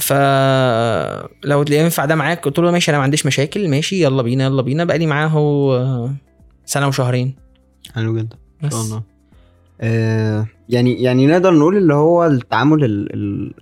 فلو 0.00 1.64
ينفع 1.70 2.04
ده 2.04 2.14
معاك 2.14 2.44
قلت 2.44 2.58
له 2.58 2.70
ماشي 2.70 2.90
أنا 2.90 2.98
ما 2.98 3.04
عنديش 3.04 3.26
مشاكل 3.26 3.68
ماشي 3.68 4.02
يلا 4.02 4.22
بينا 4.22 4.44
يلا 4.44 4.62
بينا. 4.62 4.84
بقى 4.84 4.98
لي 4.98 5.06
معاه 5.06 5.26
هو 5.28 6.08
سنة 6.66 6.88
وشهرين. 6.88 7.34
حلو 7.94 8.16
جدا 8.16 8.36
إن 8.64 8.70
شاء 8.70 8.80
بس. 8.80 8.86
الله. 8.86 9.02
آه 9.80 10.46
يعني 10.68 11.02
يعني 11.02 11.26
نقدر 11.26 11.54
نقول 11.54 11.76
اللي 11.76 11.94
هو 11.94 12.26
التعامل 12.26 12.84
ال 12.84 13.14
ال 13.14 13.52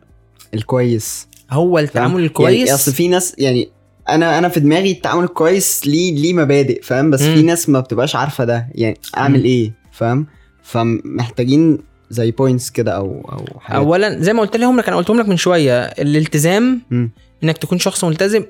الكويس. 0.55 1.29
هو؟ 1.51 1.79
التعامل 1.79 2.25
الكويس؟ 2.25 2.59
يعني 2.59 2.75
أصل 2.75 2.93
في 2.93 3.09
ناس 3.09 3.35
يعني 3.39 3.69
أنا 4.09 4.39
أنا 4.39 4.49
في 4.49 4.61
دماغي 4.61 4.91
التعامل 4.93 5.25
الكويس 5.25 5.87
ليه 5.87 6.15
ليه 6.15 6.33
مبادئ 6.35 6.83
فاهم؟ 6.83 7.11
بس 7.11 7.23
مم. 7.23 7.35
في 7.35 7.43
ناس 7.43 7.69
ما 7.69 7.81
بتبقاش 7.81 8.17
عارفة 8.17 8.45
ده 8.45 8.69
يعني 8.75 8.97
أعمل 9.17 9.39
مم. 9.39 9.45
إيه؟ 9.45 9.73
فاهم؟ 9.93 10.27
فمحتاجين 10.63 11.79
زي 12.13 12.31
بوينتس 12.31 12.71
كده 12.71 12.93
أو 12.97 13.07
أو 13.33 13.61
حاجات. 13.61 13.83
اولا 13.83 14.19
زي 14.23 14.33
ما 14.33 14.41
قلت 14.41 14.57
لهم 14.57 14.79
لك 14.79 14.89
أنا 14.89 14.97
قلتهم 14.97 15.21
لك 15.21 15.29
من 15.29 15.37
شوية 15.37 15.81
الالتزام 15.83 16.81
مم. 16.91 17.11
إنك 17.45 17.59
تكون 17.59 17.79
شخص 17.79 18.05
ملتزم 18.05 18.45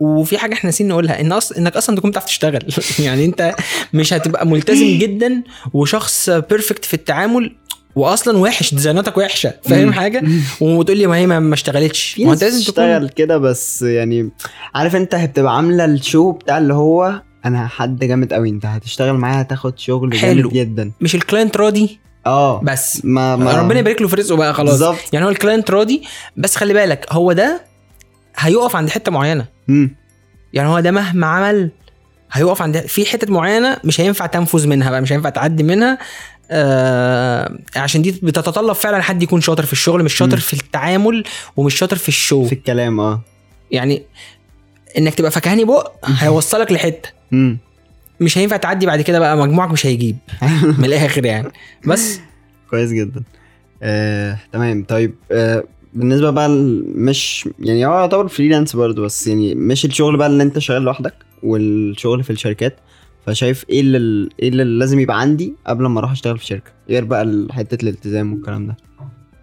وفي 0.00 0.38
حاجة 0.38 0.52
إحنا 0.54 0.70
ناسيين 0.70 0.90
نقولها 0.90 1.20
إن 1.20 1.32
أص... 1.32 1.52
إنك 1.52 1.76
أصلا 1.76 1.96
تكون 1.96 2.10
بتعرف 2.10 2.24
تشتغل. 2.24 2.60
يعني 3.06 3.24
أنت 3.24 3.54
مش 3.94 4.12
هتبقى 4.12 4.46
ملتزم 4.46 4.98
جدا 5.02 5.42
وشخص 5.72 6.30
perfect 6.30 6.84
في 6.84 6.94
التعامل 6.94 7.56
واصلا 7.96 8.38
وحش 8.38 8.74
design 8.74 9.05
اتك 9.05 9.16
وحشة. 9.18 9.54
فاهم. 9.64 9.92
حاجة؟ 9.92 10.22
وتقول 10.60 10.96
لي 10.98 11.06
ما 11.06 11.16
هي 11.16 11.26
ما 11.26 11.54
اشتغلتش. 11.54 12.20
ما 12.20 12.32
انت 12.32 12.44
لازم 12.44 12.58
بتشتغل 12.60 13.08
تكون 13.08 13.08
كده 13.16 13.38
بس 13.38 13.82
يعني 13.82 14.30
عارف 14.74 14.96
أنت 14.96 15.14
بتبقى 15.14 15.56
عاملة 15.56 15.84
ال 15.84 15.94
show 15.94 16.32
بتاع 16.32 16.58
اللي 16.58 16.74
هو 16.74 17.22
أنا 17.44 17.66
حد 17.66 17.98
جامد 18.04 18.32
قوي 18.32 18.48
أنت 18.48 18.66
هتشتغل 18.66 19.14
معايا 19.14 19.42
هتاخد 19.42 19.78
شغل 19.78 20.14
حلو. 20.18 20.48
جامد 20.48 20.52
جدا. 20.54 20.92
مش 21.00 21.14
ال 21.14 21.20
client 21.20 21.56
راضي؟ 21.56 21.98
آه. 22.26 22.60
بس. 22.60 23.00
ما, 23.04 23.36
ما 23.36 23.52
ربنا 23.56 23.78
يبارك 23.78 24.02
له 24.02 24.08
في 24.08 24.16
رزقه 24.16 24.36
بقى 24.36 24.54
خلاص. 24.54 24.70
بالظبط. 24.70 24.98
يعني 25.12 25.26
هو 25.26 25.30
ال 25.30 25.36
client 25.36 25.70
راضي 25.70 26.02
بس 26.36 26.56
خلي 26.56 26.74
بالك 26.74 27.06
هو 27.12 27.32
ده 27.32 27.62
هيقف 28.36 28.76
عند 28.76 28.90
حتة 28.90 29.12
معينة. 29.12 29.44
مم. 29.68 29.96
يعني 30.52 30.68
هو 30.68 30.80
ده 30.80 30.90
مهما 30.90 31.26
عمل 31.26 31.70
هيقف 32.32 32.62
عند 32.62 32.78
في 32.78 33.06
حتت 33.06 33.30
معينة 33.30 33.76
مش 33.84 34.00
هينفع 34.00 34.26
تنفذ 34.26 34.66
منها 34.68 34.90
بقى 34.90 35.00
مش 35.00 35.12
هينفع 35.12 35.28
تعدي 35.28 35.62
منها. 35.62 35.98
آه 36.52 37.58
عشان 37.76 38.02
دي 38.02 38.10
بتتطلب 38.22 38.72
فعلا 38.72 39.02
حد 39.02 39.22
يكون 39.22 39.40
شاطر 39.40 39.66
في 39.66 39.72
الشغل 39.72 40.04
مش 40.04 40.14
شاطر 40.14 40.34
مم. 40.36 40.40
في 40.40 40.52
التعامل 40.52 41.24
ومش 41.56 41.74
شاطر 41.74 41.96
في 41.96 42.08
الشو. 42.08 42.44
في 42.46 42.52
الكلام 42.52 43.00
آه. 43.00 43.20
يعني 43.70 44.02
إنك 44.98 45.14
تبقى 45.14 45.30
فكهاني 45.30 45.64
بق 45.64 45.92
هيوصلك 46.18 46.72
لحتة. 46.72 47.08
مش 48.20 48.38
هينفع 48.38 48.56
تعدي 48.56 48.86
بعد 48.86 49.00
كده 49.00 49.18
بقى 49.18 49.36
مجموعك 49.36 49.70
مش 49.70 49.86
هيجيب. 49.86 50.16
من 50.78 50.84
الآخر 50.84 51.24
يعني. 51.24 51.48
بس. 51.86 52.20
كويس 52.70 52.92
جدا. 52.92 53.22
آه، 53.82 54.38
تمام. 54.52 54.84
طيب 54.84 55.14
آه، 55.32 55.64
بالنسبة 55.94 56.30
بقى 56.30 56.48
مش 56.94 57.48
يعني 57.58 57.86
هو 57.86 57.98
يعتبر 57.98 58.28
freelance 58.28 58.76
برضه 58.76 59.02
بس 59.02 59.26
يعني 59.26 59.54
مش 59.54 59.84
الشغل 59.84 60.16
بقى 60.16 60.26
اللي 60.26 60.42
انت 60.42 60.58
شغال 60.58 60.82
لوحدك 60.82 61.14
والشغل 61.42 62.22
في 62.24 62.30
الشركات. 62.30 62.76
فشايف 63.26 63.64
إيه 63.70 63.80
اللي 63.80 64.28
إيه 64.42 64.48
اللي 64.48 64.64
لازم 64.64 64.98
يبقى 65.00 65.20
عندي 65.20 65.54
قبل 65.66 65.86
ما 65.86 65.98
أروح 66.00 66.10
اشتغل 66.10 66.38
في 66.38 66.46
شركة؟ 66.46 66.70
غير 66.88 67.04
بقى 67.04 67.46
حتة 67.50 67.82
الالتزام 67.82 68.32
والكلام 68.32 68.66
ده. 68.66 68.76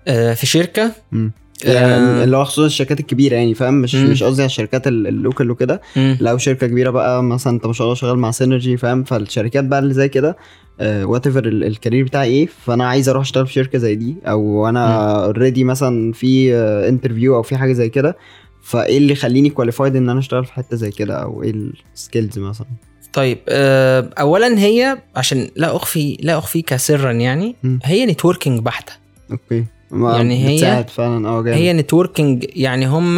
آه 0.08 0.34
في 0.34 0.46
شركة. 0.46 0.92
مم. 1.12 1.32
آه. 1.66 1.72
يعني 1.72 2.24
اللي 2.24 2.38
هو 2.38 2.44
خصوصا 2.46 2.66
الشركات 2.68 3.00
الكبيرة 3.00 3.36
يعني 3.36 3.54
فاهم؟ 3.54 3.74
مش 3.74 3.96
مم. 3.96 4.10
مش 4.12 4.24
قصدي 4.24 4.42
على 4.42 4.46
الشركات 4.50 4.88
ال- 4.88 5.08
ال 5.08 5.15
local 5.15 5.52
وكده. 5.52 5.82
لو 5.96 6.38
شركة 6.38 6.68
كبيرة 6.68 6.90
بقى 6.90 7.24
مثلا 7.24 7.54
أنت 7.54 7.66
ما 7.66 7.74
شاء 7.74 7.86
الله 7.86 7.96
شغال 7.96 8.18
مع 8.20 8.32
سينرجي 8.32 8.78
فاهم؟ 8.78 9.04
فالشركات 9.04 9.64
بقى 9.64 9.80
اللي 9.80 9.94
زي 9.94 10.10
كده 10.10 10.38
whatever 10.82 11.28
ال 11.28 11.46
career 11.48 12.06
بتاعي 12.06 12.30
إيه 12.30 12.48
فأنا 12.66 12.88
عايز 12.88 13.10
أروح 13.10 13.22
أشتغل 13.22 13.48
في 13.48 13.54
شركة 13.54 13.78
زي 13.80 13.96
دي 13.96 14.16
أو 14.26 14.70
أنا 14.70 15.12
already 15.26 15.64
مثلا 15.64 16.12
في 16.14 16.56
interview 16.90 17.36
أو 17.36 17.42
في 17.44 17.58
حاجة 17.58 17.74
زي 17.74 17.90
كده. 17.90 18.18
فإيه 18.64 18.98
اللي 18.98 19.14
يخليني 19.14 19.50
qualified 19.50 19.96
إن 19.96 20.10
أنا 20.10 20.20
أشتغل 20.20 20.46
في 20.46 20.54
حتة 20.54 20.76
زي 20.78 20.92
كده؟ 20.92 21.16
أو 21.16 21.44
إيه 21.44 21.54
ال 21.96 22.02
skills 22.02 22.40
مثلا؟ 22.40 22.68
طيب 23.14 23.38
آه 23.50 24.10
اولا 24.20 24.60
هي 24.60 24.98
عشان 25.16 25.50
لا 25.56 25.76
أخفي 25.76 26.18
لا 26.22 26.38
اخفيك 26.38 26.76
سرا 26.76 27.12
يعني. 27.12 27.56
هي 27.84 28.06
networking 28.06 28.60
بحتة. 28.60 28.94
okay. 29.32 29.66
يعني 29.92 30.48
هي- 30.48 30.86
فعلا 30.90 31.28
آه 31.30 31.44
هي 31.46 31.74
networking 31.74 32.46
يعني 32.56 32.86
هم 32.88 33.16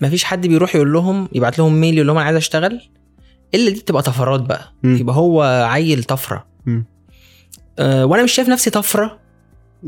ما 0.00 0.08
فيش 0.10 0.24
حد 0.24 0.46
بيروح 0.46 0.74
يقول 0.76 0.92
لهم 0.92 1.28
يبعت 1.32 1.58
لهم 1.58 1.80
mail 1.80 1.94
يقول 1.94 2.06
لهم 2.06 2.16
أنا 2.16 2.26
عايز 2.26 2.36
أشتغل 2.36 2.80
إلا 3.54 3.70
دي 3.70 3.80
بتبقى 3.80 4.02
طفرات 4.02 4.40
بقى 4.40 4.72
مم. 4.82 4.96
يبقى 4.96 5.16
هو 5.16 5.42
عيل 5.70 6.04
طفرة. 6.04 6.46
أه 7.78 8.06
وأنا 8.06 8.22
مش 8.22 8.32
شايف 8.32 8.48
نفسي 8.48 8.70
طفرة. 8.70 9.18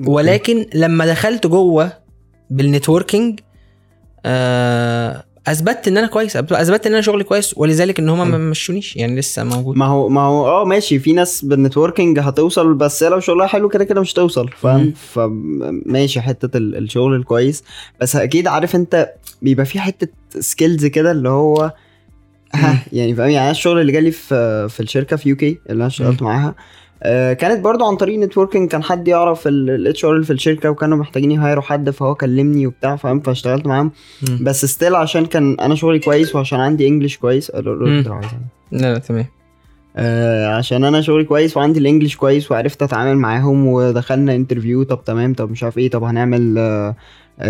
ولكن 0.07 0.66
لما 0.75 1.07
دخلت 1.07 1.47
جوه 1.47 1.93
بال 2.51 2.66
networking 2.66 3.41
أه 4.27 5.25
أثبتت 5.47 5.88
إن 5.88 5.97
أنا 5.99 6.07
كويس 6.07 6.36
أثبتت 6.36 6.86
إن 6.86 6.93
أنا 6.93 7.01
شغلي 7.03 7.24
كويس 7.24 7.55
ولذلك 7.59 7.99
إن 7.99 8.09
هم 8.09 8.30
ما. 8.30 8.38
مشونيش. 8.38 8.97
يعني 8.97 9.16
لسه 9.18 9.45
موجود. 9.45 9.76
ما 9.76 9.86
هو 9.86 10.09
ما 10.09 10.20
هو 10.20 10.47
آه 10.47 10.64
ماشي. 10.64 10.99
في 10.99 11.12
ناس 11.12 11.45
بال 11.45 11.57
networking 11.57 12.18
هتوصل 12.18 12.74
بس 12.74 13.03
هي 13.03 13.09
لو 13.11 13.20
شغلها 13.20 13.47
حلو 13.47 13.68
كده 13.68 13.84
كده 13.84 14.01
مش 14.01 14.12
توصل. 14.12 14.45
مم. 14.45 14.51
فاهم 14.57 14.93
فماشي 15.14 16.20
حتة 16.20 16.57
ال- 16.57 16.76
الشغل 16.76 17.14
الكويس. 17.14 17.64
بس 18.01 18.16
أكيد 18.16 18.47
عارف 18.47 18.76
أنت 18.76 19.12
بيبقى 19.43 19.66
في 19.66 19.80
حتة 19.80 20.09
skills 20.41 20.87
كده 20.86 21.11
اللي 21.11 21.28
هو. 21.28 21.72
ها 22.55 22.78
يعني 22.93 23.14
فاهم؟ 23.14 23.30
يعني 23.30 23.51
الشغل 23.51 23.80
اللي 23.80 23.93
جالي 23.93 24.11
في 24.11 24.68
في 24.68 24.80
الشركة 24.80 25.16
في 25.16 25.28
UK 25.28 25.59
اللي 25.70 25.76
أنا 25.80 25.86
اشتغلت 25.86 26.22
معاها 26.22 26.55
كانت 27.32 27.64
برضو 27.64 27.84
عن 27.84 27.96
طريق 27.96 28.18
networking 28.18 28.70
كان 28.70 28.82
حد 28.82 29.09
يعرف 29.09 29.46
ال 29.47 30.05
HR 30.05 30.12
اللي 30.12 30.24
في 30.24 30.32
الشركة 30.32 30.70
وكانوا 30.70 30.98
محتاجين 30.98 31.30
ي 31.31 31.36
hire 31.36 31.57
وا 31.57 31.62
حد 31.62 31.90
فهو 31.90 32.14
كلمني 32.14 32.66
وبتاع 32.66 32.96
فاهم؟ 32.96 33.20
فاشتغلت 33.20 33.66
معاهم. 33.66 33.92
بس 34.40 34.64
still 34.64 34.95
عشان 34.94 35.26
كان 35.26 35.57
أنا 35.61 35.74
شغلي 35.74 35.98
كويس 35.98 36.34
وعشان 36.36 36.61
عندي 36.61 36.88
English 36.89 37.16
كويس. 37.16 37.51
لا 38.72 38.92
لا 38.92 38.98
تمام. 38.98 39.26
آه 39.96 40.46
عشان 40.46 40.84
أنا 40.84 41.01
شغلي 41.01 41.24
كويس 41.24 41.57
وعندي 41.57 41.78
ال 41.78 41.83
English 41.83 42.16
كويس 42.16 42.51
وعرفت 42.51 42.82
أتعامل 42.82 43.16
معاهم 43.18 43.66
ودخلنا 43.66 44.34
interview 44.35 44.83
طب 44.82 45.05
تمام 45.05 45.34
طب 45.34 45.51
مش 45.51 45.62
عارف 45.62 45.78
إيه 45.78 45.90
طب 45.90 46.03
هنعمل 46.05 46.55
آه 46.59 46.94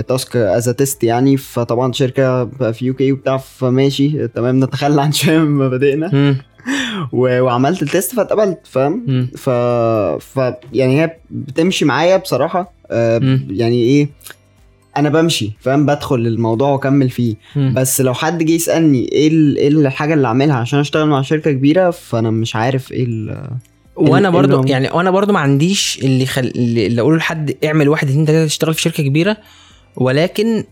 task 0.09 0.37
as 0.37 0.69
test 0.69 1.05
يعني. 1.05 1.37
فطبعا 1.37 1.93
شركة 1.93 2.45
في 2.73 2.87
UK 2.87 3.13
وبتاع 3.13 3.37
فماشي 3.37 4.29
تمام 4.29 4.65
نتخلى 4.65 5.03
عن 5.03 5.13
شوية 5.13 5.39
مبادئنا 5.39 6.37
وعملت 7.13 7.83
ال 7.83 7.89
test 7.89 8.15
فاتقبلت 8.15 8.59
فاهم. 8.65 9.27
ف... 9.37 9.51
ف 10.21 10.41
يعني 10.73 11.01
هي 11.03 11.17
بتمشي 11.31 11.85
معايا 11.85 12.17
بصراحة 12.17 12.73
آه. 12.91 13.41
يعني 13.51 13.83
إيه 13.83 14.09
أنا 14.97 15.09
بمشي 15.09 15.53
فاهم 15.61 15.87
بدخل 15.87 16.17
الموضوع 16.17 16.69
وأكمل 16.71 17.11
فيه 17.11 17.35
مم. 17.57 17.75
بس 17.77 18.01
لو 18.01 18.15
حد 18.15 18.43
جه 18.43 18.53
يسألني 18.53 19.09
إيه 19.13 19.29
ال- 19.29 19.57
إيه 19.57 19.69
الحاجة 19.69 20.15
اللي 20.15 20.27
أعملها 20.29 20.57
عشان 20.57 20.79
أشتغل 20.79 21.07
مع 21.09 21.23
شركة 21.23 21.51
كبيرة 21.53 21.91
فأنا 21.91 22.31
مش 22.31 22.57
عارف 22.57 22.93
إيه 22.93 23.05
ال- 23.05 23.51
وأنا 23.97 24.29
ال- 24.29 24.33
برضو 24.35 24.65
يعني 24.67 24.91
وأنا 24.91 25.11
برضو 25.11 25.33
ما 25.33 25.39
عنديش 25.41 25.99
اللي 26.03 26.27
خل... 26.27 26.53
اللي 26.57 26.87
اللي 26.87 27.01
أقول 27.01 27.17
لحد 27.17 27.57
اعمل 27.65 27.89
واحد 27.89 28.09
اتنين 28.09 28.27
تلاتة 28.27 28.47
تشتغل 28.47 28.75
في 28.75 28.83
شركة 28.83 29.03
كبيرة 29.03 29.37
ولكن 29.97 30.65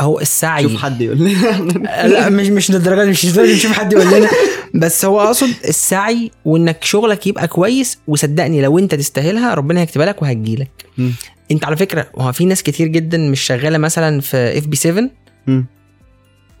هو 0.00 0.20
السعي. 0.20 0.62
شوف 0.62 0.76
حد 0.76 1.00
يقول 1.00 1.18
لي. 1.22 1.34
لا 2.12 2.28
مش 2.28 2.46
مش 2.46 2.70
للدرجة 2.70 3.04
دي 3.04 3.10
مش 3.10 3.24
لازم 3.24 3.42
نشوف 3.54 3.72
حد 3.72 3.92
يقول 3.92 4.06
لنا. 4.06 4.28
بس 4.74 5.04
هو 5.04 5.20
أقصد 5.20 5.48
السعي 5.68 6.30
وإنك 6.44 6.84
شغلك 6.84 7.26
يبقى 7.26 7.48
كويس 7.48 7.98
وصدقني 8.08 8.62
لو 8.62 8.78
أنت 8.78 8.94
تستاهلها 8.94 9.54
ربنا 9.54 9.80
هيكتبها 9.80 10.06
لك 10.06 10.22
وهتجيلك. 10.22 10.70
مم. 10.98 11.12
أنت 11.50 11.64
على 11.64 11.76
فكرة 11.76 12.06
هو 12.18 12.32
في 12.32 12.44
ناس 12.44 12.62
كتير 12.62 12.86
جدا 12.86 13.18
مش 13.18 13.40
شغالة 13.40 13.78
مثلا 13.78 14.20
في 14.20 14.58
FP7 14.58 15.10
مم. 15.46 15.66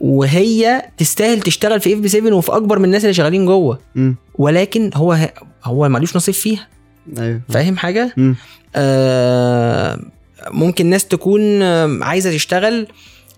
وهي 0.00 0.82
تستاهل 0.98 1.40
تشتغل 1.40 1.80
في 1.80 1.94
FP7 1.94 2.32
وفي 2.34 2.52
أكبر 2.52 2.78
من 2.78 2.84
الناس 2.84 3.02
اللي 3.04 3.14
شغالين 3.14 3.46
جوه. 3.46 3.78
ولكن 4.34 4.90
هو 4.94 5.18
هو 5.64 5.88
مالوش 5.88 6.16
نصيب 6.16 6.34
فيها. 6.34 6.68
أيوه. 7.18 7.40
فاهم 7.48 7.76
حاجة. 7.76 8.14
آه 8.76 9.98
ممكن 10.50 10.86
ناس 10.86 11.04
تكون 11.04 11.62
عايزة 12.02 12.30
تشتغل 12.32 12.86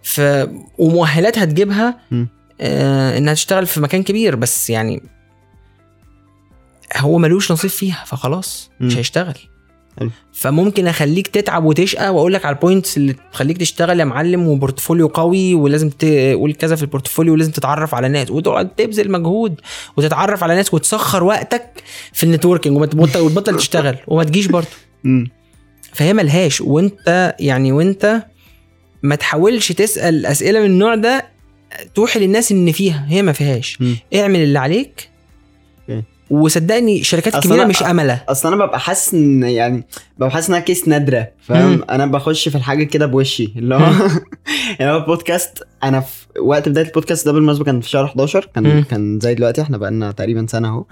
في 0.07 0.49
ومؤهلاتها 0.79 1.45
تجيبها 1.45 1.99
مم. 2.11 2.29
آه 2.61 3.19
إنها 3.19 3.35
تشتغل 3.35 3.67
في 3.67 3.81
مكان 3.81 4.03
كبير 4.03 4.37
بس 4.37 4.71
يعني 4.71 5.03
هو 6.97 7.19
ملوش 7.19 7.53
نصيب 7.53 7.71
فيها 7.71 8.05
فخلاص 8.07 8.71
مش 8.81 8.93
مم. 8.93 8.99
هيشتغل 8.99 9.35
حلو. 9.99 10.11
فممكن 10.33 10.87
أخليك 10.87 11.27
تتعب 11.27 11.65
وتشقى 11.65 12.15
وأقول 12.15 12.33
لك 12.33 12.45
على 12.45 12.57
ال 12.57 12.62
points 12.62 12.97
اللي 12.97 13.17
تخليك 13.33 13.59
تشتغل 13.59 14.01
يا 14.01 14.05
معلم 14.05 14.49
و 14.49 14.54
portfolio 14.54 15.07
قوي 15.07 15.55
ولازم 15.55 15.91
تقول 15.91 16.55
كذا 16.55 16.77
في 16.77 16.83
ال 16.83 16.88
portfolio 16.88 17.33
ولازم 17.33 17.53
تتعرف 17.53 17.95
على 17.95 18.09
ناس 18.09 18.31
وتقعد 18.31 18.69
تبذل 18.69 19.11
مجهود 19.11 19.61
وتتعرف 19.97 20.43
على 20.43 20.55
ناس 20.55 20.75
وتسخر 20.75 21.25
وقتك 21.25 21.83
في 22.13 22.25
ال 22.25 22.29
networking 22.29 22.77
وتبطل 22.77 23.57
تشتغل 23.57 23.97
وما 24.07 24.25
تجيش 24.25 24.47
برضه. 24.47 24.69
فهي 25.93 26.13
ملهاش 26.13 26.61
وانت 26.61 27.35
يعني 27.41 27.73
وانت 27.73 28.23
ما 29.03 29.15
تحاولش 29.15 29.73
تسأل 29.73 30.27
أسئلة 30.27 30.61
من 30.61 30.67
النوع 30.67 30.95
ده 30.95 31.27
توحي 31.95 32.19
للناس 32.21 32.53
إن 32.53 32.73
فيها 32.73 33.07
هي 33.09 33.23
ما 33.23 33.33
فيهاش 33.33 33.81
مم. 33.81 33.97
اعمل 34.15 34.41
اللي 34.41 34.59
عليك. 34.59 35.09
وصدقني 36.31 37.03
الكبيره 37.47 37.65
أنا- 37.65 37.69
مش 37.69 37.83
أملة 37.83 38.23
أصل 38.29 38.53
أنا 38.55 38.65
ببقى 38.67 38.81
حاسس 38.81 39.15
إن 39.15 39.43
يعني 39.43 39.85
ببقى 40.17 40.31
حاسس 40.31 40.49
انها 40.49 40.61
case 40.61 40.89
نادرة 40.89 41.29
فاهم. 41.41 41.85
أنا 41.91 42.07
بخش 42.07 42.49
في 42.49 42.57
الحاجة 42.57 42.85
كده 42.85 43.07
بوشي 43.07 43.53
اللي 43.57 43.75
هو 43.75 43.81
يعني 44.81 44.93
هو 44.93 44.97
البودكاست 44.97 45.59
أنا 45.85 46.01
في 46.01 46.27
وقت 46.41 46.69
بداية 46.69 46.87
البودكاست 46.87 47.27
ده 47.27 47.33
بالمناسبه 47.33 47.65
كان 47.65 47.81
في 47.81 47.89
شهر 47.91 48.05
11 48.05 48.49
كان. 48.55 48.83
كان 48.83 49.19
زي 49.23 49.35
دلوقتي 49.35 49.63
إحنا 49.63 49.77
بقالنا 49.79 50.13
تقريبا 50.13 50.47
سنة 50.49 50.69
أهو. 50.69 50.85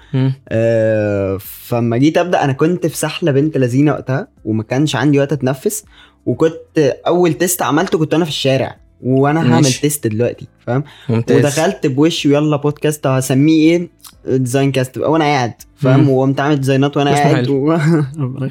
آه، 0.49 1.39
فلما 1.41 1.97
جيت 1.97 2.19
أبدأ 2.19 2.45
أنا 2.45 2.53
كنت 2.53 2.87
في 2.87 2.97
سحلة 2.97 3.33
بنت 3.33 3.59
لذينة 3.59 3.93
وقتها 3.93 4.29
وما 4.45 4.63
كانش 4.63 4.97
عندي 4.97 5.19
وقت 5.19 5.33
أتنفس 5.33 5.85
وكنت 6.27 6.79
أول 7.07 7.33
test 7.35 7.63
عملته 7.63 7.99
كنت 7.99 8.15
أنا 8.15 8.25
في 8.25 8.31
الشارع 8.31 8.77
وأنا 9.05 9.41
هعمل 9.41 9.51
ماشي. 9.51 9.81
test 9.81 10.07
دلوقتي 10.07 10.47
فاهم؟ 10.67 10.85
ممتاز. 11.09 11.37
ودخلت 11.37 11.87
بوشي 11.87 12.29
ويلا 12.29 12.57
بودكاست 12.57 13.07
هسميه 13.07 13.71
إيه؟ 13.71 13.89
Design 14.27 14.73
Cast 14.73 14.99
وأنا 14.99 15.25
قاعد 15.25 15.53
فاهم. 15.77 16.09
وقمت 16.11 16.41
عامل 16.41 16.57
design 16.57 16.91
ات 16.91 16.97
وأنا 16.97 17.11
واسمه 17.11 17.31
قاعد. 17.33 17.49
و... 17.49 17.77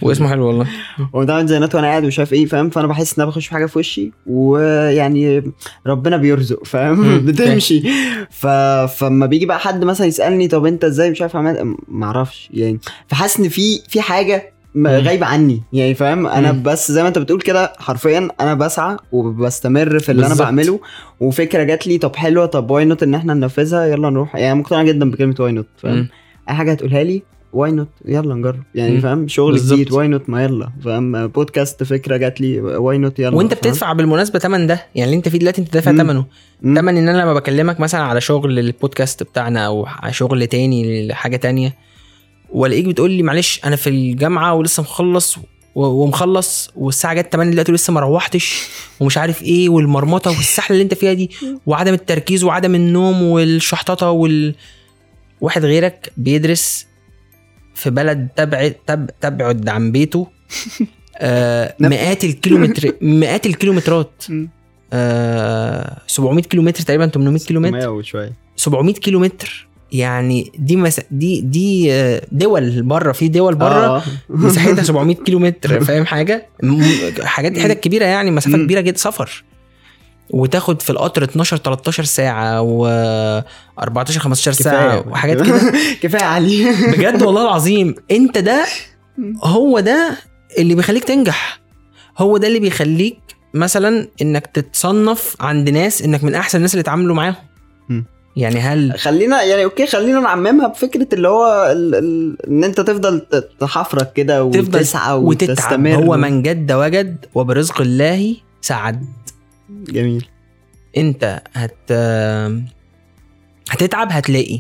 واسمه 0.08 0.30
حلو 0.30 0.48
والله. 0.48 0.68
وقمت 1.14 1.30
عامل 1.30 1.42
design 1.46 1.71
ات 1.71 1.76
وأنا 1.76 1.88
قاعد 1.88 2.04
ومش 2.04 2.20
عارف 2.20 2.34
إيه 2.34 2.46
فاهم؟ 2.46 2.70
فانا 2.70 2.88
بحس 2.88 3.14
ان 3.18 3.22
أنا 3.22 3.32
بخش 3.32 3.48
في 3.48 3.54
حاجة 3.54 3.66
في 3.66 3.80
وشي 3.80 4.12
ويعني 4.28 5.52
ربنا 5.88 6.18
بيرزق 6.18 6.66
فاهم. 6.66 7.20
بتمشي. 7.26 7.84
ف... 8.32 8.48
فما 8.98 9.26
بيجي 9.26 9.46
بقى 9.46 9.60
حد 9.60 9.84
مثلا 9.84 10.08
يسألني 10.08 10.48
طب 10.48 10.66
انت 10.66 10.84
إزاي؟ 10.84 11.12
مش 11.12 11.22
عارف 11.22 11.36
ما 11.36 12.06
أعرفش 12.06 12.50
يعني. 12.54 12.80
فحاسس 13.08 13.40
إن 13.40 13.50
في 13.50 13.82
في 13.90 14.02
حاجة. 14.02 14.54
غايبة 14.78 15.26
عني. 15.26 15.64
يعني 15.74 15.94
فاهم؟ 15.94 16.28
أنا 16.28 16.52
مم. 16.52 16.64
بس 16.64 16.92
زي 16.92 17.02
ما 17.02 17.08
أنت 17.08 17.18
بتقول 17.18 17.42
كده 17.42 17.74
حرفيا 17.78 18.28
أنا 18.42 18.54
بسعى 18.54 18.98
وبستمر 19.12 20.00
في 20.00 20.12
اللي 20.12 20.22
بالظبط. 20.22 20.42
أنا 20.42 20.50
بعمله. 20.50 20.80
وفكرة 21.20 21.64
جات 21.64 21.88
لي 21.88 21.98
طب 21.98 22.16
حلوة 22.16 22.46
طب 22.46 22.72
why 22.72 22.86
not 22.86 23.04
إن 23.04 23.16
إحنا 23.16 23.34
ننفذها؟ 23.34 23.86
يلا 23.86 24.10
نروح. 24.10 24.36
يعني 24.36 24.60
مقتنع 24.60 24.84
جدا 24.84 25.12
بكلمة 25.12 25.36
why 25.40 25.52
not 25.52 25.68
فاهم. 25.78 26.08
أي 26.50 26.56
حاجة 26.56 26.72
هتقولها 26.72 27.04
لي 27.04 27.24
why 27.54 27.72
not 27.72 27.88
يلا 28.06 28.36
نجرب. 28.36 28.64
يعني. 28.76 29.02
فاهم؟ 29.02 29.28
شغل. 29.28 29.58
جديد 29.58 29.92
why 29.92 30.08
not 30.08 30.30
ما 30.30 30.44
يلا. 30.44 30.70
فاهم؟ 30.86 31.28
بودكاست 31.28 31.84
فكرة 31.84 32.18
جات 32.18 32.42
لي 32.42 32.62
why 32.62 32.98
not 32.98 33.20
يلا. 33.20 33.36
وأنت؟ 33.36 33.54
بتدفع 33.54 33.94
بالمناسبة 33.94 34.40
تمن 34.40 34.68
ده. 34.68 34.86
يعني 34.96 35.06
اللي 35.06 35.18
أنت 35.18 35.30
فيه 35.30 35.40
دلوقتي 35.40 35.62
أنت 35.62 35.74
دافع. 35.74 35.92
ثمنه. 35.92 36.26
تمن 36.62 36.98
إن 36.98 37.10
أنا 37.10 37.22
لما 37.22 37.34
بكلمك 37.34 37.80
مثلا 37.80 38.02
على 38.02 38.22
شغل 38.22 38.60
البودكاست 38.60 39.24
بتاعنا 39.24 39.66
أو 39.66 39.86
على 39.86 40.14
شغل 40.14 40.48
تاني 40.48 41.08
لحاجة 41.08 41.36
تانية 41.36 41.74
والاقيك 42.54 42.86
بتقول 42.86 43.12
لي 43.12 43.24
معلش 43.24 43.60
أنا 43.66 43.76
في 43.76 43.90
الجامعة 43.90 44.54
ولسه 44.54 44.84
مخلص 44.84 45.38
ومخلص 45.76 46.72
والساعة 46.76 47.14
جت 47.14 47.34
8 47.34 47.52
دلوقتي 47.52 47.72
ولسه 47.72 47.94
ما 47.94 48.00
روحتش 48.00 48.68
ومش 49.00 49.18
عارف 49.18 49.42
إيه 49.44 49.70
والمرمطة 49.70 50.32
والسحلة 50.32 50.74
اللي 50.76 50.84
أنت 50.84 50.94
فيها 50.94 51.14
دي 51.14 51.32
وعدم 51.66 51.94
التركيز 51.94 52.44
وعدم 52.44 52.76
النوم 52.76 53.24
والشحططة 53.24 54.10
وال 54.10 54.56
واحد 55.42 55.66
غيرك 55.66 56.12
بيدرس 56.18 56.86
في 57.76 57.90
بلد 57.90 58.28
تبعد 58.36 58.76
تب 58.88 59.10
تبعد 59.22 59.70
عن 59.70 59.92
بيته 59.92 60.28
آه 61.18 61.76
مئات 61.80 62.24
الكيلومتر 62.24 62.94
مئات 63.02 63.46
الكيلومترات. 63.46 64.24
آه 64.94 65.98
700 66.08 66.44
كيلومتر 66.44 66.84
تقريبا 66.84 67.08
800 67.08 67.40
كيلومتر 67.40 67.80
600 67.80 67.88
وشوية 67.88 68.34
700 68.56 68.94
كيلومتر 68.94 69.68
يعني 69.94 70.52
دي 70.58 70.76
مس... 70.76 71.02
دي 71.12 71.42
دي 71.42 71.92
دول 72.32 72.82
بره 72.82 73.12
في 73.12 73.28
دول 73.28 73.56
بره 73.56 73.86
آه. 73.86 74.04
مساحتها 74.30 74.84
700 74.84 75.16
كيلومتر 75.16 75.84
فاهم 75.84 76.06
حاجة؟ 76.06 76.48
حاجات 77.24 77.60
حتت 77.60 77.80
كبيرة 77.80 78.06
يعني 78.06 78.32
مسافه. 78.32 78.58
كبيرة 78.58 78.82
جدا 78.82 78.98
سفر. 78.98 79.44
وتاخد 80.30 80.82
في 80.82 80.90
القطر 80.90 81.24
12 81.24 81.58
13 81.58 82.04
ساعة 82.04 82.62
و 82.62 82.88
14 83.80 84.20
15 84.20 84.52
ساعة 84.52 85.00
كفاية. 85.00 85.12
وحاجات 85.12 85.42
كده. 85.42 85.74
كفاية 86.02 86.24
علي. 86.24 86.76
بجد 86.88 87.22
والله 87.24 87.42
العظيم. 87.42 87.96
انت 88.12 88.38
ده 88.38 88.66
هو 89.44 89.80
ده 89.80 90.18
اللي 90.58 90.76
بيخليك 90.76 91.04
تنجح. 91.04 91.60
هو 92.18 92.38
ده 92.38 92.48
اللي 92.48 92.60
بيخليك 92.60 93.20
مثلا 93.54 94.08
إنك 94.22 94.48
تتصنف 94.48 95.36
عند 95.40 95.70
ناس 95.70 96.02
إنك 96.02 96.24
من 96.24 96.36
أحسن 96.36 96.58
الناس 96.58 96.74
اللي 96.74 96.82
اتعاملوا 96.82 97.16
معاهم. 97.16 97.36
يعني 98.36 98.60
هل 98.60 98.94
خلينا 99.00 99.44
يعني 99.44 99.64
أوكي 99.64 99.88
خلينا 99.88 100.20
نعممها 100.20 100.68
بفكرة 100.68 101.08
اللي 101.14 101.28
هو 101.28 101.72
ال... 101.72 101.96
ال... 101.96 102.38
إن 102.48 102.64
أنت 102.64 102.82
تفضل 102.82 103.22
تحفرك 103.60 104.14
كده 104.14 104.44
وتسعى 104.44 105.14
وتتعب. 105.18 105.50
وتستمر 105.50 105.96
هو 105.96 106.18
من 106.18 106.42
جد 106.42 106.72
وجد 106.72 107.26
وبرزق 107.36 107.82
الله 107.82 108.36
سعد. 108.62 109.06
جميل. 109.70 110.26
أنت 110.98 111.42
هت 111.54 111.92
هتتعب 113.70 114.08
هتلاقي. 114.12 114.60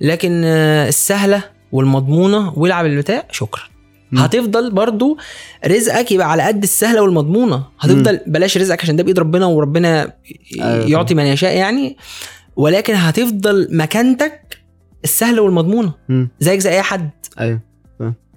لكن 0.00 0.44
السهلة 0.44 1.42
والمضمونة 1.72 2.58
والعب 2.58 2.86
البتاع 2.86 3.24
شكرا. 3.30 3.62
مم. 4.12 4.18
هتفضل 4.18 4.70
برضو 4.70 5.18
رزقك 5.66 6.12
يبقى 6.12 6.30
على 6.30 6.42
قد 6.42 6.62
السهلة 6.62 7.02
والمضمونة. 7.02 7.64
هتفضل 7.80 8.20
بلاش 8.26 8.58
رزقك 8.58 8.82
عشان 8.82 8.96
ده 8.96 9.02
بإيد 9.02 9.18
ربنا 9.18 9.46
وربنا 9.46 10.12
أيوة 10.60 10.90
يعطي 10.90 11.14
من 11.14 11.24
يشاء 11.24 11.56
يعني. 11.56 11.96
ولكن 12.56 12.94
هتفضل 12.94 13.68
مكانتك 13.76 14.58
السهله 15.04 15.42
والمضمونة. 15.42 15.92
زيك 16.40 16.60
زي 16.60 16.70
أي 16.70 16.82
حد. 16.82 17.10
أيوه. 17.40 17.60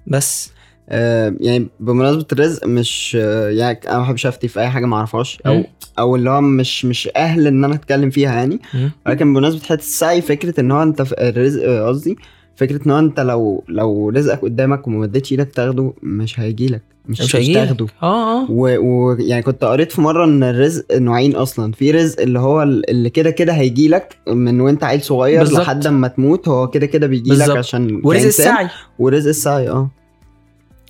بس. 0.06 0.52
آه 0.88 1.34
يعني 1.40 1.68
بمناسبة 1.80 2.26
الرزق 2.32 2.66
مش 2.66 3.16
آه 3.20 3.48
يعني 3.48 3.80
أنا 3.88 3.98
ما 3.98 4.02
بحبش 4.02 4.26
أفتي 4.26 4.48
في 4.48 4.60
أي 4.60 4.68
حاجة 4.70 4.86
ما 4.86 4.96
أعرفهاش. 4.96 5.38
أو. 5.46 5.62
أو 5.98 6.16
اللي 6.16 6.30
هو 6.30 6.40
مش 6.40 6.84
مش 6.84 7.08
أهل 7.16 7.46
إن 7.46 7.64
أنا 7.64 7.74
أتكلم 7.74 8.10
فيها 8.10 8.34
يعني. 8.34 8.60
ولكن 9.06 9.34
بمناسبة 9.34 9.60
حتة 9.64 9.74
السعي 9.74 10.22
فكرة 10.22 10.60
إن 10.60 10.70
هو 10.70 10.82
أنت 10.82 11.02
في 11.02 11.14
الرزق 11.18 11.68
آه، 11.68 11.88
قصدي 11.88 12.16
فكرة 12.56 12.86
إن 12.86 12.90
هو 12.90 12.98
أنت 12.98 13.20
لو 13.20 13.64
لو 13.68 14.08
رزقك 14.08 14.40
قدامك 14.42 14.86
وما 14.86 14.98
مدتش 14.98 15.32
إيدك 15.32 15.52
تاخده 15.52 15.94
مش 16.02 16.40
هيجي 16.40 16.66
لك 16.66 16.82
مش, 17.08 17.20
مش 17.20 17.36
هيجيلك. 17.36 17.58
تاخده 17.68 17.86
آه 18.02 18.40
آه 18.42 18.50
ويعني 18.50 18.78
و... 18.88 19.12
يعني 19.18 19.42
كنت 19.42 19.64
قريت 19.64 19.92
في 19.92 20.00
مرة 20.00 20.24
إن 20.24 20.42
الرزق 20.42 20.84
نوعين 20.92 21.36
أصلا 21.36 21.72
في 21.72 21.90
رزق 21.90 22.20
اللي 22.20 22.38
هو 22.38 22.62
ال- 22.62 22.90
اللي 22.90 23.10
كده 23.10 23.30
كده 23.30 23.52
هيجي 23.52 23.88
لك 23.88 24.16
من 24.28 24.60
وأنت 24.60 24.84
عيل 24.84 25.02
صغير 25.02 25.38
بالظبط. 25.38 25.60
لحد 25.60 25.86
ما 25.86 26.08
تموت 26.08 26.48
هو 26.48 26.68
كده 26.68 26.86
كده 26.86 27.06
بيجي 27.06 27.30
لك. 27.30 27.50
عشان 27.56 28.00
ورزق. 28.04 28.26
السعي 28.26 28.68
ورزق 28.98 29.28
السعي 29.28 29.68
آه 29.68 29.90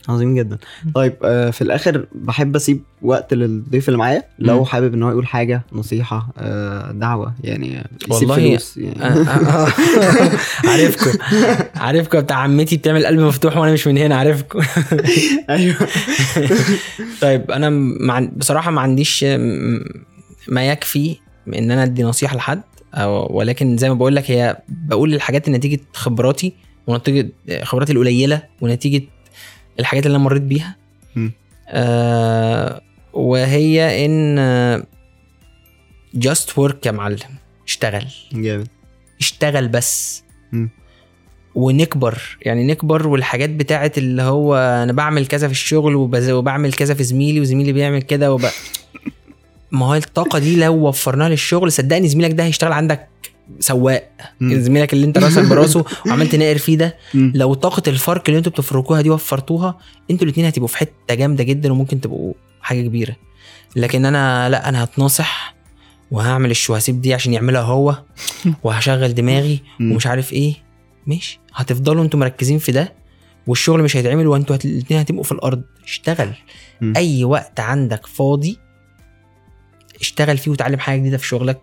عظيم 0.08 0.34
جدا. 0.34 0.58
طيب 0.94 1.14
آه 1.24 1.50
في 1.50 1.62
الآخر 1.62 2.06
بحب 2.14 2.56
أسيب 2.56 2.82
وقت 3.02 3.34
للضيف 3.34 3.88
اللي 3.88 3.98
معايا. 3.98 4.22
لو. 4.38 4.64
حابب 4.64 4.94
إن 4.94 5.02
هو 5.02 5.10
يقول 5.10 5.26
حاجة 5.26 5.62
نصيحة 5.72 6.28
آه 6.38 6.92
دعوة 6.92 7.34
يعني 7.44 7.84
يسيب 8.10 8.30
والله 8.30 8.48
فلوس 8.48 8.78
آه، 8.78 8.82
يعني. 8.82 9.02
آه، 9.02 9.28
آه. 9.28 9.68
عارفكم. 10.70 11.18
عارفكم 11.76 12.20
بتاع 12.20 12.36
عمتي 12.36 12.76
بتعمل 12.76 13.06
قلب 13.06 13.20
مفتوح 13.20 13.56
وأنا 13.56 13.72
مش 13.72 13.86
من 13.86 13.98
هنا 13.98 14.16
عارفكم. 14.16 14.60
أيوه. 15.50 15.76
طيب 17.22 17.50
أنا 17.50 17.70
مع... 18.00 18.28
بصراحة 18.36 18.70
ما 18.70 18.80
عنديش 18.80 19.24
ما 20.48 20.68
يكفي 20.68 21.16
إن 21.48 21.70
أنا 21.70 21.82
أدي 21.82 22.02
نصيحة 22.02 22.36
لحد 22.36 22.60
أو 22.94 23.36
ولكن 23.38 23.76
زي 23.76 23.88
ما 23.88 23.94
بقول 23.94 24.16
لك 24.16 24.30
هي 24.30 24.56
بقول 24.68 25.14
الحاجات 25.14 25.48
نتيجه 25.48 25.80
خبراتي 25.92 26.52
ونتيجة 26.86 27.30
خبراتي 27.62 27.92
القليلة 27.92 28.42
ونتيجة 28.60 29.02
الحاجات 29.80 30.06
اللي 30.06 30.16
أنا 30.16 30.24
مريت 30.24 30.42
بيها. 30.42 30.76
م. 31.16 31.30
آه 31.68 32.80
وهي 33.12 34.06
إن 34.06 34.84
جاست 36.14 36.58
ورك 36.58 36.86
يا 36.86 36.90
معلم. 36.92 37.18
اشتغل. 37.66 38.06
جامد. 38.32 38.68
اشتغل 39.20 39.68
بس. 39.68 40.24
مم. 40.52 40.70
ونكبر. 41.54 42.38
يعني 42.42 42.66
نكبر 42.66 43.06
والحاجات 43.08 43.50
بتاعت 43.50 43.98
اللي 43.98 44.22
هو 44.22 44.56
أنا 44.56 44.92
بعمل 44.92 45.26
كذا 45.26 45.46
في 45.46 45.52
الشغل 45.52 45.94
وبعمل 46.30 46.72
كذا 46.72 46.94
في 46.94 47.04
زميلي 47.04 47.40
وزميلي 47.40 47.72
بيعمل 47.72 48.02
كده 48.02 48.32
وب... 48.32 48.42
ما 49.72 49.86
هو 49.86 49.94
الطاقة 49.94 50.38
دي 50.38 50.56
لو 50.56 50.74
وفرناها 50.74 51.28
للشغل 51.28 51.72
صدقني 51.72 52.08
زميلك 52.08 52.30
ده 52.30 52.44
هيشتغل 52.44 52.72
عندك 52.72 53.08
سواق 53.60 54.10
مم. 54.40 54.60
زميلك 54.60 54.92
اللي 54.92 55.06
انت 55.06 55.18
راسك 55.18 55.42
براسه 55.44 55.84
وعمال 56.06 56.28
تنقر 56.28 56.58
فيه 56.58 56.76
ده. 56.76 56.96
لو 57.14 57.54
طاقة 57.54 57.82
الفرق 57.88 58.22
اللي 58.28 58.38
أنتوا 58.38 58.52
بتفرقوها 58.52 59.00
دي 59.00 59.10
وفرتوها 59.10 59.78
أنتوا 60.10 60.24
الاثنين 60.26 60.46
هتبقوا 60.46 60.68
في 60.68 60.76
حتة 60.78 61.14
جامدة 61.14 61.44
جدا 61.44 61.72
وممكن 61.72 62.00
تبقوا 62.00 62.34
حاجة 62.60 62.82
كبيرة 62.82 63.16
لكن 63.76 64.04
أنا 64.04 64.48
لا 64.48 64.68
أنا 64.68 64.84
هتناصح 64.84 65.54
وهعمل 66.10 66.50
الشوهسيب 66.50 67.00
دي 67.02 67.14
عشان 67.14 67.32
يعملها 67.32 67.62
هو 67.62 68.02
وهشغل 68.64 69.14
دماغي. 69.14 69.60
ومش 69.80 70.06
عارف 70.06 70.32
إيه 70.32 70.54
ماشي 71.06 71.40
هتفضلوا 71.54 72.04
أنتوا 72.04 72.20
مركزين 72.20 72.58
في 72.58 72.72
ده 72.72 72.92
والشغل 73.46 73.82
مش 73.82 73.96
هيتعمل 73.96 74.26
وانتوا 74.26 74.56
هت- 74.56 74.64
الاتنين 74.64 75.00
هتبقوا 75.00 75.24
في 75.24 75.32
الأرض 75.32 75.62
اشتغل. 75.84 76.32
أي 76.96 77.24
وقت 77.24 77.60
عندك 77.60 78.06
فاضي 78.06 78.58
اشتغل 80.00 80.38
فيه 80.38 80.50
وتعلم 80.50 80.78
حاجة 80.78 80.98
جديدة 81.00 81.16
في 81.16 81.26
شغلك 81.26 81.60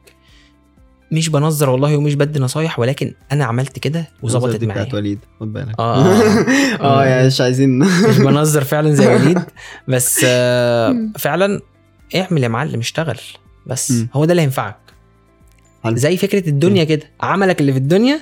مش 1.12 1.30
بنظر 1.30 1.70
والله 1.70 1.97
ومش 1.97 2.16
بدي 2.16 2.39
نصايح 2.39 2.80
ولكن 2.80 3.14
أنا 3.32 3.45
عملت 3.45 3.80
كده 3.80 4.07
وظبطت 4.22 4.64
معايا 4.64 4.82
بتاعت 4.84 4.93
وليد 4.93 5.20
خد 5.39 5.53
بالك. 5.53 5.80
آه. 5.80 6.05
آه. 6.05 6.45
آه 6.82 7.05
يعني 7.05 7.28
مش 7.28 7.41
عايزين. 7.41 7.80
مش 7.80 8.18
بنظر 8.18 8.64
فعلا 8.64 8.91
زي 8.93 9.07
وليد 9.07 9.39
بس 9.88 10.22
آه 10.26 11.07
فعلا 11.18 11.62
اعمل 12.16 12.43
يا 12.43 12.47
معلم 12.47 12.80
اشتغل 12.80 13.18
بس. 13.66 13.93
هو 14.14 14.26
ده 14.26 14.32
اللي 14.32 14.41
هينفعك. 14.41 14.78
زي 15.88 16.18
فكرة 16.18 16.49
الدنيا 16.49 16.84
كده 16.84 17.03
عملك 17.22 17.62
اللي 17.62 17.72
في 17.72 17.78
الدنيا 17.78 18.22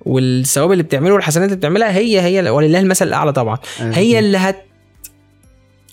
والثواب 0.00 0.72
اللي 0.72 0.82
بتعمله 0.82 1.14
والحسنات 1.14 1.46
اللي 1.48 1.56
بتعملها 1.56 1.90
هي 1.98 2.20
هي 2.20 2.50
ولله 2.50 2.80
المثل 2.80 3.08
الأعلى 3.08 3.32
طبعا. 3.32 3.58
هي 3.78 4.18
اللي 4.18 4.54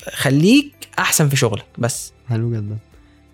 هتخليك 0.05 0.73
أحسن 0.99 1.29
في 1.29 1.35
شغلك 1.35 1.65
بس. 1.77 2.13
حلو 2.29 2.51
جدا. 2.51 2.77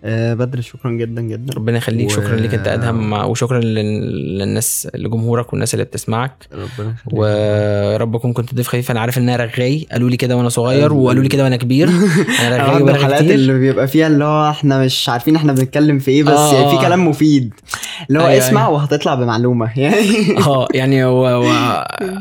آه 0.04 0.34
بدر 0.34 0.62
شكرا 0.62 0.92
جدا 0.92 1.22
جدا. 1.22 1.54
ربنا 1.54 1.78
يخليك. 1.78 2.08
و- 2.08 2.10
شكرا 2.14 2.36
ليك. 2.36 2.54
أنت 2.54 2.68
أدهم 2.68 3.14
وشكرا 3.14 3.60
لل- 3.60 4.38
للناس 4.38 4.88
لجمهورك 4.96 5.54
والناس 5.54 5.74
اللي 5.74 5.86
بتسمعك. 5.86 6.48
ربنا 6.54 6.68
يخليك. 6.94 6.96
ورب 7.14 8.16
اكون 8.16 8.34
كنت 8.34 8.56
ضيف 8.56 8.68
خفيف. 8.68 8.92
أنا 8.92 9.00
عارف 9.00 9.18
إن 9.18 9.30
أنا 9.30 9.44
رغاي 9.46 9.88
قالوا 9.92 10.10
لي 10.10 10.18
كده 10.18 10.38
وأنا 10.38 10.50
صغير. 10.50 10.94
وقالوا 10.94 11.24
لي. 11.24 11.30
كده 11.30 11.44
وأنا 11.44 11.56
كبير. 11.56 11.90
أنا 12.48 12.58
رغاي 12.58 12.82
وبرغي 12.82 12.98
الحلقات 13.00 13.24
كتير. 13.24 13.36
اللي 13.36 13.60
بيبقى 13.60 13.88
فيها 13.88 14.08
اللي 14.08 14.26
هو 14.26 14.50
إحنا 14.50 14.86
مش 14.86 15.10
عارفين 15.10 15.36
إحنا 15.36 15.54
بنتكلم 15.54 16.00
في 16.00 16.12
إيه 16.12 16.24
بس 16.24 16.38
آه، 16.38 16.54
يعني 16.62 16.78
في. 16.78 16.86
كلام 16.86 17.08
مفيد. 17.08 17.54
اللي 18.10 18.20
هو 18.20 18.28
أيوة، 18.28 18.38
اسمع 18.48 18.62
أيوة. 18.62 18.74
وهتطلع 18.74 19.16
بمعلومة. 19.16 19.72
يعني 19.80 20.38
آه 20.38 20.68
يعني 20.74 21.06
و- 21.06 21.40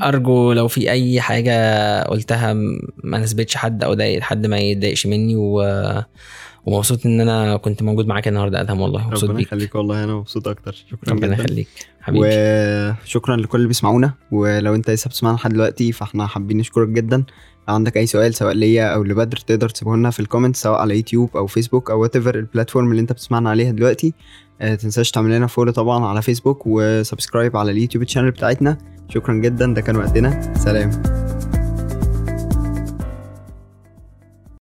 وارجو 0.02 0.52
لو 0.52 0.68
في 0.68 0.90
أي 0.90 1.20
حاجة 1.20 2.02
قلتها 2.02 2.52
ما 3.04 3.18
نسبتش 3.18 3.56
حد 3.56 3.84
أو 3.84 3.94
ضايقت 3.94 4.22
حد 4.22 4.46
ما 4.46 4.58
يتضايقش 4.58 5.06
مني. 5.06 5.36
و... 5.36 5.62
ومبسوط 6.68 7.06
إن 7.06 7.20
أنا 7.20 7.56
كنت 7.56 7.82
موجود 7.82 8.06
معاك 8.06 8.28
النهارده 8.28 8.60
أدهم 8.60 8.80
والله. 8.80 9.06
مبسوط 9.06 9.30
ربنا 9.30 9.40
يخليك 9.40 9.74
والله 9.74 10.04
أنا 10.04 10.14
مبسوط 10.14 10.48
أكتر. 10.48 10.84
شكرا 10.90 11.14
ربنا 11.14 11.32
يخليك 11.32 11.68
حبيبي. 12.00 12.26
وشكرا 13.04 13.36
لكل 13.36 13.58
اللي 13.58 13.68
بيسمعونا. 13.68 14.12
ولو 14.30 14.74
أنت 14.74 14.90
لسه 14.90 15.08
بتسمعنا 15.08 15.36
لحد 15.36 15.52
دلوقتي 15.52 15.92
فإحنا 15.92 16.26
حابين 16.26 16.56
نشكرك 16.56 16.88
جدا. 16.88 17.16
لو 17.68 17.74
عندك 17.74 17.96
أي 17.96 18.06
سؤال 18.06 18.34
سواء 18.34 18.54
ليا 18.54 18.94
أو 18.94 19.04
لبدر 19.04 19.36
تقدر 19.36 19.68
تسيبه 19.68 19.96
لنا 19.96 20.10
في 20.10 20.20
ال 20.20 20.25
comment 20.25 20.56
سواء 20.56 20.80
على 20.80 20.96
يوتيوب 20.96 21.36
أو 21.36 21.46
فيسبوك 21.46 21.90
أو 21.90 22.02
whatever 22.02 22.16
ال 22.16 22.34
platform 22.34 22.90
اللي 22.90 23.00
أنت 23.00 23.12
بتسمعنا 23.12 23.50
عليها 23.50 23.72
دلوقتي. 23.72 24.14
آه 24.60 24.74
تنساش 24.74 25.10
تعمل 25.10 25.36
لنا 25.36 25.46
follow 25.46 25.72
طبعا 25.72 26.06
على 26.06 26.22
فيسبوك 26.22 26.62
و 26.66 26.75
subscribe 26.75 27.56
على 27.56 27.70
اليوتيوب 27.70 28.04
channel 28.04 28.30
بتاعتنا. 28.30 28.78
شكرا 29.08 29.34
جدا. 29.34 29.74
ده 29.74 29.80
كان 29.80 29.96
وقتنا. 29.96 30.54
سلام. 30.54 31.27